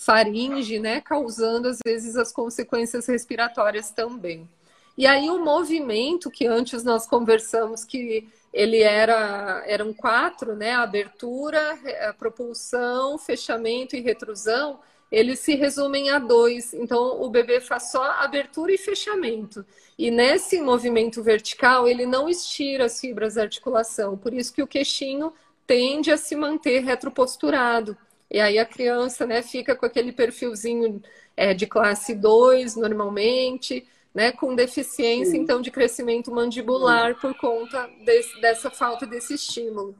faringe, 0.00 0.78
né, 0.78 1.02
causando 1.02 1.68
às 1.68 1.78
vezes 1.84 2.16
as 2.16 2.32
consequências 2.32 3.06
respiratórias 3.06 3.90
também. 3.90 4.48
E 4.96 5.06
aí 5.06 5.28
o 5.28 5.44
movimento 5.44 6.30
que 6.30 6.46
antes 6.46 6.82
nós 6.82 7.06
conversamos 7.06 7.84
que 7.84 8.26
ele 8.50 8.82
era 8.82 9.62
eram 9.66 9.92
quatro, 9.92 10.56
né, 10.56 10.72
abertura, 10.72 11.78
propulsão, 12.18 13.18
fechamento 13.18 13.94
e 13.94 14.00
retrusão, 14.00 14.80
eles 15.10 15.40
se 15.40 15.54
resumem 15.54 16.10
a 16.10 16.18
dois. 16.18 16.72
Então 16.72 17.20
o 17.20 17.28
bebê 17.28 17.60
faz 17.60 17.90
só 17.90 18.02
abertura 18.02 18.72
e 18.72 18.78
fechamento. 18.78 19.64
E 19.98 20.10
nesse 20.10 20.60
movimento 20.60 21.22
vertical 21.22 21.88
ele 21.88 22.06
não 22.06 22.28
estira 22.28 22.86
as 22.86 23.00
fibras 23.00 23.34
da 23.34 23.42
articulação, 23.42 24.16
por 24.16 24.32
isso 24.32 24.52
que 24.52 24.62
o 24.62 24.66
queixinho 24.66 25.32
tende 25.66 26.10
a 26.10 26.16
se 26.16 26.34
manter 26.34 26.80
retroposturado. 26.80 27.96
E 28.30 28.40
aí 28.40 28.58
a 28.58 28.64
criança 28.64 29.26
né, 29.26 29.42
fica 29.42 29.74
com 29.74 29.84
aquele 29.84 30.12
perfilzinho 30.12 31.02
é, 31.36 31.52
de 31.52 31.66
classe 31.66 32.14
2 32.14 32.76
normalmente, 32.76 33.86
né, 34.14 34.32
com 34.32 34.54
deficiência 34.54 35.32
Sim. 35.32 35.38
então 35.38 35.60
de 35.60 35.70
crescimento 35.70 36.30
mandibular 36.32 37.14
por 37.20 37.34
conta 37.36 37.88
desse, 38.04 38.40
dessa 38.40 38.70
falta 38.70 39.06
desse 39.06 39.34
estímulo. 39.34 39.94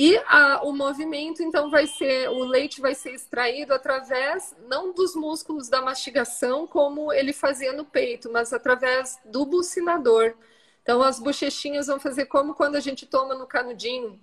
E 0.00 0.16
a, 0.28 0.60
o 0.62 0.72
movimento, 0.72 1.42
então, 1.42 1.68
vai 1.68 1.88
ser, 1.88 2.30
o 2.30 2.44
leite 2.44 2.80
vai 2.80 2.94
ser 2.94 3.14
extraído 3.14 3.74
através, 3.74 4.54
não 4.68 4.92
dos 4.92 5.16
músculos 5.16 5.68
da 5.68 5.82
mastigação, 5.82 6.68
como 6.68 7.12
ele 7.12 7.32
fazia 7.32 7.72
no 7.72 7.84
peito, 7.84 8.30
mas 8.30 8.52
através 8.52 9.18
do 9.24 9.44
bucinador. 9.44 10.34
Então, 10.84 11.02
as 11.02 11.18
bochechinhas 11.18 11.88
vão 11.88 11.98
fazer 11.98 12.26
como 12.26 12.54
quando 12.54 12.76
a 12.76 12.80
gente 12.80 13.06
toma 13.06 13.34
no 13.34 13.44
canudinho, 13.44 14.20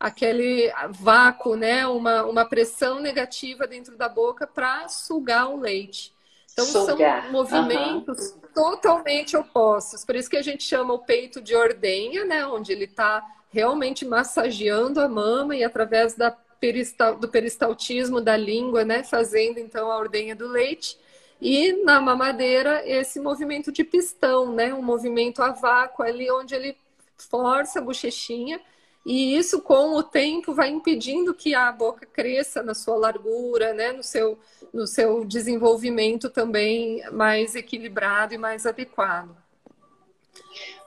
aquele 0.00 0.72
vácuo, 0.92 1.54
né? 1.54 1.86
Uma, 1.86 2.24
uma 2.24 2.46
pressão 2.46 2.98
negativa 3.00 3.66
dentro 3.66 3.98
da 3.98 4.08
boca 4.08 4.46
para 4.46 4.88
sugar 4.88 5.50
o 5.50 5.60
leite. 5.60 6.10
Então 6.54 6.64
sugar. 6.64 7.24
são 7.24 7.32
movimentos 7.32 8.30
uhum. 8.30 8.40
totalmente 8.54 9.36
opostos. 9.36 10.06
Por 10.06 10.16
isso 10.16 10.30
que 10.30 10.38
a 10.38 10.42
gente 10.42 10.62
chama 10.62 10.94
o 10.94 11.00
peito 11.00 11.42
de 11.42 11.54
ordenha, 11.54 12.24
né? 12.24 12.46
Onde 12.46 12.72
ele 12.72 12.84
está 12.84 13.22
realmente 13.56 14.04
massageando 14.04 15.00
a 15.00 15.08
mama 15.08 15.56
e 15.56 15.64
através 15.64 16.14
da 16.14 16.30
peristal, 16.30 17.16
do 17.16 17.26
peristaltismo 17.26 18.20
da 18.20 18.36
língua, 18.36 18.84
né? 18.84 19.02
Fazendo 19.02 19.58
então 19.58 19.90
a 19.90 19.96
ordenha 19.96 20.36
do 20.36 20.46
leite. 20.46 20.98
E 21.40 21.72
na 21.82 21.98
mamadeira, 22.00 22.82
esse 22.86 23.18
movimento 23.18 23.72
de 23.72 23.82
pistão, 23.82 24.52
né? 24.52 24.74
Um 24.74 24.82
movimento 24.82 25.42
a 25.42 25.52
vácuo 25.52 26.04
ali 26.04 26.30
onde 26.30 26.54
ele 26.54 26.76
força 27.16 27.78
a 27.78 27.82
bochechinha 27.82 28.60
e 29.06 29.36
isso, 29.36 29.62
com 29.62 29.94
o 29.94 30.02
tempo, 30.02 30.52
vai 30.52 30.68
impedindo 30.68 31.32
que 31.32 31.54
a 31.54 31.70
boca 31.70 32.04
cresça 32.04 32.60
na 32.60 32.74
sua 32.74 32.96
largura, 32.96 33.72
né? 33.72 33.92
no, 33.92 34.02
seu, 34.02 34.36
no 34.74 34.84
seu 34.84 35.24
desenvolvimento 35.24 36.28
também 36.28 37.08
mais 37.12 37.54
equilibrado 37.54 38.34
e 38.34 38.38
mais 38.38 38.66
adequado. 38.66 39.30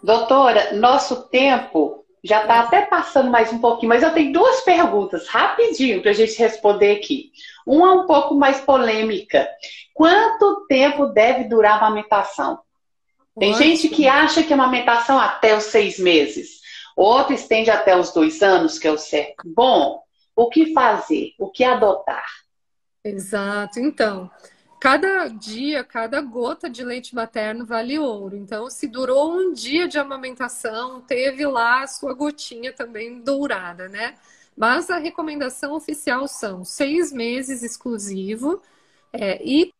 Doutora, 0.03 0.73
nosso 0.73 1.29
tempo 1.29 2.03
já 2.23 2.41
está 2.41 2.61
até 2.61 2.81
passando 2.81 3.29
mais 3.29 3.51
um 3.51 3.59
pouquinho, 3.59 3.89
mas 3.89 4.03
eu 4.03 4.13
tenho 4.13 4.33
duas 4.33 4.61
perguntas 4.61 5.27
rapidinho 5.27 6.01
para 6.01 6.11
a 6.11 6.13
gente 6.13 6.37
responder 6.37 6.97
aqui. 6.97 7.31
Uma 7.65 7.93
um 7.93 8.07
pouco 8.07 8.35
mais 8.35 8.59
polêmica. 8.59 9.47
Quanto 9.93 10.65
tempo 10.67 11.07
deve 11.07 11.45
durar 11.45 11.73
a 11.73 11.77
amamentação? 11.77 12.59
Tem 13.37 13.53
Ótimo. 13.53 13.63
gente 13.63 13.89
que 13.89 14.07
acha 14.07 14.43
que 14.43 14.51
a 14.51 14.55
amamentação 14.55 15.19
até 15.19 15.55
os 15.55 15.65
seis 15.65 15.97
meses. 15.99 16.59
Outro 16.95 17.33
estende 17.33 17.71
até 17.71 17.97
os 17.97 18.11
dois 18.11 18.41
anos, 18.41 18.77
que 18.77 18.87
é 18.87 18.91
o 18.91 18.97
certo. 18.97 19.43
Bom, 19.45 20.01
o 20.35 20.49
que 20.49 20.73
fazer? 20.73 21.33
O 21.39 21.49
que 21.49 21.63
adotar? 21.63 22.25
Exato. 23.03 23.79
Então, 23.79 24.29
cada 24.79 25.27
dia, 25.27 25.83
cada 25.83 26.21
gota 26.21 26.69
de 26.69 26.83
leite 26.83 27.13
materno 27.13 27.65
vale 27.65 27.99
ouro. 27.99 28.35
Então, 28.35 28.69
se 28.69 28.87
durou 28.87 29.33
um 29.33 29.53
dia 29.53 29.87
de 29.87 29.99
amamentação, 29.99 31.01
teve 31.01 31.45
lá 31.45 31.83
a 31.83 31.87
sua 31.87 32.13
gotinha 32.13 32.71
também 32.71 33.21
dourada, 33.21 33.89
né? 33.89 34.15
Mas 34.55 34.89
a 34.89 34.97
recomendação 34.97 35.73
oficial 35.73 36.27
são 36.27 36.63
seis 36.65 37.11
meses 37.11 37.63
exclusivo 37.63 38.61
é, 39.13 39.41
e 39.43 39.73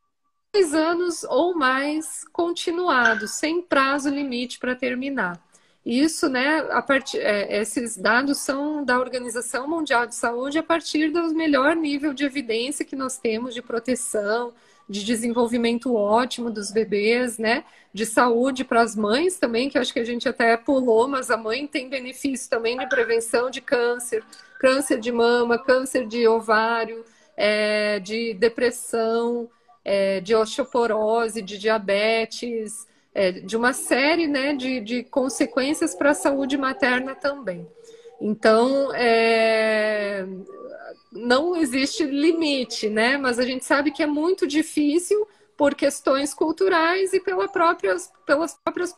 dois 0.54 0.74
anos 0.74 1.24
ou 1.24 1.56
mais 1.56 2.26
continuado, 2.32 3.28
sem 3.28 3.62
prazo 3.62 4.10
limite 4.10 4.60
para 4.60 4.76
terminar. 4.76 5.39
Isso, 5.86 6.30
né, 6.30 6.60
a 6.72 6.82
part... 6.82 7.18
É, 7.18 7.62
esses 7.62 7.97
dados 7.97 8.38
são 8.39 8.84
da 8.84 9.00
Organização 9.00 9.68
Mundial 9.68 10.06
de 10.06 10.16
Saúde 10.16 10.58
a 10.60 10.64
partir 10.64 11.10
do 11.10 11.34
melhor 11.34 11.76
nível 11.76 12.14
de 12.14 12.26
evidência 12.26 12.86
que 12.86 12.95
nós 12.95 13.18
temos 13.18 13.54
de 13.54 13.62
proteção, 13.62 14.54
de 14.89 15.05
desenvolvimento 15.05 15.95
ótimo 15.95 16.49
dos 16.49 16.71
bebês, 16.71 17.37
né? 17.37 17.63
De 17.93 18.05
saúde 18.05 18.63
para 18.63 18.81
as 18.81 18.95
mães 18.95 19.37
também, 19.37 19.69
que 19.69 19.77
acho 19.77 19.93
que 19.93 19.99
a 19.99 20.05
gente 20.05 20.27
até 20.27 20.57
pulou, 20.57 21.07
mas 21.07 21.29
a 21.29 21.37
mãe 21.37 21.67
tem 21.67 21.87
benefício 21.87 22.49
também 22.49 22.77
de 22.77 22.87
prevenção 22.87 23.51
de 23.51 23.61
câncer, 23.61 24.23
câncer 24.59 24.99
de 24.99 25.11
mama, 25.11 25.59
câncer 25.59 26.07
de 26.07 26.27
ovário, 26.27 27.05
é, 27.37 27.99
de 27.99 28.33
depressão, 28.33 29.47
é, 29.85 30.19
de 30.21 30.33
osteoporose, 30.35 31.41
de 31.41 31.57
diabetes, 31.59 32.87
é, 33.13 33.31
de 33.31 33.55
uma 33.55 33.73
série 33.73 34.27
né, 34.27 34.53
de, 34.55 34.79
de 34.81 35.03
consequências 35.03 35.93
para 35.93 36.11
a 36.11 36.15
saúde 36.15 36.57
materna 36.57 37.13
também. 37.13 37.67
Então, 38.19 38.93
é, 38.93 40.25
não 41.12 41.55
existe 41.55 42.03
limite, 42.03 42.89
né? 42.89 43.18
Mas 43.18 43.39
a 43.39 43.43
gente 43.45 43.66
sabe 43.66 43.91
que 43.91 44.03
é 44.03 44.07
muito 44.07 44.47
difícil 44.47 45.28
por 45.57 45.76
questões 45.76 46.34
culturais 46.34 47.14
e 47.14 47.20
pela 47.20 47.47
próprias, 47.47 48.12
pelas 48.26 48.55
próprias 48.55 48.95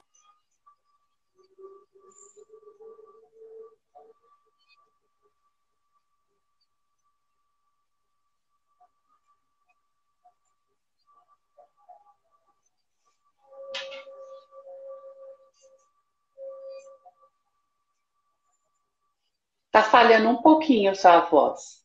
Tá 19.69 19.83
falhando 19.83 20.29
um 20.29 20.41
pouquinho 20.41 20.91
a 20.91 20.95
sua 20.95 21.19
voz. 21.21 21.80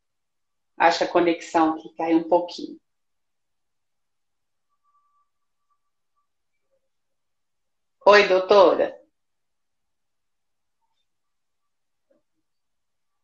Acho 0.76 0.98
que 0.98 1.04
a 1.04 1.08
conexão 1.08 1.74
aqui 1.74 1.88
caiu 1.94 2.18
um 2.18 2.28
pouquinho. 2.28 2.78
Oi, 8.06 8.28
doutora. 8.28 8.96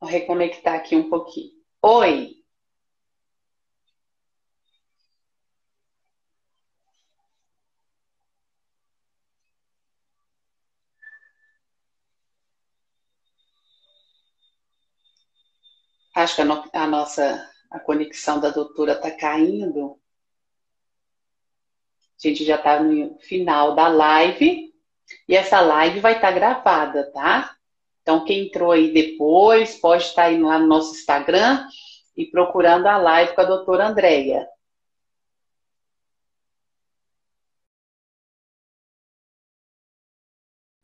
Vou 0.00 0.10
reconectar 0.10 0.74
aqui 0.74 0.96
um 0.96 1.08
pouquinho. 1.08 1.52
Oi. 1.82 2.41
Acho 16.14 16.36
que 16.36 16.42
a, 16.42 16.44
no, 16.44 16.70
a 16.72 16.86
nossa 16.86 17.50
a 17.70 17.80
conexão 17.80 18.38
da 18.38 18.50
doutora 18.50 18.92
está 18.92 19.10
caindo. 19.10 19.98
A 22.22 22.28
gente 22.28 22.44
já 22.44 22.56
está 22.56 22.82
no 22.82 23.18
final 23.18 23.74
da 23.74 23.88
live 23.88 24.72
e 25.28 25.34
essa 25.34 25.60
live 25.60 26.00
vai 26.00 26.14
estar 26.16 26.28
tá 26.28 26.34
gravada, 26.34 27.10
tá? 27.12 27.56
Então, 28.02 28.24
quem 28.24 28.46
entrou 28.46 28.72
aí 28.72 28.92
depois 28.92 29.76
pode 29.78 30.04
estar 30.04 30.24
tá 30.24 30.32
indo 30.32 30.46
lá 30.46 30.58
no 30.58 30.66
nosso 30.66 30.94
Instagram 30.94 31.66
e 32.16 32.26
procurando 32.26 32.86
a 32.86 32.98
live 32.98 33.34
com 33.34 33.40
a 33.40 33.44
doutora 33.44 33.88
Andréia. 33.88 34.46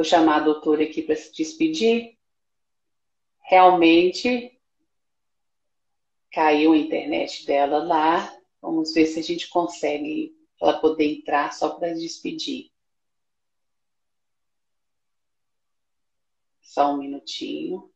Vou 0.00 0.08
chamar 0.08 0.36
a 0.36 0.44
doutora 0.44 0.84
aqui 0.84 1.02
para 1.02 1.16
se 1.16 1.32
despedir. 1.32 2.16
Realmente 3.42 4.57
caiu 6.32 6.72
a 6.72 6.76
internet 6.76 7.46
dela 7.46 7.78
lá. 7.82 8.34
Vamos 8.60 8.92
ver 8.92 9.06
se 9.06 9.20
a 9.20 9.22
gente 9.22 9.48
consegue 9.48 10.36
ela 10.60 10.80
poder 10.80 11.18
entrar 11.18 11.52
só 11.52 11.70
para 11.70 11.94
despedir. 11.94 12.70
Só 16.60 16.92
um 16.92 16.98
minutinho. 16.98 17.90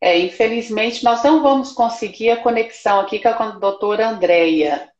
É, 0.00 0.18
infelizmente, 0.18 1.04
nós 1.04 1.22
não 1.24 1.42
vamos 1.42 1.72
conseguir 1.72 2.30
a 2.30 2.42
conexão 2.42 3.00
aqui 3.00 3.18
com 3.20 3.28
a 3.28 3.50
doutora 3.52 4.08
Andréia. 4.08 4.92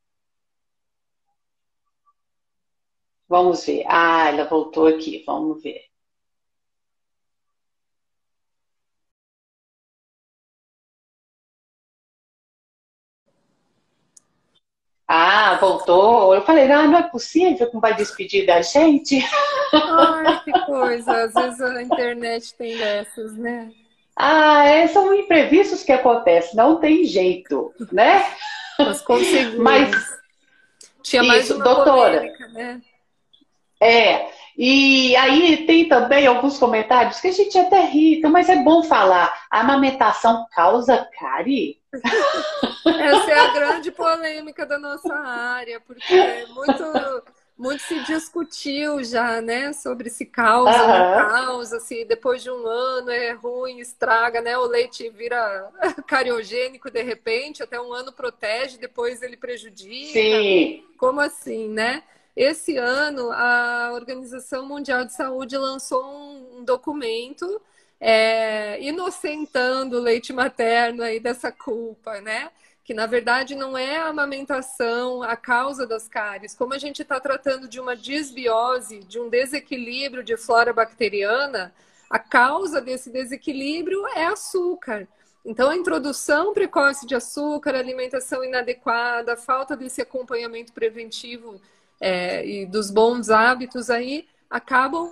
Vamos 3.29 3.65
ver. 3.65 3.85
Ah, 3.87 4.29
ela 4.29 4.45
voltou 4.49 4.87
aqui. 4.87 5.23
Vamos 5.27 5.63
ver. 5.63 5.88
Ah, 15.11 15.57
voltou. 15.59 16.35
Eu 16.35 16.43
falei, 16.43 16.71
ah, 16.71 16.87
não 16.87 16.99
é 16.99 17.03
possível 17.03 17.67
que 17.67 17.73
não 17.73 17.81
vai 17.81 17.95
despedir 17.95 18.45
da 18.45 18.61
gente. 18.61 19.25
Ai, 19.73 20.43
que 20.45 20.53
coisa. 20.67 21.25
Às 21.25 21.33
vezes 21.33 21.61
a 21.63 21.83
internet 21.83 22.55
tem 22.55 22.77
dessas, 22.77 23.35
né? 23.35 23.73
Ah, 24.15 24.65
é, 24.67 24.87
são 24.89 25.15
imprevistos 25.15 25.83
que 25.83 25.93
acontecem, 25.93 26.57
não 26.57 26.77
tem 26.77 27.05
jeito, 27.05 27.73
né? 27.91 28.23
Nós 28.79 29.01
conseguimos. 29.01 29.59
Mas, 29.59 30.19
Tinha 31.03 31.23
mais 31.23 31.45
isso, 31.45 31.59
doutora. 31.59 32.19
Polêmica, 32.19 32.49
né? 32.49 32.83
É, 33.81 34.27
e 34.59 35.17
aí 35.17 35.65
tem 35.67 35.89
também 35.89 36.27
alguns 36.27 36.59
comentários 36.59 37.21
que 37.21 37.29
a 37.29 37.33
gente 37.33 37.57
até 37.57 37.81
ri, 37.87 38.19
então, 38.19 38.31
mas 38.31 38.49
é 38.49 38.57
bom 38.57 38.83
falar. 38.83 39.33
A 39.51 39.61
amamentação 39.61 40.47
causa 40.53 41.09
cárie? 41.19 41.79
Essa 42.87 43.31
é 43.31 43.39
a 43.39 43.53
grande 43.53 43.91
polêmica 43.91 44.65
da 44.67 44.79
nossa 44.79 45.15
área, 45.15 45.81
porque 45.81 46.47
muito 46.51 46.83
muito 47.59 47.83
se 47.83 47.99
discutiu 48.05 49.03
já, 49.03 49.41
né, 49.41 49.73
sobre 49.73 50.09
se 50.09 50.25
causa 50.25 50.81
ou 50.81 50.89
não 50.89 51.29
causa, 51.29 51.81
se 51.81 52.05
depois 52.05 52.41
de 52.41 52.49
um 52.49 52.65
ano 52.65 53.11
é 53.11 53.33
ruim, 53.33 53.81
estraga, 53.81 54.41
né, 54.41 54.57
o 54.57 54.65
leite 54.65 55.11
vira 55.11 55.69
cariogênico 56.07 56.89
de 56.89 57.03
repente, 57.03 57.61
até 57.61 57.81
um 57.81 57.93
ano 57.93 58.13
protege, 58.13 58.79
depois 58.79 59.23
ele 59.23 59.37
prejudica. 59.37 60.13
Sim. 60.13 60.85
Como 60.97 61.21
assim, 61.21 61.69
né? 61.69 62.05
Esse 62.37 62.77
ano, 62.77 63.33
a 63.33 63.91
Organização 63.93 64.65
Mundial 64.65 65.05
de 65.05 65.13
Saúde 65.13 65.57
lançou 65.57 66.05
um 66.07 66.63
documento 66.63 67.61
é, 68.01 68.81
inocentando 68.81 69.97
o 69.97 70.01
leite 70.01 70.33
materno 70.33 71.03
aí 71.03 71.19
dessa 71.19 71.51
culpa, 71.51 72.21
né? 72.21 72.53
Que 72.89 72.95
na 72.95 73.05
verdade 73.05 73.55
não 73.55 73.77
é 73.77 73.99
a 73.99 74.07
amamentação 74.07 75.23
a 75.23 75.37
causa 75.37 75.87
das 75.87 76.09
cáries. 76.09 76.55
Como 76.55 76.73
a 76.73 76.79
gente 76.79 77.03
está 77.03 77.21
tratando 77.21 77.69
de 77.69 77.79
uma 77.79 77.95
disbiose, 77.95 79.01
de 79.01 79.21
um 79.21 79.29
desequilíbrio 79.29 80.25
de 80.25 80.39
flora 80.39 80.73
bacteriana, 80.73 81.71
a 82.09 82.19
causa 82.19 82.81
desse 82.81 83.11
desequilíbrio 83.11 84.07
é 84.17 84.25
açúcar. 84.25 85.07
Então, 85.45 85.69
a 85.69 85.77
introdução 85.77 86.55
precoce 86.55 87.07
de 87.07 87.15
açúcar, 87.15 87.75
alimentação 87.75 88.43
inadequada, 88.43 89.37
falta 89.37 89.77
desse 89.77 90.01
acompanhamento 90.01 90.73
preventivo 90.73 91.61
é, 92.01 92.43
e 92.47 92.65
dos 92.65 92.91
bons 92.91 93.29
hábitos 93.29 93.91
aí 93.91 94.27
acabam 94.49 95.11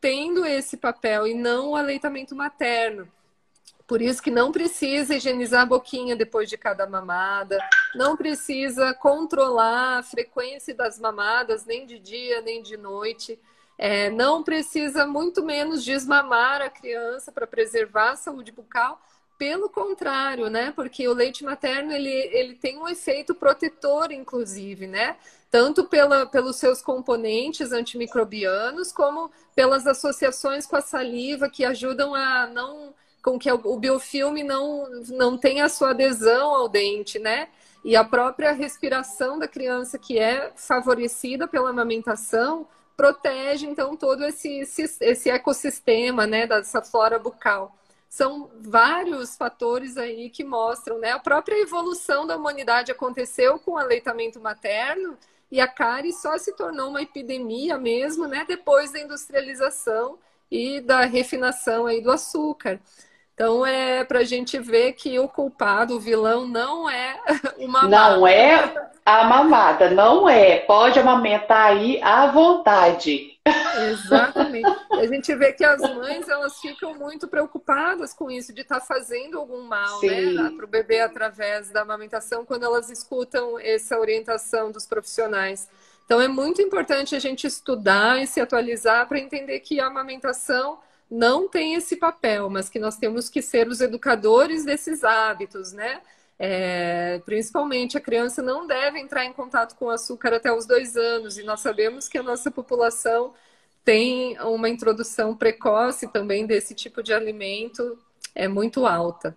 tendo 0.00 0.46
esse 0.46 0.76
papel 0.76 1.26
e 1.26 1.34
não 1.34 1.70
o 1.70 1.74
aleitamento 1.74 2.36
materno. 2.36 3.08
Por 3.86 4.02
isso 4.02 4.20
que 4.20 4.32
não 4.32 4.50
precisa 4.50 5.14
higienizar 5.14 5.62
a 5.62 5.66
boquinha 5.66 6.16
depois 6.16 6.48
de 6.48 6.56
cada 6.56 6.86
mamada, 6.88 7.56
não 7.94 8.16
precisa 8.16 8.92
controlar 8.92 9.98
a 9.98 10.02
frequência 10.02 10.74
das 10.74 10.98
mamadas, 10.98 11.64
nem 11.64 11.86
de 11.86 11.98
dia, 11.98 12.40
nem 12.40 12.60
de 12.62 12.76
noite. 12.76 13.38
É, 13.78 14.10
não 14.10 14.42
precisa 14.42 15.06
muito 15.06 15.44
menos 15.44 15.84
desmamar 15.84 16.62
a 16.62 16.70
criança 16.70 17.30
para 17.30 17.46
preservar 17.46 18.12
a 18.12 18.16
saúde 18.16 18.50
bucal. 18.50 19.00
Pelo 19.38 19.68
contrário, 19.68 20.48
né? 20.48 20.72
Porque 20.74 21.06
o 21.06 21.12
leite 21.12 21.44
materno 21.44 21.92
ele, 21.92 22.10
ele 22.10 22.54
tem 22.54 22.78
um 22.78 22.88
efeito 22.88 23.34
protetor, 23.34 24.10
inclusive, 24.10 24.86
né? 24.86 25.16
Tanto 25.50 25.84
pela, 25.84 26.24
pelos 26.26 26.56
seus 26.56 26.80
componentes 26.80 27.70
antimicrobianos, 27.70 28.90
como 28.92 29.30
pelas 29.54 29.86
associações 29.86 30.66
com 30.66 30.74
a 30.74 30.80
saliva 30.80 31.50
que 31.50 31.66
ajudam 31.66 32.14
a 32.14 32.46
não 32.46 32.94
com 33.26 33.40
que 33.40 33.50
o 33.50 33.76
biofilme 33.76 34.44
não, 34.44 34.88
não 35.08 35.36
tenha 35.36 35.64
a 35.64 35.68
sua 35.68 35.90
adesão 35.90 36.54
ao 36.54 36.68
dente, 36.68 37.18
né? 37.18 37.48
E 37.84 37.96
a 37.96 38.04
própria 38.04 38.52
respiração 38.52 39.36
da 39.36 39.48
criança, 39.48 39.98
que 39.98 40.16
é 40.16 40.52
favorecida 40.54 41.48
pela 41.48 41.70
amamentação, 41.70 42.68
protege, 42.96 43.66
então, 43.66 43.96
todo 43.96 44.24
esse, 44.24 44.60
esse 45.00 45.28
ecossistema, 45.28 46.24
né, 46.24 46.46
dessa 46.46 46.80
flora 46.80 47.18
bucal. 47.18 47.76
São 48.08 48.48
vários 48.60 49.36
fatores 49.36 49.96
aí 49.96 50.30
que 50.30 50.44
mostram, 50.44 51.00
né? 51.00 51.10
A 51.10 51.18
própria 51.18 51.60
evolução 51.60 52.28
da 52.28 52.36
humanidade 52.36 52.92
aconteceu 52.92 53.58
com 53.58 53.72
o 53.72 53.76
aleitamento 53.76 54.38
materno 54.38 55.18
e 55.50 55.60
a 55.60 55.66
cárie 55.66 56.12
só 56.12 56.38
se 56.38 56.52
tornou 56.52 56.90
uma 56.90 57.02
epidemia 57.02 57.76
mesmo, 57.76 58.28
né? 58.28 58.44
Depois 58.46 58.92
da 58.92 59.00
industrialização 59.00 60.16
e 60.48 60.80
da 60.80 61.00
refinação 61.00 61.86
aí 61.86 62.00
do 62.00 62.12
açúcar. 62.12 62.80
Então 63.36 63.66
é 63.66 64.02
para 64.02 64.20
a 64.20 64.24
gente 64.24 64.58
ver 64.58 64.94
que 64.94 65.18
o 65.18 65.28
culpado, 65.28 65.96
o 65.96 66.00
vilão, 66.00 66.48
não 66.48 66.88
é 66.88 67.20
uma 67.58 67.82
Não 67.82 68.26
é 68.26 68.88
a 69.04 69.24
mamada, 69.24 69.90
não 69.90 70.26
é. 70.26 70.60
Pode 70.60 70.98
amamentar 70.98 71.72
aí 71.72 72.00
à 72.02 72.28
vontade. 72.28 73.38
Exatamente. 73.90 74.66
A 74.90 75.06
gente 75.06 75.32
vê 75.36 75.52
que 75.52 75.62
as 75.62 75.80
mães 75.80 76.28
elas 76.28 76.58
ficam 76.58 76.94
muito 76.94 77.28
preocupadas 77.28 78.14
com 78.14 78.30
isso, 78.30 78.52
de 78.52 78.62
estar 78.62 78.80
tá 78.80 78.86
fazendo 78.86 79.38
algum 79.38 79.62
mal 79.62 80.00
né, 80.02 80.50
para 80.56 80.64
o 80.64 80.68
bebê 80.68 81.00
através 81.00 81.70
da 81.70 81.82
amamentação, 81.82 82.44
quando 82.44 82.64
elas 82.64 82.90
escutam 82.90 83.58
essa 83.58 84.00
orientação 84.00 84.72
dos 84.72 84.86
profissionais. 84.86 85.68
Então 86.06 86.20
é 86.20 86.26
muito 86.26 86.62
importante 86.62 87.14
a 87.14 87.18
gente 87.18 87.46
estudar 87.46 88.20
e 88.20 88.26
se 88.26 88.40
atualizar 88.40 89.06
para 89.06 89.20
entender 89.20 89.60
que 89.60 89.78
a 89.78 89.86
amamentação 89.86 90.78
não 91.10 91.48
tem 91.48 91.74
esse 91.74 91.96
papel, 91.96 92.50
mas 92.50 92.68
que 92.68 92.78
nós 92.78 92.96
temos 92.96 93.28
que 93.28 93.40
ser 93.40 93.68
os 93.68 93.80
educadores 93.80 94.64
desses 94.64 95.04
hábitos, 95.04 95.72
né? 95.72 96.00
É, 96.38 97.22
principalmente 97.24 97.96
a 97.96 98.00
criança 98.00 98.42
não 98.42 98.66
deve 98.66 98.98
entrar 98.98 99.24
em 99.24 99.32
contato 99.32 99.74
com 99.76 99.88
açúcar 99.88 100.34
até 100.34 100.52
os 100.52 100.66
dois 100.66 100.96
anos, 100.96 101.38
e 101.38 101.42
nós 101.42 101.60
sabemos 101.60 102.08
que 102.08 102.18
a 102.18 102.22
nossa 102.22 102.50
população 102.50 103.32
tem 103.84 104.38
uma 104.40 104.68
introdução 104.68 105.34
precoce 105.36 106.08
também 106.08 106.44
desse 106.44 106.74
tipo 106.74 107.02
de 107.02 107.14
alimento, 107.14 107.98
é 108.34 108.48
muito 108.48 108.84
alta. 108.84 109.36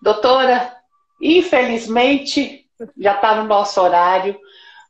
Doutora, 0.00 0.76
infelizmente 1.20 2.66
já 2.96 3.14
está 3.16 3.34
no 3.34 3.44
nosso 3.44 3.80
horário, 3.80 4.38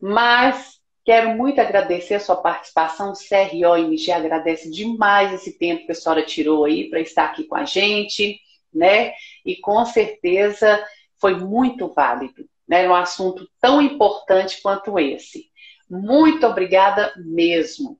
mas 0.00 0.79
Quero 1.04 1.36
muito 1.36 1.60
agradecer 1.60 2.14
a 2.14 2.20
sua 2.20 2.36
participação. 2.36 3.12
O 3.12 3.14
CRO-MG 3.14 4.12
agradece 4.12 4.70
demais 4.70 5.32
esse 5.32 5.58
tempo 5.58 5.86
que 5.86 5.92
a 5.92 5.94
senhora 5.94 6.24
tirou 6.24 6.64
aí 6.64 6.88
para 6.90 7.00
estar 7.00 7.24
aqui 7.24 7.44
com 7.44 7.56
a 7.56 7.64
gente, 7.64 8.38
né? 8.72 9.12
E 9.44 9.56
com 9.56 9.84
certeza 9.84 10.84
foi 11.18 11.34
muito 11.34 11.88
válido, 11.88 12.48
né? 12.68 12.88
Um 12.88 12.94
assunto 12.94 13.48
tão 13.60 13.80
importante 13.80 14.60
quanto 14.62 14.98
esse. 14.98 15.50
Muito 15.88 16.46
obrigada 16.46 17.12
mesmo. 17.16 17.98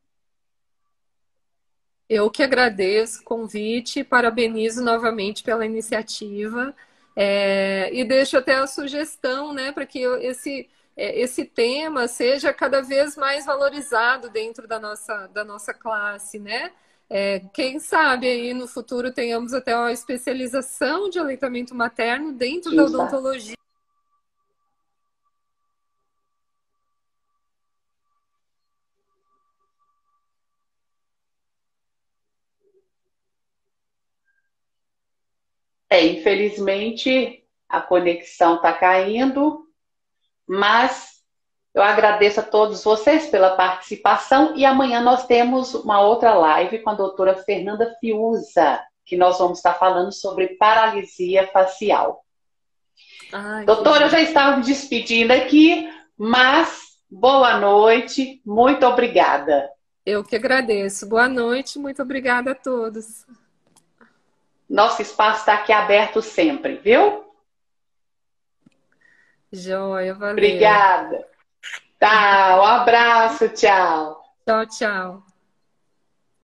Eu 2.09 2.29
que 2.29 2.43
agradeço 2.43 3.21
o 3.21 3.25
convite, 3.25 4.03
parabenizo 4.03 4.83
novamente 4.83 5.43
pela 5.45 5.65
iniciativa 5.65 6.75
é, 7.15 7.89
e 7.93 8.05
deixo 8.05 8.37
até 8.37 8.55
a 8.55 8.67
sugestão, 8.67 9.53
né, 9.53 9.71
para 9.71 9.87
que 9.87 10.01
esse 10.01 10.69
esse 10.97 11.45
tema 11.45 12.09
seja 12.09 12.53
cada 12.53 12.83
vez 12.83 13.17
mais 13.17 13.47
valorizado 13.47 14.29
dentro 14.31 14.67
da 14.69 14.79
nossa, 14.79 15.27
da 15.29 15.45
nossa 15.45 15.73
classe, 15.73 16.39
né? 16.39 16.73
É, 17.09 17.41
quem 17.53 17.81
sabe 17.81 18.29
aí 18.29 18.55
no 18.55 18.69
futuro 18.69 19.13
tenhamos 19.13 19.53
até 19.53 19.77
uma 19.77 19.93
especialização 19.93 21.11
de 21.11 21.19
aleitamento 21.19 21.75
materno 21.75 22.33
dentro 22.33 22.75
da 22.75 22.85
odontologia. 22.85 23.57
É, 35.91 36.07
infelizmente 36.07 37.45
a 37.69 37.81
conexão 37.81 38.57
está 38.57 38.73
caindo, 38.73 39.70
mas 40.51 41.21
eu 41.73 41.81
agradeço 41.81 42.41
a 42.41 42.43
todos 42.43 42.83
vocês 42.83 43.29
pela 43.29 43.55
participação 43.55 44.57
e 44.57 44.65
amanhã 44.65 45.01
nós 45.01 45.25
temos 45.25 45.75
uma 45.77 46.01
outra 46.01 46.35
live 46.35 46.81
com 46.81 46.91
a 46.91 46.95
doutora 46.95 47.37
Fernanda 47.37 47.95
Fiuza, 48.01 48.81
que 49.07 49.17
nós 49.17 49.39
vamos 49.39 49.59
estar 49.59 49.75
falando 49.75 50.11
sobre 50.11 50.57
paralisia 50.57 51.47
facial. 51.53 52.25
Ai, 53.33 53.65
Doutora, 53.65 54.07
eu 54.07 54.11
já 54.11 54.21
estava 54.21 54.57
me 54.57 54.65
despedindo 54.65 55.33
aqui, 55.33 55.89
mas 56.19 56.99
boa 57.09 57.61
noite, 57.61 58.43
muito 58.45 58.85
obrigada. 58.85 59.71
Eu 60.05 60.25
que 60.25 60.35
agradeço. 60.35 61.09
Boa 61.09 61.29
noite, 61.29 61.79
muito 61.79 62.03
obrigada 62.03 62.51
a 62.51 62.55
todos. 62.57 63.25
Nosso 64.69 65.01
espaço 65.01 65.41
está 65.41 65.55
aqui 65.55 65.73
aberto 65.73 66.21
sempre, 66.21 66.75
viu? 66.75 67.30
Joia, 69.53 70.15
valeu. 70.15 70.33
Obrigada. 70.33 71.27
Tá, 71.99 72.59
um 72.59 72.65
abraço, 72.65 73.49
tchau. 73.51 74.23
Tchau, 74.47 74.67
tchau. 74.67 75.30